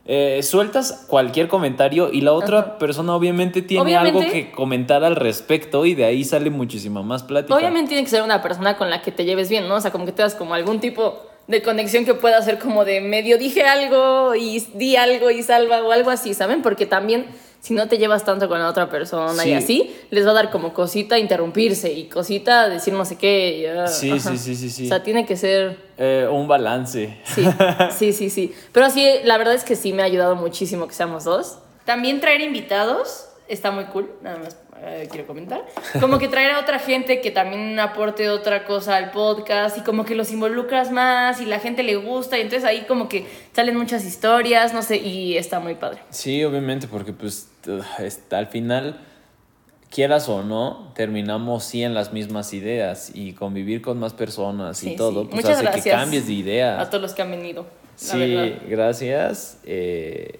eh, 0.06 0.40
sueltas 0.42 1.04
cualquier 1.08 1.46
comentario 1.46 2.10
y 2.10 2.22
la 2.22 2.32
otra 2.32 2.78
persona 2.78 3.14
obviamente 3.14 3.60
tiene 3.60 3.82
algo 4.08 4.20
que 4.32 4.50
comentar 4.50 5.04
al 5.04 5.16
respecto 5.16 5.84
y 5.84 5.94
de 5.94 6.06
ahí 6.06 6.24
sale 6.24 6.48
muchísima 6.48 7.02
más 7.02 7.22
plática. 7.22 7.54
Obviamente 7.54 7.90
tiene 7.90 8.02
que 8.04 8.08
ser 8.10 8.22
una 8.22 8.40
persona 8.40 8.78
con 8.78 8.88
la 8.88 9.02
que 9.02 9.12
te 9.12 9.26
lleves 9.26 9.50
bien, 9.50 9.68
¿no? 9.68 9.74
O 9.74 9.80
sea, 9.82 9.90
como 9.92 10.06
que 10.06 10.12
tengas 10.12 10.34
como 10.34 10.54
algún 10.54 10.80
tipo 10.80 11.20
de 11.48 11.60
conexión 11.62 12.06
que 12.06 12.14
pueda 12.14 12.40
ser 12.40 12.58
como 12.58 12.86
de 12.86 13.02
medio 13.02 13.36
dije 13.36 13.64
algo 13.64 14.34
y 14.34 14.58
di 14.72 14.96
algo 14.96 15.30
y 15.30 15.42
salva 15.42 15.82
o 15.82 15.92
algo 15.92 16.08
así, 16.10 16.32
¿saben? 16.32 16.62
Porque 16.62 16.86
también 16.86 17.26
si 17.60 17.74
no 17.74 17.88
te 17.88 17.98
llevas 17.98 18.24
tanto 18.24 18.48
con 18.48 18.58
la 18.58 18.68
otra 18.68 18.88
persona 18.88 19.44
y 19.44 19.48
Sí. 19.48 19.52
así, 19.54 19.96
les 20.10 20.26
va 20.26 20.30
a 20.30 20.34
dar 20.34 20.50
como 20.50 20.72
cosita 20.72 21.18
interrumpirse 21.18 21.92
y 21.92 22.08
cosita 22.08 22.68
decir 22.68 22.94
no 22.94 23.04
sé 23.04 23.16
qué. 23.16 23.58
y, 23.58 23.66
ah, 23.66 23.86
sí, 23.86 24.18
sí, 24.18 24.36
sí, 24.38 24.70
sí. 24.70 24.84
O 24.86 24.88
sea, 24.88 25.02
tiene 25.02 25.26
que 25.26 25.36
ser 25.36 25.76
Eh, 25.98 26.26
un 26.30 26.48
balance. 26.48 27.18
Sí, 27.24 27.44
sí, 27.98 28.12
sí, 28.12 28.30
sí. 28.30 28.54
Pero 28.72 28.88
sí, 28.90 29.06
la 29.24 29.36
verdad 29.38 29.54
es 29.54 29.64
que 29.64 29.76
sí 29.76 29.92
me 29.92 30.02
ha 30.02 30.06
ayudado 30.06 30.36
muchísimo 30.36 30.86
que 30.88 30.94
seamos 30.94 31.24
dos. 31.24 31.58
También 31.84 32.20
traer 32.20 32.40
invitados 32.40 33.26
está 33.50 33.70
muy 33.70 33.84
cool, 33.86 34.10
nada 34.22 34.38
más 34.38 34.56
eh, 34.82 35.08
quiero 35.10 35.26
comentar. 35.26 35.64
Como 36.00 36.18
que 36.18 36.28
traer 36.28 36.52
a 36.52 36.60
otra 36.60 36.78
gente 36.78 37.20
que 37.20 37.30
también 37.30 37.78
aporte 37.78 38.30
otra 38.30 38.64
cosa 38.64 38.96
al 38.96 39.10
podcast 39.10 39.76
y 39.76 39.82
como 39.82 40.04
que 40.06 40.14
los 40.14 40.32
involucras 40.32 40.90
más 40.90 41.40
y 41.40 41.44
la 41.46 41.58
gente 41.58 41.82
le 41.82 41.96
gusta 41.96 42.38
y 42.38 42.42
entonces 42.42 42.64
ahí 42.64 42.82
como 42.88 43.08
que 43.08 43.26
salen 43.52 43.76
muchas 43.76 44.04
historias, 44.04 44.72
no 44.72 44.80
sé, 44.82 44.96
y 44.96 45.36
está 45.36 45.60
muy 45.60 45.74
padre. 45.74 45.98
Sí, 46.10 46.42
obviamente, 46.44 46.88
porque 46.88 47.12
pues 47.12 47.48
al 48.30 48.46
final, 48.46 48.98
quieras 49.90 50.28
o 50.28 50.42
no, 50.42 50.92
terminamos 50.94 51.64
sí 51.64 51.82
en 51.82 51.92
las 51.92 52.12
mismas 52.12 52.54
ideas 52.54 53.10
y 53.14 53.32
convivir 53.34 53.82
con 53.82 53.98
más 53.98 54.14
personas 54.14 54.78
Sí, 54.78 54.92
y 54.92 54.96
todo, 54.96 55.22
sí. 55.22 55.28
pues 55.30 55.42
Muchas 55.44 55.56
hace 55.58 55.62
gracias 55.64 55.84
que 55.84 55.90
cambies 55.90 56.26
de 56.26 56.32
A 56.32 56.36
ideas. 56.36 56.90
todos 56.90 57.02
los 57.02 57.12
que 57.12 57.22
han 57.22 57.30
venido. 57.32 57.62
la 57.62 57.68
Sí, 57.96 58.34
verdad. 58.34 58.58
gracias. 58.68 59.58
eh, 59.64 60.38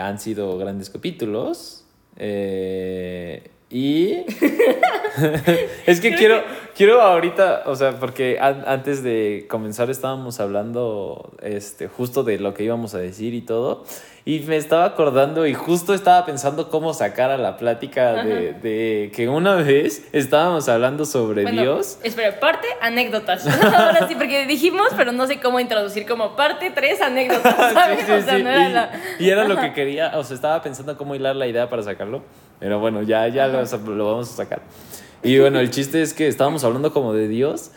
han 0.00 0.18
sido 0.20 0.56
grandes 0.58 0.88
capítulos. 0.88 1.81
Eh, 2.16 3.42
y 3.70 4.12
es 5.86 6.00
que 6.00 6.14
quiero, 6.14 6.42
quiero 6.76 7.00
ahorita, 7.00 7.62
o 7.66 7.74
sea, 7.76 7.98
porque 7.98 8.38
an- 8.40 8.64
antes 8.66 9.02
de 9.02 9.46
comenzar 9.48 9.88
estábamos 9.90 10.40
hablando 10.40 11.32
este, 11.42 11.88
justo 11.88 12.22
de 12.22 12.38
lo 12.38 12.52
que 12.54 12.64
íbamos 12.64 12.94
a 12.94 12.98
decir 12.98 13.32
y 13.34 13.40
todo. 13.42 13.84
Y 14.24 14.38
me 14.40 14.56
estaba 14.56 14.84
acordando 14.84 15.46
y 15.48 15.54
justo 15.54 15.94
estaba 15.94 16.24
pensando 16.24 16.70
cómo 16.70 16.94
sacar 16.94 17.32
a 17.32 17.36
la 17.36 17.56
plática 17.56 18.22
de, 18.22 18.52
de 18.52 19.10
que 19.14 19.28
una 19.28 19.56
vez 19.56 20.08
estábamos 20.12 20.68
hablando 20.68 21.04
sobre 21.06 21.42
Bueno, 21.42 21.62
Dios. 21.62 21.98
Espera, 22.04 22.38
parte 22.38 22.68
anécdotas. 22.80 23.44
Ahora 23.64 24.06
sí, 24.06 24.14
porque 24.14 24.46
dijimos, 24.46 24.88
pero 24.96 25.10
no 25.10 25.26
sé 25.26 25.40
cómo 25.40 25.58
introducir 25.58 26.06
como 26.06 26.36
parte 26.36 26.70
tres 26.70 27.00
anécdotas. 27.00 27.54
¿sabes? 27.72 28.00
Sí, 28.00 28.06
sí, 28.06 28.12
o 28.12 28.22
sea, 28.22 28.36
sí. 28.36 28.42
no 28.44 28.50
era 28.50 28.68
y, 28.68 28.72
la... 28.72 28.90
y 29.18 29.28
era 29.28 29.44
lo 29.48 29.56
que 29.56 29.72
quería, 29.72 30.12
o 30.16 30.22
sea, 30.22 30.36
estaba 30.36 30.62
pensando 30.62 30.96
cómo 30.96 31.16
hilar 31.16 31.34
la 31.34 31.48
idea 31.48 31.68
para 31.68 31.82
sacarlo, 31.82 32.22
pero 32.60 32.78
bueno, 32.78 33.02
ya, 33.02 33.26
ya 33.26 33.48
lo, 33.48 33.64
lo 33.64 34.06
vamos 34.06 34.30
a 34.32 34.36
sacar. 34.36 34.62
Y 35.24 35.38
bueno, 35.40 35.58
el 35.58 35.70
chiste 35.70 36.00
es 36.00 36.14
que 36.14 36.28
estábamos 36.28 36.62
hablando 36.62 36.92
como 36.92 37.12
de 37.12 37.26
Dios 37.26 37.72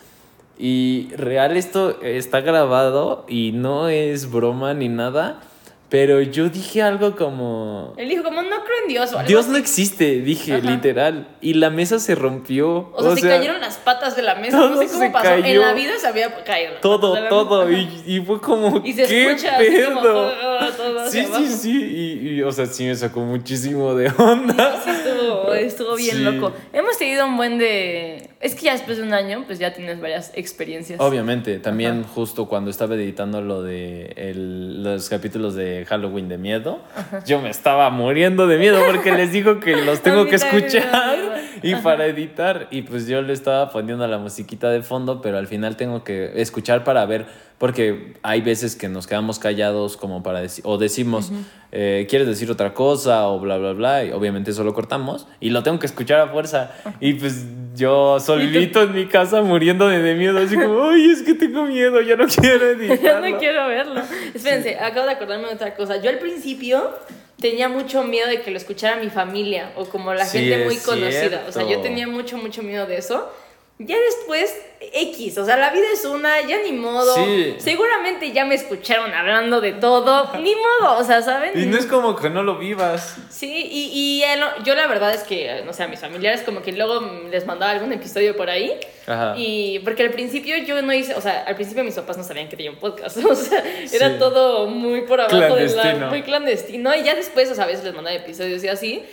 y 0.57 1.09
real 1.15 1.57
esto 1.57 1.99
está 2.01 2.41
grabado 2.41 3.25
y 3.27 3.51
no 3.51 3.89
es 3.89 4.31
broma 4.31 4.73
ni 4.73 4.89
nada, 4.89 5.41
pero 5.89 6.19
yo 6.21 6.49
dije 6.49 6.81
algo 6.81 7.15
como... 7.15 7.93
Él 7.97 8.09
dijo, 8.09 8.23
como 8.23 8.41
no 8.41 8.49
creo 8.63 8.77
en 8.83 8.89
Dios 8.89 9.13
o 9.13 9.19
algo 9.19 9.27
Dios 9.27 9.41
así. 9.43 9.51
no 9.51 9.57
existe, 9.57 10.21
dije, 10.21 10.55
Ajá. 10.55 10.69
literal. 10.71 11.27
Y 11.41 11.53
la 11.53 11.69
mesa 11.69 11.99
se 11.99 12.15
rompió. 12.15 12.89
O 12.93 13.03
sea, 13.03 13.15
se 13.15 13.21
cayeron 13.21 13.61
las 13.61 13.77
patas 13.77 14.15
de 14.15 14.23
la 14.23 14.35
mesa. 14.35 14.57
No 14.57 14.69
todo 14.71 14.81
sé 14.81 14.87
cómo 14.87 14.99
se 14.99 15.09
pasó. 15.11 15.31
En 15.33 15.41
cayó. 15.43 15.61
la 15.61 15.73
vida 15.73 15.91
se 15.99 16.07
había 16.07 16.33
caído. 16.43 16.73
Todo, 16.81 17.15
todo. 17.29 17.71
Y, 17.71 17.87
y 18.05 18.19
fue 18.21 18.41
como, 18.41 18.81
Y 18.83 18.93
se 18.93 19.05
¿qué 19.05 19.31
escucha 19.31 19.55
así 19.57 19.65
pedo? 19.69 19.89
como 19.89 20.01
todo, 20.01 20.31
todo 20.75 21.09
Sí, 21.09 21.25
sí, 21.37 21.47
sí. 21.47 21.83
Y, 22.23 22.29
y, 22.29 22.41
o 22.43 22.51
sea, 22.51 22.65
sí 22.65 22.83
me 22.85 22.95
sacó 22.95 23.19
muchísimo 23.21 23.93
de 23.93 24.11
onda. 24.17 24.81
Sí, 24.83 24.89
estuvo, 24.89 25.53
estuvo 25.53 25.95
bien 25.95 26.17
Sí. 26.17 26.23
loco. 26.23 26.51
Hemos 26.73 26.97
tenido 26.97 27.25
un 27.27 27.37
buen 27.37 27.57
de... 27.59 28.29
Es 28.45 28.53
que 28.53 28.65
ya 28.65 28.73
después 28.73 28.97
de 28.97 29.03
un 29.03 29.13
año, 29.13 29.43
pues 29.47 29.57
ya 29.57 29.73
tienes 29.73 29.99
varias 29.99 30.31
experiencias. 30.35 30.99
Obviamente, 30.99 31.57
también 31.57 32.03
justo 32.03 32.45
cuando 32.47 32.69
estaba 32.69 32.93
editando 32.93 33.41
lo 33.41 33.63
de 33.63 34.13
el- 34.17 34.83
los 34.83 35.09
capítulos 35.09 35.55
de 35.55 35.83
Halloween 35.89 36.29
de 36.29 36.37
miedo, 36.37 36.79
yo 37.25 37.41
me 37.41 37.49
estaba 37.49 37.89
muriendo 37.89 38.45
de 38.45 38.57
miedo 38.59 38.79
porque 38.85 39.11
les 39.13 39.31
digo 39.31 39.59
que 39.59 39.75
los 39.85 40.01
tengo 40.03 40.25
que 40.27 40.35
escuchar 40.35 41.17
y 41.63 41.73
para 41.75 42.05
editar. 42.05 42.67
Y 42.69 42.83
pues 42.83 43.07
yo 43.07 43.23
le 43.23 43.33
estaba 43.33 43.71
poniendo 43.71 44.05
la 44.07 44.19
musiquita 44.19 44.69
de 44.69 44.83
fondo, 44.83 45.21
pero 45.21 45.39
al 45.39 45.47
final 45.47 45.75
tengo 45.75 46.03
que 46.03 46.39
escuchar 46.39 46.83
para 46.83 47.03
ver, 47.07 47.25
porque 47.57 48.13
hay 48.21 48.41
veces 48.41 48.75
que 48.75 48.89
nos 48.89 49.07
quedamos 49.07 49.39
callados 49.39 49.97
como 49.97 50.21
para 50.21 50.41
decir, 50.41 50.63
o 50.67 50.77
decimos, 50.77 51.31
eh, 51.71 52.05
¿quieres 52.09 52.27
decir 52.27 52.51
otra 52.51 52.75
cosa? 52.75 53.27
O 53.27 53.39
bla, 53.39 53.57
bla, 53.57 53.71
bla. 53.73 54.03
Y 54.05 54.11
obviamente 54.11 54.51
eso 54.51 54.63
lo 54.63 54.73
cortamos 54.75 55.27
y 55.39 55.49
lo 55.49 55.63
tengo 55.63 55.79
que 55.79 55.87
escuchar 55.87 56.19
a 56.19 56.27
fuerza. 56.27 56.71
Y 56.99 57.13
pues 57.15 57.45
yo 57.75 58.19
solito 58.19 58.83
en 58.83 58.93
mi 58.93 59.05
casa 59.07 59.41
muriendo 59.41 59.87
de, 59.87 60.13
miedo, 60.15 60.39
así 60.39 60.55
como, 60.55 60.89
ay, 60.89 61.11
es 61.11 61.21
que 61.21 61.33
tengo 61.33 61.65
miedo, 61.65 62.01
ya 62.01 62.15
no 62.15 62.25
quiero 62.27 62.65
Ya 62.77 62.85
editarlo. 62.85 63.29
no 63.29 63.37
quiero 63.37 63.67
verlo. 63.67 64.01
Espérense, 64.33 64.77
acabo 64.79 65.05
de 65.05 65.13
acordarme 65.13 65.47
de 65.47 65.53
otra 65.55 65.75
cosa. 65.75 65.97
Yo 66.01 66.09
al 66.09 66.19
principio 66.19 66.93
tenía 67.39 67.67
mucho 67.69 68.03
miedo 68.03 68.27
de 68.27 68.41
que 68.41 68.51
lo 68.51 68.57
escuchara 68.57 68.95
mi 69.01 69.09
familia 69.09 69.71
o 69.75 69.85
como 69.85 70.13
la 70.13 70.25
Sí, 70.25 70.39
gente 70.39 70.65
muy 70.65 70.77
conocida. 70.77 71.45
O 71.47 71.51
sea, 71.51 71.67
yo 71.67 71.79
tenía 71.81 72.07
mucho, 72.07 72.37
mucho 72.37 72.63
miedo 72.63 72.85
de 72.85 72.97
eso. 72.97 73.29
Ya 73.77 73.97
después, 73.99 74.55
X, 74.79 75.37
o 75.37 75.43
sea, 75.43 75.57
la 75.57 75.69
vida 75.69 75.83
es 75.91 76.05
una, 76.05 76.39
ya 76.47 76.63
ni 76.63 76.71
modo. 76.71 77.13
Sí. 77.13 77.55
Seguramente 77.57 78.31
ya 78.31 78.45
me 78.45 78.55
escucharon 78.55 79.13
hablando 79.13 79.59
de 79.59 79.73
todo, 79.73 80.31
ni 80.39 80.53
modo, 80.55 80.97
o 80.97 81.03
sea, 81.03 81.21
¿saben? 81.21 81.51
Y 81.59 81.65
no 81.65 81.77
es 81.77 81.85
como 81.85 82.15
que 82.15 82.29
no 82.29 82.41
lo 82.41 82.57
vivas. 82.57 83.17
Sí, 83.29 83.67
y, 83.69 84.23
y 84.23 84.63
yo 84.63 84.75
la 84.75 84.87
verdad 84.87 85.13
es 85.13 85.23
que, 85.23 85.61
no 85.65 85.73
sé, 85.73 85.83
a 85.83 85.87
mis 85.89 85.99
familiares 85.99 86.41
como 86.43 86.61
que 86.61 86.71
luego 86.71 87.01
les 87.29 87.45
mandaba 87.45 87.73
algún 87.73 87.91
episodio 87.91 88.37
por 88.37 88.49
ahí. 88.49 88.79
Ajá. 89.07 89.33
Y 89.37 89.79
porque 89.79 90.03
al 90.03 90.11
principio 90.11 90.55
yo 90.59 90.81
no 90.81 90.93
hice, 90.93 91.13
o 91.13 91.19
sea, 91.19 91.43
al 91.43 91.55
principio 91.55 91.83
mis 91.83 91.95
papás 91.95 92.17
no 92.17 92.23
sabían 92.23 92.47
que 92.47 92.55
tenía 92.55 92.71
un 92.71 92.77
podcast, 92.79 93.17
o 93.29 93.35
sea, 93.35 93.61
era 93.91 94.09
Sí. 94.11 94.15
todo 94.19 94.67
muy 94.67 95.01
por 95.01 95.19
abajo 95.19 95.55
de 95.55 95.67
la, 95.75 96.07
muy 96.09 96.21
clandestino 96.23 96.95
y 96.95 97.03
ya 97.03 97.13
después, 97.13 97.51
o 97.51 97.55
sea, 97.55 97.65
a 97.65 97.67
veces 97.67 97.83
les 97.83 97.93
mandaba 97.93 98.15
episodios 98.15 98.63
y 98.63 98.69
así. 98.69 99.03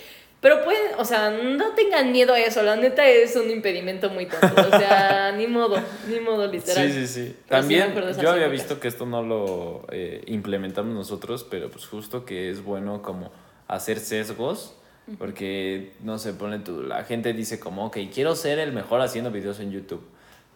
Pero 0.43 0.61
pueden, 0.61 0.91
o 0.97 1.05
sea, 1.05 1.29
no 1.31 1.71
tengan 1.71 2.11
miedo 2.11 2.33
a 2.33 2.39
eso, 2.39 2.61
la 2.63 2.75
neta 2.75 3.07
es 3.07 3.33
un 3.37 3.49
impedimento 3.49 4.09
muy 4.09 4.25
tonto, 4.25 4.61
o 4.61 4.77
sea, 4.77 5.31
ni 5.37 5.47
modo, 5.47 5.81
ni 6.09 6.19
modo 6.19 6.45
literal. 6.47 6.85
Sí, 6.85 7.07
sí, 7.07 7.07
sí. 7.07 7.35
Pero 7.47 7.61
También 7.61 7.93
yo 8.21 8.29
había 8.29 8.49
visto 8.49 8.77
que 8.77 8.89
esto 8.89 9.05
no 9.05 9.23
lo 9.23 9.85
eh, 9.89 10.21
implementamos 10.27 10.93
nosotros, 10.93 11.47
pero 11.49 11.71
pues 11.71 11.85
justo 11.85 12.25
que 12.25 12.49
es 12.49 12.61
bueno 12.61 13.01
como 13.01 13.31
hacer 13.69 14.01
sesgos, 14.01 14.75
porque 15.17 15.93
no 16.01 16.19
sé, 16.19 16.33
pone 16.33 16.59
tú, 16.59 16.81
la 16.81 17.05
gente 17.05 17.31
dice 17.31 17.57
como, 17.61 17.85
ok, 17.85 17.99
quiero 18.13 18.35
ser 18.35 18.59
el 18.59 18.73
mejor 18.73 18.99
haciendo 18.99 19.31
videos 19.31 19.61
en 19.61 19.71
YouTube, 19.71 20.05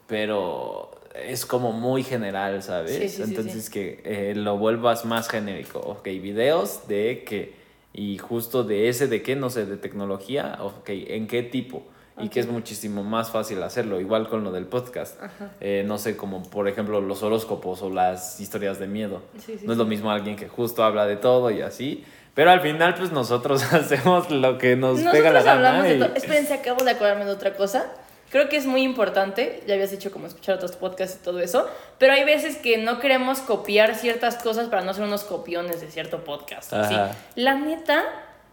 pero 0.06 0.92
es 1.16 1.46
como 1.46 1.72
muy 1.72 2.04
general, 2.04 2.62
¿sabes? 2.62 2.98
Sí, 2.98 3.08
sí, 3.08 3.22
Entonces 3.22 3.70
que 3.70 4.02
eh, 4.04 4.34
lo 4.36 4.58
vuelvas 4.58 5.06
más 5.06 5.30
genérico, 5.30 5.80
ok, 5.80 6.04
videos 6.04 6.90
de 6.90 7.24
qué, 7.26 7.56
y 7.98 8.20
justo 8.20 8.64
de 8.64 8.90
ese 8.90 9.08
de 9.08 9.24
qué, 9.24 9.36
no 9.36 9.50
sé, 9.50 9.66
de 9.66 9.76
tecnología, 9.76 10.60
ok, 10.62 10.88
¿en 10.90 11.26
qué 11.28 11.42
tipo? 11.42 11.84
Y 12.20 12.30
que 12.30 12.40
es 12.40 12.48
muchísimo 12.48 13.04
más 13.04 13.32
fácil 13.32 13.62
hacerlo, 13.64 14.00
igual 14.00 14.28
con 14.30 14.44
lo 14.44 14.52
del 14.52 14.66
podcast. 14.66 15.20
Eh, 15.60 15.84
no 15.86 15.98
sé, 15.98 16.16
como 16.16 16.44
por 16.44 16.68
ejemplo 16.68 17.02
los 17.02 17.22
horóscopos 17.24 17.82
o 17.82 17.90
las 17.90 18.40
historias 18.40 18.80
de 18.80 18.88
miedo. 18.88 19.24
Sí, 19.40 19.58
sí, 19.60 19.66
no 19.66 19.72
es 19.72 19.78
lo 19.80 19.86
mismo 19.86 20.12
alguien 20.12 20.36
que 20.36 20.48
justo 20.48 20.84
habla 20.84 21.06
de 21.08 21.16
todo 21.16 21.50
y 21.52 21.62
así. 21.62 22.06
Pero 22.36 22.52
al 22.52 22.62
final, 22.62 22.94
pues 22.94 23.12
nosotros 23.12 23.64
hacemos 23.74 24.30
lo 24.30 24.60
que 24.60 24.76
nos 24.76 25.00
Nosotros 25.00 25.16
pega 25.16 25.32
la 25.32 25.42
gana. 25.42 25.92
y, 25.92 25.98
pues, 25.98 26.12
Espérense, 26.18 26.54
acabo 26.54 26.84
de 26.84 26.92
acordarme 26.92 27.26
de 27.26 27.32
otra 27.32 27.56
cosa. 27.56 27.88
Creo 28.30 28.50
que 28.50 28.58
es 28.58 28.66
muy 28.66 28.82
importante, 28.84 29.64
ya 29.68 29.74
habías 29.76 29.92
dicho 29.92 30.12
como 30.12 30.28
escuchar 30.28 30.56
otros 30.56 30.74
podcasts 30.74 31.20
y 31.22 31.24
todo 31.24 31.40
eso, 31.40 31.68
pero 31.98 32.12
hay 32.14 32.24
veces 32.26 32.58
que 32.58 32.78
no 32.78 33.00
queremos 33.00 33.40
copiar 33.40 33.96
ciertas 33.96 34.36
cosas 34.36 34.68
para 34.68 34.82
no 34.82 34.94
ser 34.94 35.04
unos 35.04 35.24
copiones 35.24 35.80
de 35.82 35.90
cierto 35.90 36.24
podcast. 36.24 36.74
Ajá. 36.74 37.12
La 37.36 37.56
neta, 37.56 38.04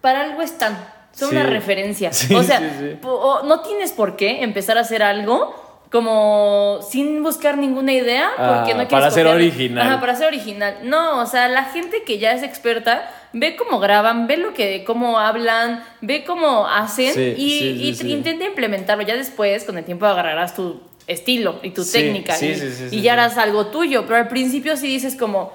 para 0.00 0.20
algo 0.22 0.42
están, 0.42 0.76
son 1.12 1.30
Sí. 1.30 1.36
una 1.36 1.46
referencia. 1.46 2.12
Sí, 2.12 2.34
o 2.34 2.42
sea, 2.42 2.58
sí, 2.60 2.66
sí. 2.78 2.98
o- 3.02 3.42
no 3.44 3.60
tienes 3.62 3.92
por 3.92 4.14
qué 4.16 4.42
empezar 4.44 4.78
a 4.78 4.82
hacer 4.82 5.02
algo 5.02 5.63
como 5.94 6.80
sin 6.90 7.22
buscar 7.22 7.56
ninguna 7.56 7.92
idea, 7.92 8.30
porque 8.36 8.42
Ah, 8.42 8.58
no 8.58 8.64
quieres 8.64 8.88
para 8.90 9.10
ser 9.12 9.28
original. 9.28 9.86
Ajá, 9.86 10.00
para 10.00 10.16
ser 10.16 10.26
original. 10.26 10.78
No, 10.82 11.20
o 11.20 11.26
sea, 11.26 11.46
la 11.46 11.66
gente 11.66 12.02
que 12.04 12.18
ya 12.18 12.32
es 12.32 12.42
experta 12.42 13.08
ve 13.32 13.54
cómo 13.54 13.78
graban, 13.78 14.26
ve 14.26 14.36
lo 14.36 14.54
que, 14.54 14.82
cómo 14.82 15.20
hablan, 15.20 15.84
ve 16.00 16.24
cómo 16.24 16.66
hacen 16.66 17.14
Sí, 17.14 17.34
y, 17.38 17.58
sí, 17.60 17.76
sí, 17.78 17.84
y 17.90 17.94
sí. 17.94 18.10
intenta 18.10 18.44
implementarlo. 18.44 19.04
Ya 19.04 19.14
después, 19.14 19.62
con 19.62 19.78
el 19.78 19.84
tiempo, 19.84 20.04
agarrarás 20.06 20.56
tu 20.56 20.80
estilo 21.06 21.60
y 21.62 21.70
tu 21.70 21.84
técnica 21.88 22.34
sí, 22.34 22.48
y, 22.48 22.54
sí, 22.56 22.70
sí, 22.72 22.96
y 22.96 23.00
ya 23.02 23.12
harás 23.12 23.38
algo 23.38 23.66
tuyo. 23.66 24.02
Pero 24.04 24.16
al 24.16 24.26
principio 24.26 24.76
sí 24.76 24.88
dices 24.88 25.14
como, 25.14 25.52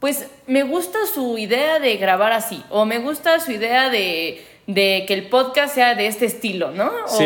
pues 0.00 0.26
me 0.46 0.62
gusta 0.62 1.00
su 1.12 1.36
idea 1.36 1.80
de 1.80 1.98
grabar 1.98 2.32
así, 2.32 2.64
o 2.70 2.86
me 2.86 2.96
gusta 2.96 3.40
su 3.40 3.52
idea 3.52 3.90
de, 3.90 4.42
de 4.66 5.04
que 5.08 5.14
el 5.14 5.28
podcast 5.28 5.74
sea 5.74 5.94
de 5.94 6.06
este 6.06 6.24
estilo, 6.26 6.70
¿no? 6.70 6.86
O- 7.06 7.08
Sí. 7.08 7.24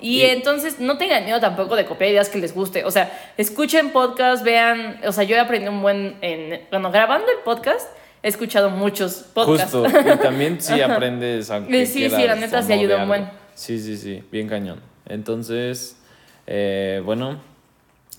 y, 0.00 0.22
Y- 0.22 0.24
entonces 0.26 0.80
no 0.80 0.96
tengan 0.98 1.24
miedo 1.24 1.38
tampoco 1.40 1.76
de 1.76 1.84
copiar 1.84 2.10
ideas 2.10 2.28
que 2.30 2.38
les 2.38 2.54
guste. 2.54 2.84
O 2.84 2.90
sea, 2.90 3.10
escuchen 3.36 3.90
podcast, 3.90 4.42
vean, 4.44 5.00
o 5.06 5.12
sea, 5.12 5.24
yo 5.24 5.36
he 5.36 5.38
aprendido 5.40 5.72
un 5.72 5.82
buen, 5.82 6.16
en, 6.22 6.62
bueno, 6.70 6.90
grabando 6.90 7.26
el 7.30 7.38
podcast, 7.44 7.88
he 8.22 8.28
escuchado 8.28 8.70
muchos 8.70 9.16
podcasts. 9.34 9.72
Justo, 9.74 9.86
y 10.00 10.16
también 10.22 10.60
sí 10.60 10.80
aprendes 10.80 11.50
aunque 11.50 11.84
Sí, 11.86 12.08
sí, 12.08 12.26
la 12.26 12.34
neta 12.36 12.60
no 12.62 12.74
ayuda 12.74 13.02
un 13.02 13.08
buen. 13.08 13.30
Sí, 13.54 13.78
sí, 13.78 13.96
sí, 13.96 14.22
bien 14.32 14.48
cañón. 14.48 14.80
Entonces, 15.08 15.96
eh, 16.46 17.02
bueno, 17.04 17.38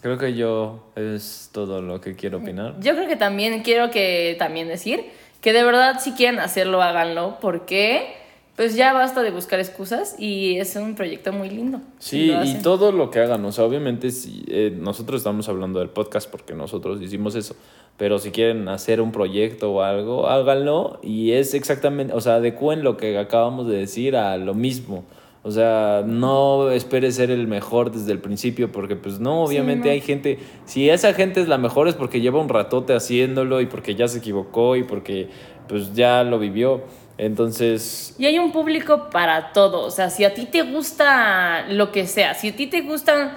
creo 0.02 0.18
que 0.20 0.36
yo 0.36 0.92
es 0.96 1.50
todo 1.52 1.82
lo 1.82 2.00
que 2.02 2.16
quiero 2.16 2.38
opinar. 2.38 2.76
Yo 2.80 2.94
creo 2.96 3.08
que 3.08 3.16
también 3.16 3.64
quiero 3.64 3.90
que 3.90 4.36
también 4.38 4.68
decir 4.68 5.06
que 5.42 5.54
de 5.54 5.64
verdad 5.64 6.00
si 6.00 6.12
quieren 6.14 6.40
hacerlo, 6.40 6.82
háganlo, 6.84 7.38
porque 7.42 8.16
pues 8.60 8.76
ya 8.76 8.92
basta 8.92 9.24
de 9.24 9.32
buscar 9.32 9.62
excusas 9.62 10.18
y 10.20 10.58
es 10.58 10.76
un 10.76 10.94
proyecto 10.94 11.32
muy 11.32 11.50
lindo. 11.50 11.80
Sí, 11.98 12.30
y 12.44 12.56
todo 12.56 12.92
lo 12.92 13.10
que 13.10 13.20
hagan, 13.20 13.46
o 13.46 13.54
sea, 13.54 13.64
obviamente 13.64 14.12
si, 14.12 14.44
eh, 14.50 14.76
nosotros 14.78 15.22
estamos 15.22 15.48
hablando 15.48 15.80
del 15.80 15.88
podcast 15.88 16.30
porque 16.30 16.54
nosotros 16.54 17.02
hicimos 17.02 17.36
eso, 17.36 17.56
pero 17.96 18.20
si 18.20 18.32
quieren 18.32 18.68
hacer 18.68 19.00
un 19.00 19.14
proyecto 19.14 19.72
o 19.72 19.82
algo, 19.82 20.28
háganlo 20.28 21.00
y 21.02 21.32
es 21.32 21.54
exactamente, 21.54 22.14
o 22.14 22.20
sea, 22.20 22.36
adecúen 22.36 22.84
lo 22.84 22.98
que 22.98 23.18
acabamos 23.18 23.66
de 23.66 23.78
decir 23.78 24.18
a 24.18 24.36
lo 24.36 24.54
mismo. 24.54 25.06
O 25.42 25.52
sea, 25.52 26.04
no 26.06 26.70
esperes 26.70 27.16
ser 27.16 27.32
el 27.32 27.48
mejor 27.48 27.92
desde 27.92 28.12
el 28.12 28.20
principio 28.20 28.74
porque 28.74 28.98
pues 28.98 29.22
no, 29.22 29.42
obviamente 29.42 29.88
no. 29.88 29.94
hay 29.94 30.02
gente, 30.02 30.38
si 30.66 30.90
esa 30.90 31.14
gente 31.14 31.40
es 31.40 31.48
la 31.48 31.58
mejor 31.58 31.88
es 31.88 31.96
porque 31.96 32.20
lleva 32.20 32.42
un 32.42 32.50
ratote 32.50 32.94
haciéndolo 32.94 33.62
y 33.62 33.68
porque 33.68 33.96
ya 33.96 34.10
se 34.10 34.18
equivocó 34.18 34.76
y 34.76 34.84
porque 34.84 35.30
pues 35.70 35.94
ya 35.94 36.26
lo 36.26 36.40
vivió. 36.40 36.84
Entonces, 37.20 38.16
Y 38.18 38.26
hay 38.26 38.40
un 38.40 38.52
público 38.52 39.10
para 39.12 39.52
todo. 39.54 39.82
O 39.84 39.92
sea, 39.92 40.10
si 40.10 40.24
a 40.24 40.34
ti 40.34 40.46
te 40.46 40.62
gusta 40.64 41.66
lo 41.70 41.92
que 41.92 42.08
sea, 42.08 42.34
si 42.34 42.50
a 42.50 42.56
ti 42.56 42.68
te 42.68 42.82
gustan 42.82 43.32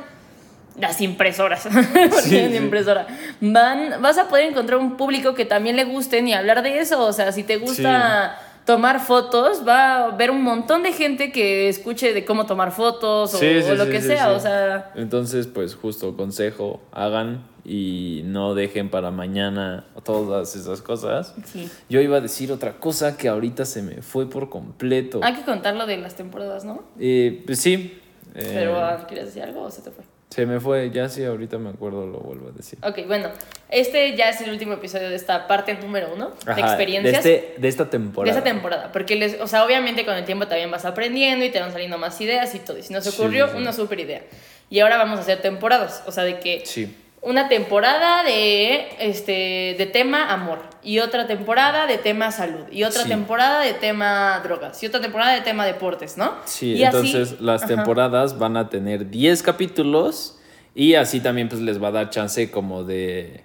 las 0.78 1.00
impresoras, 1.00 1.64
porque 2.10 2.22
Sí, 2.22 2.36
hay 2.36 2.46
una 2.46 2.56
sí. 2.58 2.62
impresora, 2.62 3.06
van, 3.40 4.00
vas 4.00 4.16
a 4.18 4.28
poder 4.28 4.46
encontrar 4.50 4.78
un 4.78 4.96
público 4.96 5.34
que 5.34 5.44
también 5.44 5.76
le 5.76 5.84
gusten 5.84 6.28
y 6.28 6.32
hablar 6.32 6.62
de 6.62 6.78
eso. 6.78 7.04
O 7.04 7.12
sea, 7.12 7.32
si 7.32 7.42
te 7.42 7.56
gusta 7.58 8.38
tomar 8.64 9.00
fotos, 9.00 9.66
va 9.66 9.96
a 9.96 10.04
haber 10.06 10.30
un 10.30 10.42
montón 10.42 10.84
de 10.84 10.92
gente 10.92 11.32
que 11.32 11.68
escuche 11.68 12.14
de 12.14 12.24
cómo 12.24 12.46
tomar 12.46 12.70
fotos 12.70 13.34
o, 13.34 13.36
Sí, 13.38 13.60
sí, 13.62 13.68
o 13.70 13.74
lo 13.74 13.86
sí, 13.86 13.90
que 13.90 14.00
sea. 14.00 14.30
O 14.30 14.38
sea, 14.38 14.92
Entonces, 14.94 15.48
pues 15.48 15.74
justo 15.74 16.16
consejo, 16.16 16.80
hagan 16.92 17.42
y 17.64 18.22
no 18.24 18.54
dejen 18.54 18.88
para 18.90 19.10
mañana 19.10 19.86
todas 20.04 20.56
esas 20.56 20.82
cosas. 20.82 21.34
sí. 21.46 21.70
Yo 21.88 22.00
iba 22.00 22.16
a 22.16 22.20
decir 22.20 22.50
otra 22.52 22.74
cosa 22.78 23.16
que 23.16 23.28
ahorita 23.28 23.64
se 23.64 23.82
me 23.82 24.02
fue 24.02 24.28
por 24.28 24.48
completo. 24.50 25.20
Hay 25.22 25.34
que 25.34 25.42
contar 25.42 25.74
lo 25.76 25.86
de 25.86 25.96
las 25.98 26.14
temporadas, 26.16 26.64
¿no? 26.64 26.82
Eh, 26.98 27.42
pues 27.46 27.60
sí, 27.60 28.00
eh, 28.34 28.50
Pero, 28.54 28.76
ah, 28.82 29.04
¿quieres 29.06 29.26
decir 29.26 29.42
algo 29.42 29.62
o 29.62 29.70
se 29.70 29.82
te 29.82 29.90
fue? 29.90 30.04
se 30.30 30.46
me 30.46 30.60
fue, 30.60 30.90
ya 30.90 31.10
sí, 31.10 31.22
ahorita 31.22 31.58
me 31.58 31.68
acuerdo, 31.68 32.06
lo 32.06 32.18
vuelvo 32.20 32.48
a 32.48 32.52
decir. 32.52 32.78
Ok, 32.82 33.00
bueno, 33.06 33.28
este 33.68 34.16
ya 34.16 34.30
es 34.30 34.40
el 34.40 34.48
último 34.50 34.72
episodio 34.72 35.10
de 35.10 35.14
esta 35.14 35.46
parte 35.46 35.74
número 35.74 36.08
uno 36.14 36.30
de 36.46 36.58
experiencias. 36.58 37.22
De, 37.22 37.34
este- 37.34 37.60
de 37.60 37.68
esta 37.68 37.90
temporada. 37.90 38.32
De 38.32 38.38
esta 38.38 38.50
temporada, 38.50 38.90
porque 38.92 39.14
les, 39.16 39.38
o 39.42 39.46
sea, 39.46 39.62
obviamente 39.62 40.06
con 40.06 40.14
el 40.14 40.24
tiempo 40.24 40.48
también 40.48 40.70
vas 40.70 40.86
aprendiendo 40.86 41.44
y 41.44 41.50
te 41.50 41.60
van 41.60 41.70
saliendo 41.70 41.98
más 41.98 42.18
ideas 42.22 42.54
y 42.54 42.60
todo. 42.60 42.78
Y 42.78 42.82
si 42.82 42.94
nos 42.94 43.04
Sí, 43.04 43.10
ocurrió, 43.20 43.46
sí. 43.48 43.58
una 43.58 43.74
super 43.74 44.00
idea. 44.00 44.22
Y 44.70 44.80
ahora 44.80 44.96
vamos 44.96 45.18
a 45.18 45.20
hacer 45.20 45.42
temporadas, 45.42 46.02
o 46.06 46.12
sea, 46.12 46.24
de 46.24 46.40
que 46.40 46.62
Sí. 46.64 46.96
Una 47.22 47.48
temporada 47.48 48.24
de 48.24 48.88
este 48.98 49.76
de 49.78 49.86
tema 49.92 50.32
amor 50.32 50.58
y 50.82 50.98
otra 50.98 51.28
temporada 51.28 51.86
de 51.86 51.96
tema 51.98 52.32
salud 52.32 52.64
y 52.72 52.82
otra 52.82 53.02
Sí. 53.04 53.08
temporada 53.08 53.60
de 53.60 53.74
tema 53.74 54.40
drogas 54.42 54.82
y 54.82 54.86
otra 54.86 55.00
temporada 55.00 55.32
de 55.32 55.40
tema 55.42 55.64
deportes, 55.64 56.18
¿no? 56.18 56.34
Sí, 56.46 56.72
Y 56.74 56.82
así- 56.84 56.96
entonces 56.96 57.40
las 57.40 57.62
Ajá. 57.62 57.76
temporadas 57.76 58.38
van 58.38 58.56
a 58.56 58.68
tener 58.68 59.08
10 59.08 59.42
capítulos 59.44 60.40
y 60.74 60.94
así 60.94 61.20
también 61.20 61.48
pues 61.48 61.60
les 61.60 61.80
va 61.80 61.88
a 61.88 61.92
dar 61.92 62.10
chance 62.10 62.50
como 62.50 62.82
de 62.84 63.44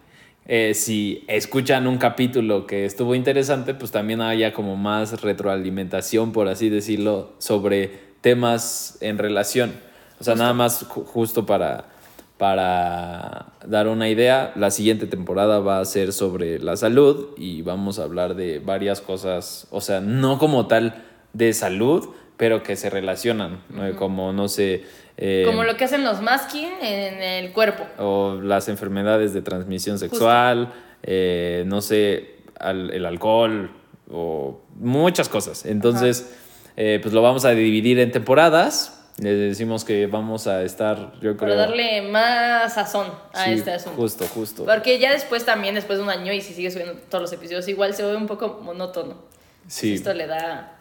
eh, 0.49 0.73
si 0.73 1.23
escuchan 1.28 1.86
un 1.88 1.97
capítulo 1.97 2.65
que 2.65 2.86
estuvo 2.86 3.13
interesante 3.13 3.73
pues 3.75 3.91
también 3.91 4.21
haya 4.21 4.53
como 4.53 4.75
más 4.78 5.21
retroalimentación 5.21 6.32
por 6.32 6.47
así 6.47 6.69
decirlo 6.69 7.34
sobre 7.38 7.91
temas 8.21 8.97
en 9.01 9.17
relación. 9.19 9.73
O 10.19 10.23
sea, 10.23 10.34
nada 10.36 10.53
más 10.53 10.88
ju- 10.88 11.05
justo 11.05 11.45
para 11.45 11.86
para 12.38 13.47
dar 13.65 13.88
una 13.88 14.09
idea, 14.09 14.53
la 14.55 14.71
siguiente 14.71 15.07
temporada 15.07 15.59
va 15.59 15.79
a 15.79 15.85
ser 15.85 16.13
sobre 16.13 16.59
la 16.59 16.75
salud 16.77 17.29
y 17.38 17.61
vamos 17.61 17.99
a 17.99 18.03
hablar 18.03 18.35
de 18.35 18.59
varias 18.59 19.01
cosas, 19.01 19.67
o 19.71 19.81
sea, 19.81 19.99
no 20.01 20.38
como 20.39 20.67
tal 20.67 21.03
de 21.33 21.53
salud, 21.53 22.09
pero 22.38 22.63
que 22.63 22.75
se 22.75 22.89
relacionan, 22.89 23.61
¿no? 23.69 23.95
como 23.95 24.31
no 24.33 24.47
sé, 24.47 24.83
eh, 25.17 25.43
Como 25.47 25.63
lo 25.63 25.75
que 25.77 25.85
hacen 25.85 26.03
los 26.03 26.21
masking 26.21 26.69
en 26.81 27.21
el 27.23 27.51
cuerpo. 27.51 27.83
o 27.97 28.39
las 28.41 28.69
enfermedades 28.69 29.33
de 29.33 29.41
transmisión 29.41 29.97
sexual, 29.99 30.71
eh, 31.03 31.63
no 31.67 31.81
sé, 31.81 32.35
al- 32.59 32.91
el 32.91 33.05
alcohol 33.05 33.71
o 34.11 34.61
muchas 34.75 35.27
cosas. 35.29 35.65
Entonces, 35.65 36.35
eh, 36.75 36.99
pues 37.01 37.13
lo 37.13 37.21
vamos 37.21 37.45
a 37.45 37.51
dividir 37.51 37.99
en 37.99 38.11
temporadas. 38.11 38.96
Les 39.20 39.36
decimos 39.36 39.84
que 39.84 40.05
vamos 40.05 40.45
a 40.45 40.61
estar, 40.61 41.13
yo 41.15 41.36
creo... 41.36 41.38
Para 41.38 41.55
darle 41.55 42.03
más 42.03 42.76
sazón 42.76 43.07
a 43.34 43.45
Sí, 43.45 43.51
este 43.53 43.72
asunto. 43.72 43.99
Justo, 43.99 44.28
justo. 44.28 44.65
Porque 44.65 44.99
ya 44.99 45.11
después 45.11 45.43
también, 45.43 45.74
después 45.74 45.97
de 45.97 46.03
un 46.03 46.11
año 46.11 46.32
y 46.34 46.41
si 46.41 46.53
sigues 46.53 46.74
subiendo 46.74 46.99
todos 47.09 47.24
los 47.24 47.34
episodios, 47.34 47.68
igual 47.68 47.95
se 47.95 48.03
ve 48.03 48.15
un 48.15 48.28
poco 48.28 48.59
monótono. 48.61 49.15
Sí. 49.68 49.95
Esto 49.95 50.13
le 50.13 50.28
da... 50.28 50.78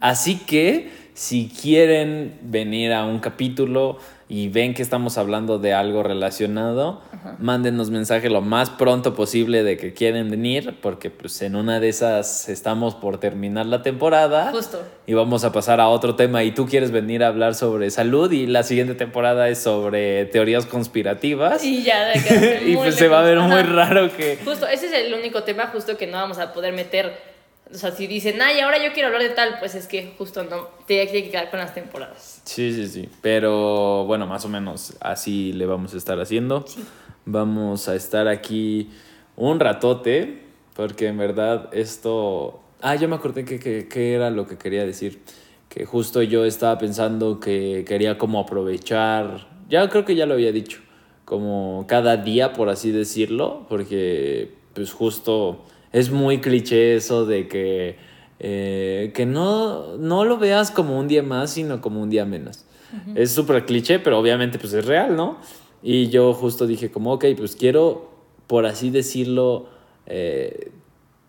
Así 0.00 0.38
que 0.38 0.90
si 1.14 1.48
quieren 1.48 2.38
venir 2.42 2.92
a 2.92 3.04
un 3.04 3.18
capítulo 3.18 3.98
y 4.28 4.50
ven 4.50 4.74
que 4.74 4.82
estamos 4.82 5.16
hablando 5.16 5.58
de 5.58 5.72
algo 5.72 6.02
relacionado, 6.02 7.00
mándenos 7.38 7.90
mensaje 7.90 8.28
lo 8.28 8.42
más 8.42 8.68
pronto 8.70 9.14
posible 9.14 9.62
de 9.62 9.76
que 9.78 9.94
quieren 9.94 10.30
venir, 10.30 10.76
porque 10.80 11.10
pues 11.10 11.40
en 11.42 11.56
una 11.56 11.80
de 11.80 11.88
esas 11.88 12.48
estamos 12.48 12.94
por 12.94 13.18
terminar 13.18 13.66
la 13.66 13.82
temporada 13.82 14.52
Justo. 14.52 14.80
y 15.06 15.14
vamos 15.14 15.44
a 15.44 15.50
pasar 15.50 15.80
a 15.80 15.88
otro 15.88 16.14
tema 16.14 16.44
y 16.44 16.52
tú 16.52 16.66
quieres 16.66 16.90
venir 16.90 17.24
a 17.24 17.28
hablar 17.28 17.54
sobre 17.54 17.90
salud 17.90 18.30
y 18.30 18.46
la 18.46 18.62
siguiente 18.62 18.94
temporada 18.94 19.48
es 19.48 19.58
sobre 19.58 20.26
teorías 20.26 20.66
conspirativas 20.66 21.64
Y 21.64 21.82
ya 21.82 22.06
de 22.06 22.22
que 22.22 22.70
y 22.70 22.76
pues 22.76 22.94
se 22.94 23.08
va 23.08 23.20
a 23.20 23.24
ver 23.24 23.40
muy 23.40 23.62
raro 23.62 24.14
que... 24.14 24.38
Justo, 24.44 24.68
ese 24.68 24.86
es 24.86 24.92
el 24.92 25.14
único 25.14 25.42
tema 25.42 25.66
justo 25.68 25.96
que 25.96 26.06
no 26.06 26.18
vamos 26.18 26.38
a 26.38 26.52
poder 26.52 26.74
meter. 26.74 27.37
O 27.72 27.76
sea, 27.76 27.92
si 27.92 28.06
dicen, 28.06 28.40
ay, 28.40 28.60
ahora 28.60 28.82
yo 28.82 28.92
quiero 28.92 29.08
hablar 29.08 29.22
de 29.22 29.30
tal, 29.30 29.58
pues 29.58 29.74
es 29.74 29.86
que 29.86 30.14
justo 30.16 30.42
no, 30.44 30.68
te 30.86 31.00
hay 31.00 31.08
que 31.08 31.30
quedar 31.30 31.50
con 31.50 31.58
las 31.58 31.74
temporadas. 31.74 32.40
Sí, 32.44 32.72
sí, 32.72 32.86
sí. 32.88 33.08
Pero 33.20 34.04
bueno, 34.06 34.26
más 34.26 34.44
o 34.44 34.48
menos 34.48 34.94
así 35.00 35.52
le 35.52 35.66
vamos 35.66 35.92
a 35.94 35.98
estar 35.98 36.18
haciendo. 36.18 36.64
Vamos 37.26 37.88
a 37.88 37.94
estar 37.94 38.26
aquí 38.26 38.90
un 39.36 39.60
ratote, 39.60 40.42
porque 40.74 41.08
en 41.08 41.18
verdad 41.18 41.68
esto... 41.72 42.60
Ah, 42.80 42.94
yo 42.94 43.08
me 43.08 43.16
acordé 43.16 43.44
que, 43.44 43.58
que, 43.58 43.86
que 43.86 44.14
era 44.14 44.30
lo 44.30 44.46
que 44.46 44.56
quería 44.56 44.86
decir. 44.86 45.20
Que 45.68 45.84
justo 45.84 46.22
yo 46.22 46.46
estaba 46.46 46.78
pensando 46.78 47.38
que 47.38 47.84
quería 47.86 48.16
como 48.16 48.40
aprovechar, 48.40 49.46
ya 49.68 49.86
creo 49.90 50.04
que 50.06 50.14
ya 50.16 50.24
lo 50.24 50.34
había 50.34 50.50
dicho, 50.50 50.80
como 51.26 51.84
cada 51.86 52.16
día, 52.16 52.54
por 52.54 52.70
así 52.70 52.90
decirlo, 52.90 53.66
porque 53.68 54.54
pues 54.72 54.92
justo 54.92 55.64
es 55.92 56.10
muy 56.10 56.40
cliché 56.40 56.96
eso 56.96 57.24
de 57.26 57.48
que, 57.48 57.96
eh, 58.40 59.12
que 59.14 59.26
no, 59.26 59.96
no 59.96 60.24
lo 60.24 60.38
veas 60.38 60.70
como 60.70 60.98
un 60.98 61.08
día 61.08 61.22
más, 61.22 61.50
sino 61.50 61.80
como 61.80 62.00
un 62.02 62.10
día 62.10 62.24
menos. 62.24 62.64
Es 63.14 63.32
súper 63.32 63.66
cliché, 63.66 63.98
pero 63.98 64.18
obviamente 64.18 64.58
pues 64.58 64.72
es 64.72 64.86
real, 64.86 65.14
¿no? 65.14 65.38
Y 65.82 66.08
yo 66.08 66.32
justo 66.32 66.66
dije 66.66 66.90
como, 66.90 67.12
ok, 67.12 67.26
pues 67.36 67.54
quiero, 67.54 68.10
por 68.46 68.64
así 68.64 68.90
decirlo, 68.90 69.68
eh, 70.06 70.70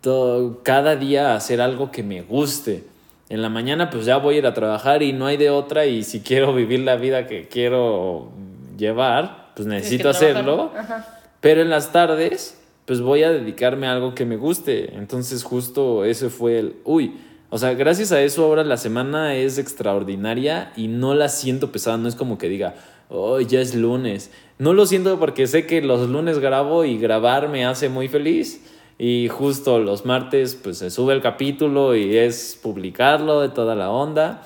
to- 0.01 0.61
cada 0.63 0.95
día 0.95 1.35
hacer 1.35 1.59
algo 1.61 1.91
que 1.91 2.01
me 2.03 2.21
guste. 2.21 2.83
En 3.27 3.41
la 3.41 3.49
mañana 3.49 3.89
pues 3.89 4.05
ya 4.05 4.17
voy 4.17 4.35
a 4.35 4.37
ir 4.39 4.45
a 4.47 4.53
trabajar 4.53 5.03
y 5.03 5.11
no 5.13 5.25
hay 5.25 5.35
de 5.37 5.49
otra 5.49 5.85
y 5.85 6.03
si 6.03 6.19
quiero 6.21 6.53
vivir 6.53 6.79
la 6.79 6.95
vida 6.95 7.27
que 7.27 7.47
quiero 7.47 8.29
llevar, 8.77 9.51
pues 9.55 9.67
necesito 9.67 10.09
hacerlo. 10.09 10.71
Ajá. 10.77 11.19
Pero 11.41 11.61
en 11.61 11.69
las 11.69 11.91
tardes, 11.91 12.58
pues 12.89 13.01
voy 13.01 13.21
a 13.21 13.29
dedicarme 13.29 13.85
a 13.85 13.91
algo 13.91 14.15
que 14.15 14.25
me 14.25 14.35
guste. 14.35 14.95
Entonces 14.95 15.43
justo 15.43 16.05
ese 16.05 16.31
fue 16.31 16.57
el, 16.57 16.77
uy, 16.85 17.13
O 17.51 17.59
sea, 17.59 17.75
gracias 17.75 18.11
a 18.11 18.19
eso 18.19 18.43
ahora 18.43 18.63
la 18.63 18.77
semana 18.77 19.35
es 19.35 19.59
extraordinaria 19.59 20.73
y 20.75 20.87
no 20.87 21.13
la 21.13 21.29
siento 21.29 21.71
pesada. 21.71 21.97
No 21.97 22.07
es 22.07 22.15
como 22.15 22.39
que 22.39 22.49
diga, 22.49 22.73
hoy 23.09 23.45
ya 23.45 23.61
es 23.61 23.75
lunes. 23.75 24.31
No 24.57 24.73
lo 24.73 24.87
siento 24.87 25.19
porque 25.19 25.45
sé 25.45 25.67
que 25.67 25.83
los 25.83 26.09
lunes 26.09 26.39
grabo 26.39 26.83
y 26.83 26.97
grabar 26.97 27.47
me 27.47 27.63
hace 27.63 27.89
muy 27.89 28.07
feliz. 28.07 28.65
Y 28.97 29.27
justo 29.27 29.77
los 29.77 30.07
martes 30.07 30.55
pues 30.55 30.79
se 30.79 30.89
sube 30.89 31.13
el 31.13 31.21
capítulo 31.21 31.95
y 31.95 32.17
es 32.17 32.59
publicarlo 32.59 33.41
de 33.41 33.49
toda 33.49 33.75
la 33.75 33.91
onda. 33.91 34.41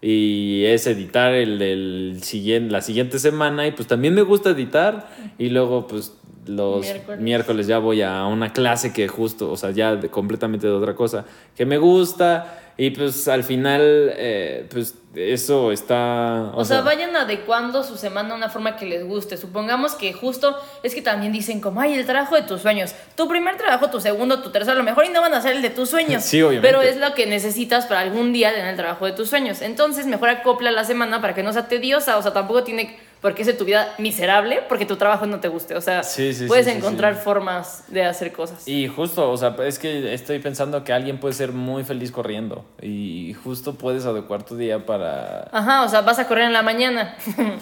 Y 0.00 0.64
es 0.66 0.86
editar 0.86 1.34
el 1.34 1.58
del 1.58 2.18
siguiente, 2.22 2.70
la 2.72 2.82
siguiente 2.82 3.18
semana. 3.18 3.66
Y 3.66 3.72
pues 3.72 3.88
también 3.88 4.14
me 4.14 4.22
gusta 4.22 4.50
editar. 4.50 5.08
Y 5.38 5.48
luego 5.50 5.86
pues 5.86 6.12
los 6.46 6.80
Miércoles. 6.82 7.20
miércoles. 7.20 7.66
ya 7.66 7.78
voy 7.78 8.02
a 8.02 8.24
una 8.26 8.52
clase 8.52 8.92
que 8.92 9.06
justo, 9.08 9.50
o 9.50 9.56
sea, 9.56 9.70
ya 9.72 9.96
de- 9.96 10.08
completamente 10.08 10.66
de 10.66 10.72
otra 10.72 10.94
cosa 10.94 11.24
que 11.56 11.66
me 11.66 11.78
gusta. 11.78 12.67
Y 12.80 12.90
pues 12.90 13.26
al 13.26 13.42
final, 13.42 14.14
eh, 14.16 14.64
pues 14.70 14.94
eso 15.16 15.72
está... 15.72 16.52
O, 16.54 16.64
sea, 16.64 16.82
vayan 16.82 17.16
adecuando 17.16 17.82
su 17.82 17.96
semana 17.96 18.34
a 18.34 18.36
una 18.36 18.50
forma 18.50 18.76
que 18.76 18.86
les 18.86 19.04
guste. 19.04 19.36
Supongamos 19.36 19.96
que 19.96 20.12
justo 20.12 20.56
es 20.84 20.94
que 20.94 21.02
también 21.02 21.32
dicen 21.32 21.60
como, 21.60 21.80
ay, 21.80 21.94
el 21.94 22.06
trabajo 22.06 22.36
de 22.36 22.42
tus 22.42 22.62
sueños. 22.62 22.94
Tu 23.16 23.26
primer 23.26 23.56
trabajo, 23.56 23.90
tu 23.90 24.00
segundo, 24.00 24.42
tu 24.42 24.52
tercero, 24.52 24.76
a 24.76 24.78
lo 24.78 24.84
mejor 24.84 25.06
y 25.06 25.08
no 25.08 25.20
van 25.20 25.34
a 25.34 25.42
ser 25.42 25.56
el 25.56 25.62
de 25.62 25.70
tus 25.70 25.90
sueños. 25.90 26.22
Sí, 26.28 26.40
obviamente. 26.40 26.68
Pero 26.68 26.82
es 26.82 26.98
lo 26.98 27.14
que 27.14 27.26
necesitas 27.26 27.86
para 27.86 28.00
algún 28.00 28.32
día 28.32 28.52
tener 28.52 28.68
el 28.68 28.76
trabajo 28.76 29.06
de 29.06 29.12
tus 29.12 29.28
sueños. 29.28 29.60
Entonces, 29.60 30.06
mejor 30.06 30.28
acopla 30.28 30.70
la 30.70 30.84
semana 30.84 31.20
para 31.20 31.34
que 31.34 31.42
no 31.42 31.52
sea 31.52 31.66
tediosa. 31.66 32.16
O 32.16 32.22
sea, 32.22 32.32
tampoco 32.32 32.62
tiene 32.62 32.96
por 33.20 33.34
qué 33.34 33.44
ser 33.44 33.56
tu 33.58 33.64
vida 33.64 33.94
miserable 33.98 34.62
porque 34.68 34.86
tu 34.86 34.96
trabajo 34.96 35.26
no 35.26 35.40
te 35.40 35.48
guste. 35.48 35.74
O 35.74 35.80
sea, 35.80 36.02
Sí, 36.02 36.32
sí, 36.32 36.46
puedes 36.46 36.66
sí, 36.66 36.72
encontrar 36.72 37.16
formas 37.16 37.84
de 37.88 38.04
hacer 38.04 38.32
cosas. 38.32 38.66
Y 38.68 38.86
justo, 38.88 39.30
o 39.30 39.36
sea, 39.36 39.56
es 39.66 39.78
que 39.78 40.14
estoy 40.14 40.38
pensando 40.38 40.84
que 40.84 40.92
alguien 40.92 41.18
puede 41.18 41.34
ser 41.34 41.52
muy 41.52 41.84
feliz 41.84 42.12
corriendo 42.12 42.64
y 42.80 43.34
justo 43.44 43.74
puedes 43.74 44.06
adecuar 44.06 44.44
tu 44.44 44.56
día 44.56 44.86
para... 44.86 45.48
Ajá, 45.52 45.82
o 45.82 45.88
sea, 45.88 46.02
vas 46.02 46.18
a 46.18 46.28
correr 46.28 46.44
en 46.44 46.52
la 46.52 46.62
mañana. 46.62 47.16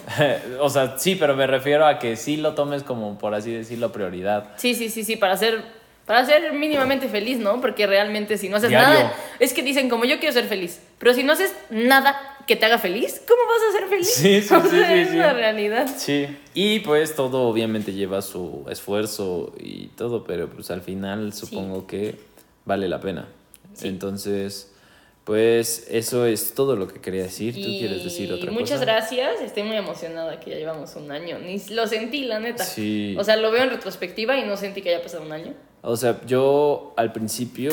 o 0.59 0.69
sea, 0.69 0.97
sí, 0.97 1.15
pero 1.15 1.35
me 1.35 1.47
refiero 1.47 1.85
a 1.85 1.99
que 1.99 2.15
sí 2.15 2.37
lo 2.37 2.53
tomes 2.53 2.83
como, 2.83 3.17
por 3.17 3.33
así 3.33 3.51
decirlo, 3.51 3.91
prioridad. 3.91 4.49
Sí, 4.57 4.75
sí, 4.75 4.89
sí, 4.89 5.03
sí, 5.03 5.15
para 5.15 5.35
ser, 5.37 5.61
para 6.05 6.25
ser 6.25 6.53
mínimamente 6.53 7.07
feliz, 7.07 7.39
¿no? 7.39 7.59
Porque 7.61 7.87
realmente 7.87 8.37
si 8.37 8.49
no 8.49 8.57
haces 8.57 8.69
Diario. 8.69 8.87
nada, 8.93 9.13
es 9.39 9.53
que 9.53 9.63
dicen 9.63 9.89
como 9.89 10.05
yo 10.05 10.19
quiero 10.19 10.33
ser 10.33 10.45
feliz, 10.45 10.81
pero 10.99 11.13
si 11.13 11.23
no 11.23 11.33
haces 11.33 11.53
nada 11.69 12.19
que 12.47 12.55
te 12.55 12.65
haga 12.65 12.79
feliz, 12.79 13.21
¿cómo 13.27 13.41
vas 13.47 13.61
a 13.69 13.77
ser 13.79 13.89
feliz? 13.89 14.13
Sí, 14.13 14.41
sí, 14.41 14.53
O 14.55 14.61
sí, 14.63 14.69
sea, 14.69 14.87
sí, 14.87 14.93
es 15.01 15.09
sí. 15.09 15.15
la 15.17 15.33
realidad. 15.33 15.87
Sí. 15.95 16.27
Y 16.53 16.79
pues 16.79 17.15
todo 17.15 17.43
obviamente 17.43 17.93
lleva 17.93 18.21
su 18.21 18.65
esfuerzo 18.69 19.53
y 19.59 19.87
todo, 19.89 20.23
pero 20.23 20.49
pues 20.49 20.71
al 20.71 20.81
final 20.81 21.33
supongo 21.33 21.85
que 21.85 22.15
vale 22.65 22.87
la 22.87 22.99
pena. 23.01 23.27
Sí. 23.73 23.89
Entonces, 23.89 24.71
pues 25.23 25.87
eso 25.89 26.25
es 26.25 26.53
todo 26.55 26.75
lo 26.77 26.87
que 26.87 27.01
quería 27.01 27.23
decir. 27.23 27.53
¿Tú 27.53 27.59
Y 27.59 27.79
quieres 27.79 28.03
decir 28.03 28.31
otra 28.31 28.49
muchas 28.49 28.79
cosa? 28.79 28.85
gracias, 28.85 29.41
estoy 29.41 29.63
muy 29.63 29.75
emocionada 29.75 30.39
que 30.39 30.51
ya 30.51 30.55
llevamos 30.55 30.95
un 30.95 31.11
año, 31.11 31.37
ni 31.39 31.59
lo 31.71 31.85
sentí, 31.85 32.23
la 32.23 32.39
neta. 32.39 32.63
Sí. 32.63 33.13
O 33.19 33.23
sea, 33.25 33.35
lo 33.35 33.51
veo 33.51 33.63
en 33.63 33.69
retrospectiva 33.71 34.37
y 34.37 34.45
no 34.45 34.55
sentí 34.55 34.81
que 34.81 34.89
haya 34.95 35.03
pasado 35.03 35.23
un 35.23 35.33
año. 35.33 35.53
O 35.81 35.97
sea, 35.97 36.21
yo 36.25 36.93
al 36.95 37.11
principio 37.11 37.71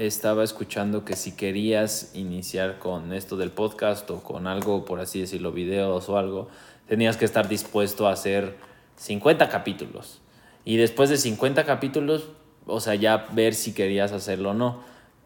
estaba 0.00 0.42
escuchando 0.44 1.04
que 1.04 1.14
si 1.14 1.32
querías 1.32 2.10
iniciar 2.14 2.78
con 2.78 3.12
esto 3.12 3.36
del 3.36 3.50
podcast 3.50 4.10
o 4.10 4.22
con 4.22 4.46
algo, 4.46 4.86
por 4.86 4.98
así 4.98 5.20
decirlo, 5.20 5.52
videos 5.52 6.08
o 6.08 6.16
algo, 6.16 6.48
tenías 6.88 7.18
que 7.18 7.26
estar 7.26 7.48
dispuesto 7.48 8.08
a 8.08 8.12
hacer 8.12 8.56
50 8.96 9.50
capítulos. 9.50 10.20
Y 10.64 10.78
después 10.78 11.10
de 11.10 11.18
50 11.18 11.64
capítulos, 11.64 12.28
o 12.66 12.80
sea, 12.80 12.94
ya 12.94 13.26
ver 13.32 13.54
si 13.54 13.72
querías 13.74 14.12
hacerlo 14.12 14.50
o 14.50 14.54
no. 14.54 14.80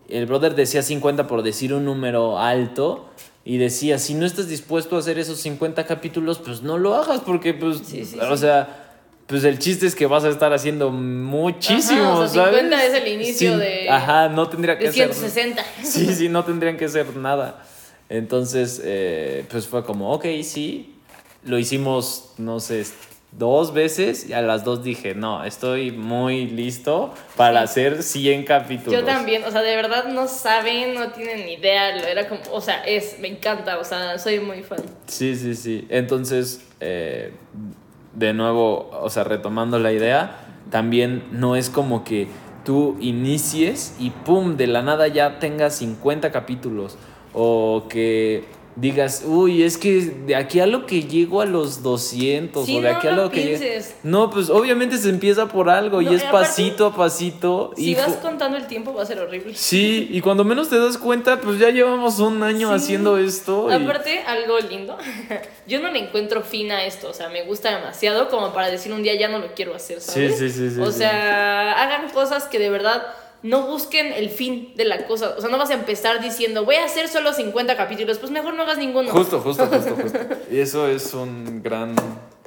El 0.08 0.26
brother 0.26 0.56
decía 0.56 0.82
50 0.82 1.28
por 1.28 1.42
decir 1.42 1.72
un 1.72 1.84
número 1.84 2.38
alto 2.40 3.08
y 3.44 3.58
decía, 3.58 3.98
si 3.98 4.14
no 4.14 4.26
estás 4.26 4.48
dispuesto 4.48 4.96
a 4.96 4.98
hacer 4.98 5.18
esos 5.20 5.38
50 5.38 5.86
capítulos, 5.86 6.38
pues 6.38 6.62
no 6.62 6.78
lo 6.78 6.94
hagas 6.96 7.20
porque, 7.20 7.54
pues, 7.54 7.78
Sí, 7.84 8.04
sí, 8.04 8.18
o 8.18 8.36
sí. 8.36 8.40
sea, 8.42 8.83
pues 9.26 9.44
el 9.44 9.58
chiste 9.58 9.86
es 9.86 9.94
que 9.94 10.06
vas 10.06 10.24
a 10.24 10.28
estar 10.28 10.52
haciendo 10.52 10.90
muchísimo, 10.90 12.02
Ajá, 12.02 12.18
o 12.18 12.28
sea, 12.28 12.44
¿sabes? 12.44 12.60
50 12.60 12.84
es 12.86 12.94
el 12.94 13.08
inicio 13.08 13.50
Sin- 13.52 13.58
de- 13.58 13.88
Ajá, 13.90 14.28
no 14.28 14.48
tendría 14.48 14.76
que 14.78 14.86
De 14.86 14.92
ser... 14.92 15.12
160. 15.14 15.64
Sí, 15.82 16.14
sí, 16.14 16.28
no 16.28 16.44
tendrían 16.44 16.76
que 16.76 16.88
ser 16.88 17.16
nada. 17.16 17.64
Entonces, 18.08 18.80
eh, 18.84 19.44
pues 19.50 19.66
fue 19.66 19.84
como, 19.84 20.12
ok, 20.12 20.24
sí. 20.42 20.90
Lo 21.44 21.58
hicimos, 21.58 22.32
no 22.38 22.58
sé, 22.60 22.84
dos 23.32 23.74
veces 23.74 24.28
y 24.28 24.32
a 24.32 24.40
las 24.40 24.64
dos 24.64 24.82
dije, 24.84 25.14
no, 25.14 25.44
estoy 25.44 25.90
muy 25.90 26.46
listo 26.46 27.12
para 27.36 27.60
hacer 27.62 28.02
100 28.02 28.44
capítulos. 28.44 28.92
Yo 29.00 29.04
también, 29.04 29.44
o 29.44 29.50
sea, 29.50 29.60
de 29.62 29.74
verdad 29.76 30.06
no 30.06 30.26
saben, 30.28 30.94
no 30.94 31.08
tienen 31.12 31.44
ni 31.44 31.54
idea, 31.54 31.96
lo 31.96 32.06
era 32.06 32.28
como, 32.28 32.40
o 32.52 32.60
sea, 32.60 32.82
es, 32.84 33.18
me 33.18 33.28
encanta, 33.28 33.78
o 33.78 33.84
sea, 33.84 34.18
soy 34.18 34.38
muy 34.40 34.62
fan. 34.62 34.78
Sí, 35.06 35.34
sí, 35.36 35.54
sí. 35.54 35.86
Entonces, 35.90 36.62
eh, 36.80 37.32
de 38.14 38.32
nuevo, 38.32 38.90
o 38.90 39.10
sea, 39.10 39.24
retomando 39.24 39.78
la 39.78 39.92
idea, 39.92 40.38
también 40.70 41.24
no 41.32 41.56
es 41.56 41.70
como 41.70 42.04
que 42.04 42.28
tú 42.64 42.96
inicies 43.00 43.96
y 43.98 44.10
pum, 44.10 44.56
de 44.56 44.66
la 44.66 44.82
nada 44.82 45.08
ya 45.08 45.38
tengas 45.38 45.76
50 45.76 46.32
capítulos. 46.32 46.96
O 47.32 47.86
que 47.88 48.44
digas, 48.76 49.22
uy, 49.26 49.62
es 49.62 49.78
que 49.78 50.00
de 50.26 50.34
aquí 50.34 50.58
a 50.60 50.66
lo 50.66 50.84
que 50.86 51.02
llego 51.04 51.40
a 51.40 51.46
los 51.46 51.82
200 51.82 52.66
Sí, 52.66 52.78
o 52.78 52.80
de 52.80 52.90
no 52.90 52.96
aquí 52.98 53.06
a 53.08 53.12
lo 53.12 53.22
lo 53.24 53.30
que 53.30 53.40
pienses. 53.42 53.94
No, 54.02 54.30
pues 54.30 54.50
obviamente 54.50 54.98
se 54.98 55.10
empieza 55.10 55.46
por 55.48 55.70
algo 55.70 56.02
No, 56.02 56.10
y 56.10 56.14
es 56.16 56.22
aparte, 56.24 56.48
pasito 56.48 56.86
a 56.86 56.94
pasito. 56.96 57.72
Si 57.76 57.90
y 57.90 57.94
vas 57.94 58.14
contando 58.16 58.56
el 58.56 58.66
tiempo 58.66 58.92
va 58.92 59.02
a 59.02 59.06
ser 59.06 59.20
horrible. 59.20 59.54
Sí, 59.54 60.08
y 60.10 60.20
cuando 60.20 60.44
menos 60.44 60.68
te 60.70 60.78
das 60.78 60.98
cuenta, 60.98 61.40
pues 61.40 61.58
ya 61.58 61.70
llevamos 61.70 62.18
un 62.18 62.42
año 62.42 62.68
Sí. 62.70 62.74
haciendo 62.74 63.16
esto. 63.18 63.68
y- 63.70 63.74
Aparte, 63.74 64.20
algo 64.26 64.58
lindo, 64.58 64.96
yo 65.66 65.80
no 65.80 65.90
le 65.92 66.00
encuentro 66.00 66.42
fin 66.42 66.72
a 66.72 66.84
esto, 66.84 67.10
o 67.10 67.14
sea, 67.14 67.28
me 67.28 67.42
gusta 67.44 67.74
demasiado 67.76 68.28
como 68.28 68.52
para 68.52 68.68
decir 68.70 68.92
un 68.92 69.02
día 69.02 69.14
ya 69.18 69.28
no 69.28 69.38
lo 69.38 69.54
quiero 69.54 69.74
hacer, 69.74 70.00
¿sabes? 70.00 70.36
Sí, 70.38 70.50
sí, 70.50 70.58
sí, 70.68 70.74
sí, 70.74 70.80
O 70.80 70.90
sea, 70.90 71.72
hagan 71.82 72.10
cosas 72.10 72.44
que 72.44 72.58
de 72.58 72.70
verdad 72.70 73.02
no 73.44 73.66
busquen 73.66 74.10
el 74.12 74.30
fin 74.30 74.72
de 74.74 74.86
la 74.86 75.06
cosa, 75.06 75.34
o 75.36 75.40
sea, 75.40 75.50
no 75.50 75.58
vas 75.58 75.68
a 75.68 75.74
empezar 75.74 76.22
diciendo, 76.22 76.64
voy 76.64 76.76
a 76.76 76.86
hacer 76.86 77.08
solo 77.08 77.34
50 77.34 77.76
capítulos, 77.76 78.18
pues 78.18 78.32
mejor 78.32 78.54
no 78.54 78.62
hagas 78.62 78.78
ninguno. 78.78 79.10
Justo, 79.10 79.38
justo, 79.38 79.66
justo, 79.66 79.94
justo. 79.94 80.18
Y 80.50 80.60
eso 80.60 80.88
es 80.88 81.12
un 81.12 81.62
gran 81.62 81.94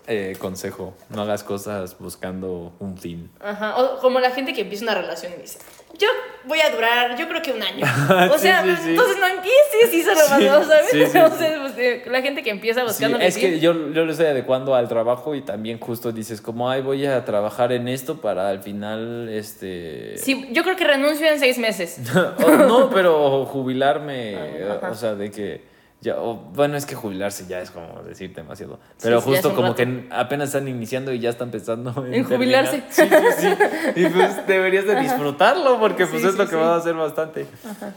eh, 0.08 0.36
consejo. 0.40 0.94
No 1.10 1.22
hagas 1.24 1.44
cosas 1.44 1.98
buscando 2.00 2.74
un 2.80 2.98
fin. 2.98 3.30
Ajá, 3.40 3.78
o 3.78 4.00
como 4.00 4.20
la 4.20 4.32
gente 4.32 4.54
que 4.54 4.62
empieza 4.62 4.84
una 4.86 4.96
relación 4.96 5.34
y 5.38 5.42
dice, 5.42 5.60
yo 6.00 6.08
voy 6.46 6.60
a 6.62 6.70
durar, 6.70 7.18
yo 7.18 7.28
creo 7.28 7.42
que 7.42 7.52
un 7.52 7.62
año. 7.62 7.86
O 8.32 8.36
Sí, 8.38 8.44
sea, 8.44 8.64
sí, 8.64 8.70
sí. 8.84 8.90
entonces 8.92 9.18
no 9.20 9.28
empieces 9.28 9.94
y 9.94 10.02
se 10.04 10.16
lo 10.16 10.30
mandó, 10.30 10.64
¿sabes? 10.64 11.12
sea, 11.12 11.30
pues, 11.30 11.74
eh, 11.78 12.04
la 12.08 12.22
gente 12.22 12.42
que 12.44 12.50
empieza 12.52 12.84
buscando 12.84 13.18
es 13.20 13.38
que 13.38 13.60
yo, 13.60 13.92
yo 13.92 14.06
lo 14.06 14.12
estoy 14.12 14.28
adecuando 14.28 14.76
al 14.76 14.88
trabajo 14.88 15.36
y 15.36 15.42
también 15.42 15.80
justo 15.80 16.12
dices 16.12 16.40
como, 16.42 16.70
ay, 16.70 16.82
voy 16.82 17.06
a 17.06 17.26
trabajar 17.26 17.72
en 17.72 17.88
esto 17.88 18.22
para 18.22 18.50
al 18.50 18.62
final, 18.62 19.28
este... 19.30 20.18
Sí, 20.18 20.48
yo 20.52 20.64
creo 20.64 20.76
que 20.76 20.84
renuncio 20.86 21.28
en 21.28 21.40
seis 21.40 21.58
meses. 21.58 22.00
O 22.46 22.50
no, 22.50 22.90
pero 22.94 23.46
jubilarme, 23.46 24.38
Ajá. 24.78 24.92
o 24.92 24.96
sea, 24.96 25.16
de 25.16 25.32
que... 25.32 25.77
Ya, 26.02 26.16
o- 26.22 26.36
bueno, 26.54 26.78
es 26.78 26.86
que 26.86 26.94
jubilarse 26.94 27.46
ya 27.48 27.60
es 27.60 27.72
como 27.72 28.04
decir 28.04 28.34
demasiado. 28.34 28.80
Pero 29.02 29.20
sí, 29.20 29.30
justo 29.32 29.50
como 29.56 29.70
rato. 29.70 29.76
que 29.78 30.08
apenas 30.12 30.50
están 30.50 30.68
iniciando 30.68 31.12
y 31.12 31.20
ya 31.20 31.32
están 31.32 31.50
pensando 31.50 32.06
en, 32.06 32.14
En 32.14 32.24
jubilarse. 32.24 32.84
Sí, 32.90 33.02
sí, 33.02 33.16
sí. 33.40 33.48
Y 33.96 34.06
pues 34.08 34.46
deberías 34.48 34.86
de 34.86 34.96
disfrutarlo 35.02 35.80
porque 35.80 36.06
pues 36.06 36.24
es 36.24 36.36
lo 36.36 36.48
que 36.48 36.56
vas 36.56 36.68
a 36.68 36.76
hacer 36.76 36.94
bastante. 36.94 37.48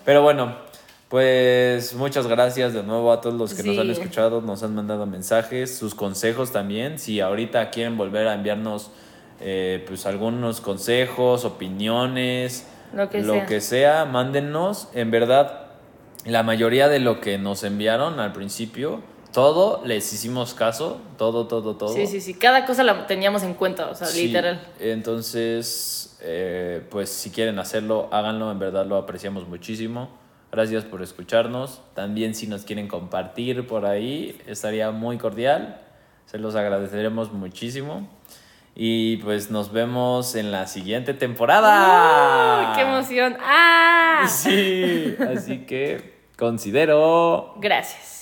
Pero 0.07 0.23
bueno, 0.23 0.55
pues 1.11 1.93
muchas 1.95 2.27
gracias 2.27 2.73
de 2.73 2.83
nuevo 2.85 3.13
a 3.13 3.21
todos 3.21 3.37
los 3.37 3.53
que 3.53 3.63
nos 3.65 3.77
han 3.79 3.91
escuchado, 3.91 4.41
nos 4.41 4.63
han 4.63 4.75
mandado 4.75 5.05
mensajes, 5.07 5.77
sus 5.77 5.95
consejos 5.95 6.53
también. 6.53 6.99
Si 6.99 7.21
ahorita 7.21 7.69
quieren 7.71 7.99
volver 7.99 8.29
a 8.29 8.35
enviarnos 8.35 8.91
eh, 9.41 9.85
pues 9.89 10.07
algunos 10.07 10.61
consejos, 10.61 11.45
opiniones, 11.45 12.67
Lo 12.95 13.11
que 13.11 13.23
sea. 13.25 13.47
que 13.47 13.61
sea, 13.61 14.05
mándennos. 14.05 14.89
En 14.95 15.11
verdad, 15.11 15.70
la 16.27 16.43
mayoría 16.43 16.89
de 16.89 17.01
lo 17.01 17.21
que 17.21 17.39
nos 17.39 17.65
enviaron 17.65 18.21
al 18.21 18.33
principio, 18.33 19.01
todo 19.33 19.83
les 19.85 20.13
hicimos 20.13 20.55
caso, 20.55 21.01
todo, 21.17 21.47
todo, 21.47 21.77
todo. 21.77 21.95
Sí, 21.95 22.07
sí, 22.07 22.21
sí. 22.21 22.35
Cada 22.35 22.67
cosa 22.67 22.83
la 22.83 23.07
teníamos 23.07 23.43
en 23.43 23.55
cuenta, 23.55 23.89
o 23.89 23.95
sea, 23.95 24.07
Sí, 24.07 24.27
literal. 24.27 24.61
Entonces, 24.81 26.19
eh, 26.21 26.85
pues 26.91 27.11
si 27.11 27.31
quieren 27.31 27.59
hacerlo, 27.59 28.09
háganlo, 28.13 28.51
en 28.51 28.59
verdad 28.59 28.87
lo 28.87 28.97
apreciamos 28.97 29.47
muchísimo. 29.49 30.09
Gracias 30.53 30.85
por 30.85 31.01
escucharnos. 31.01 31.81
También 31.95 32.35
si 32.35 32.49
nos 32.49 32.65
quieren 32.65 32.89
compartir 32.89 33.67
por 33.67 33.87
ahí, 33.87 34.37
estaría 34.47 34.91
muy 34.91 35.17
cordial. 35.17 35.81
Se 36.27 36.39
los 36.39 36.57
agradeceremos 36.57 37.33
muchísimo. 37.33 38.09
Y 38.75 39.19
pues 39.19 39.51
nos 39.51 39.73
vemos 39.73 40.35
en 40.35 40.51
la 40.51 40.67
siguiente 40.67 41.15
temporada. 41.15 42.73
¡Qué 42.75 42.83
emoción! 42.83 43.37
¡Ah! 43.41 44.27
Sí, 44.29 45.17
así 45.21 45.67
que 45.67 46.10
considero. 46.41 47.55
Gracias. 47.59 48.20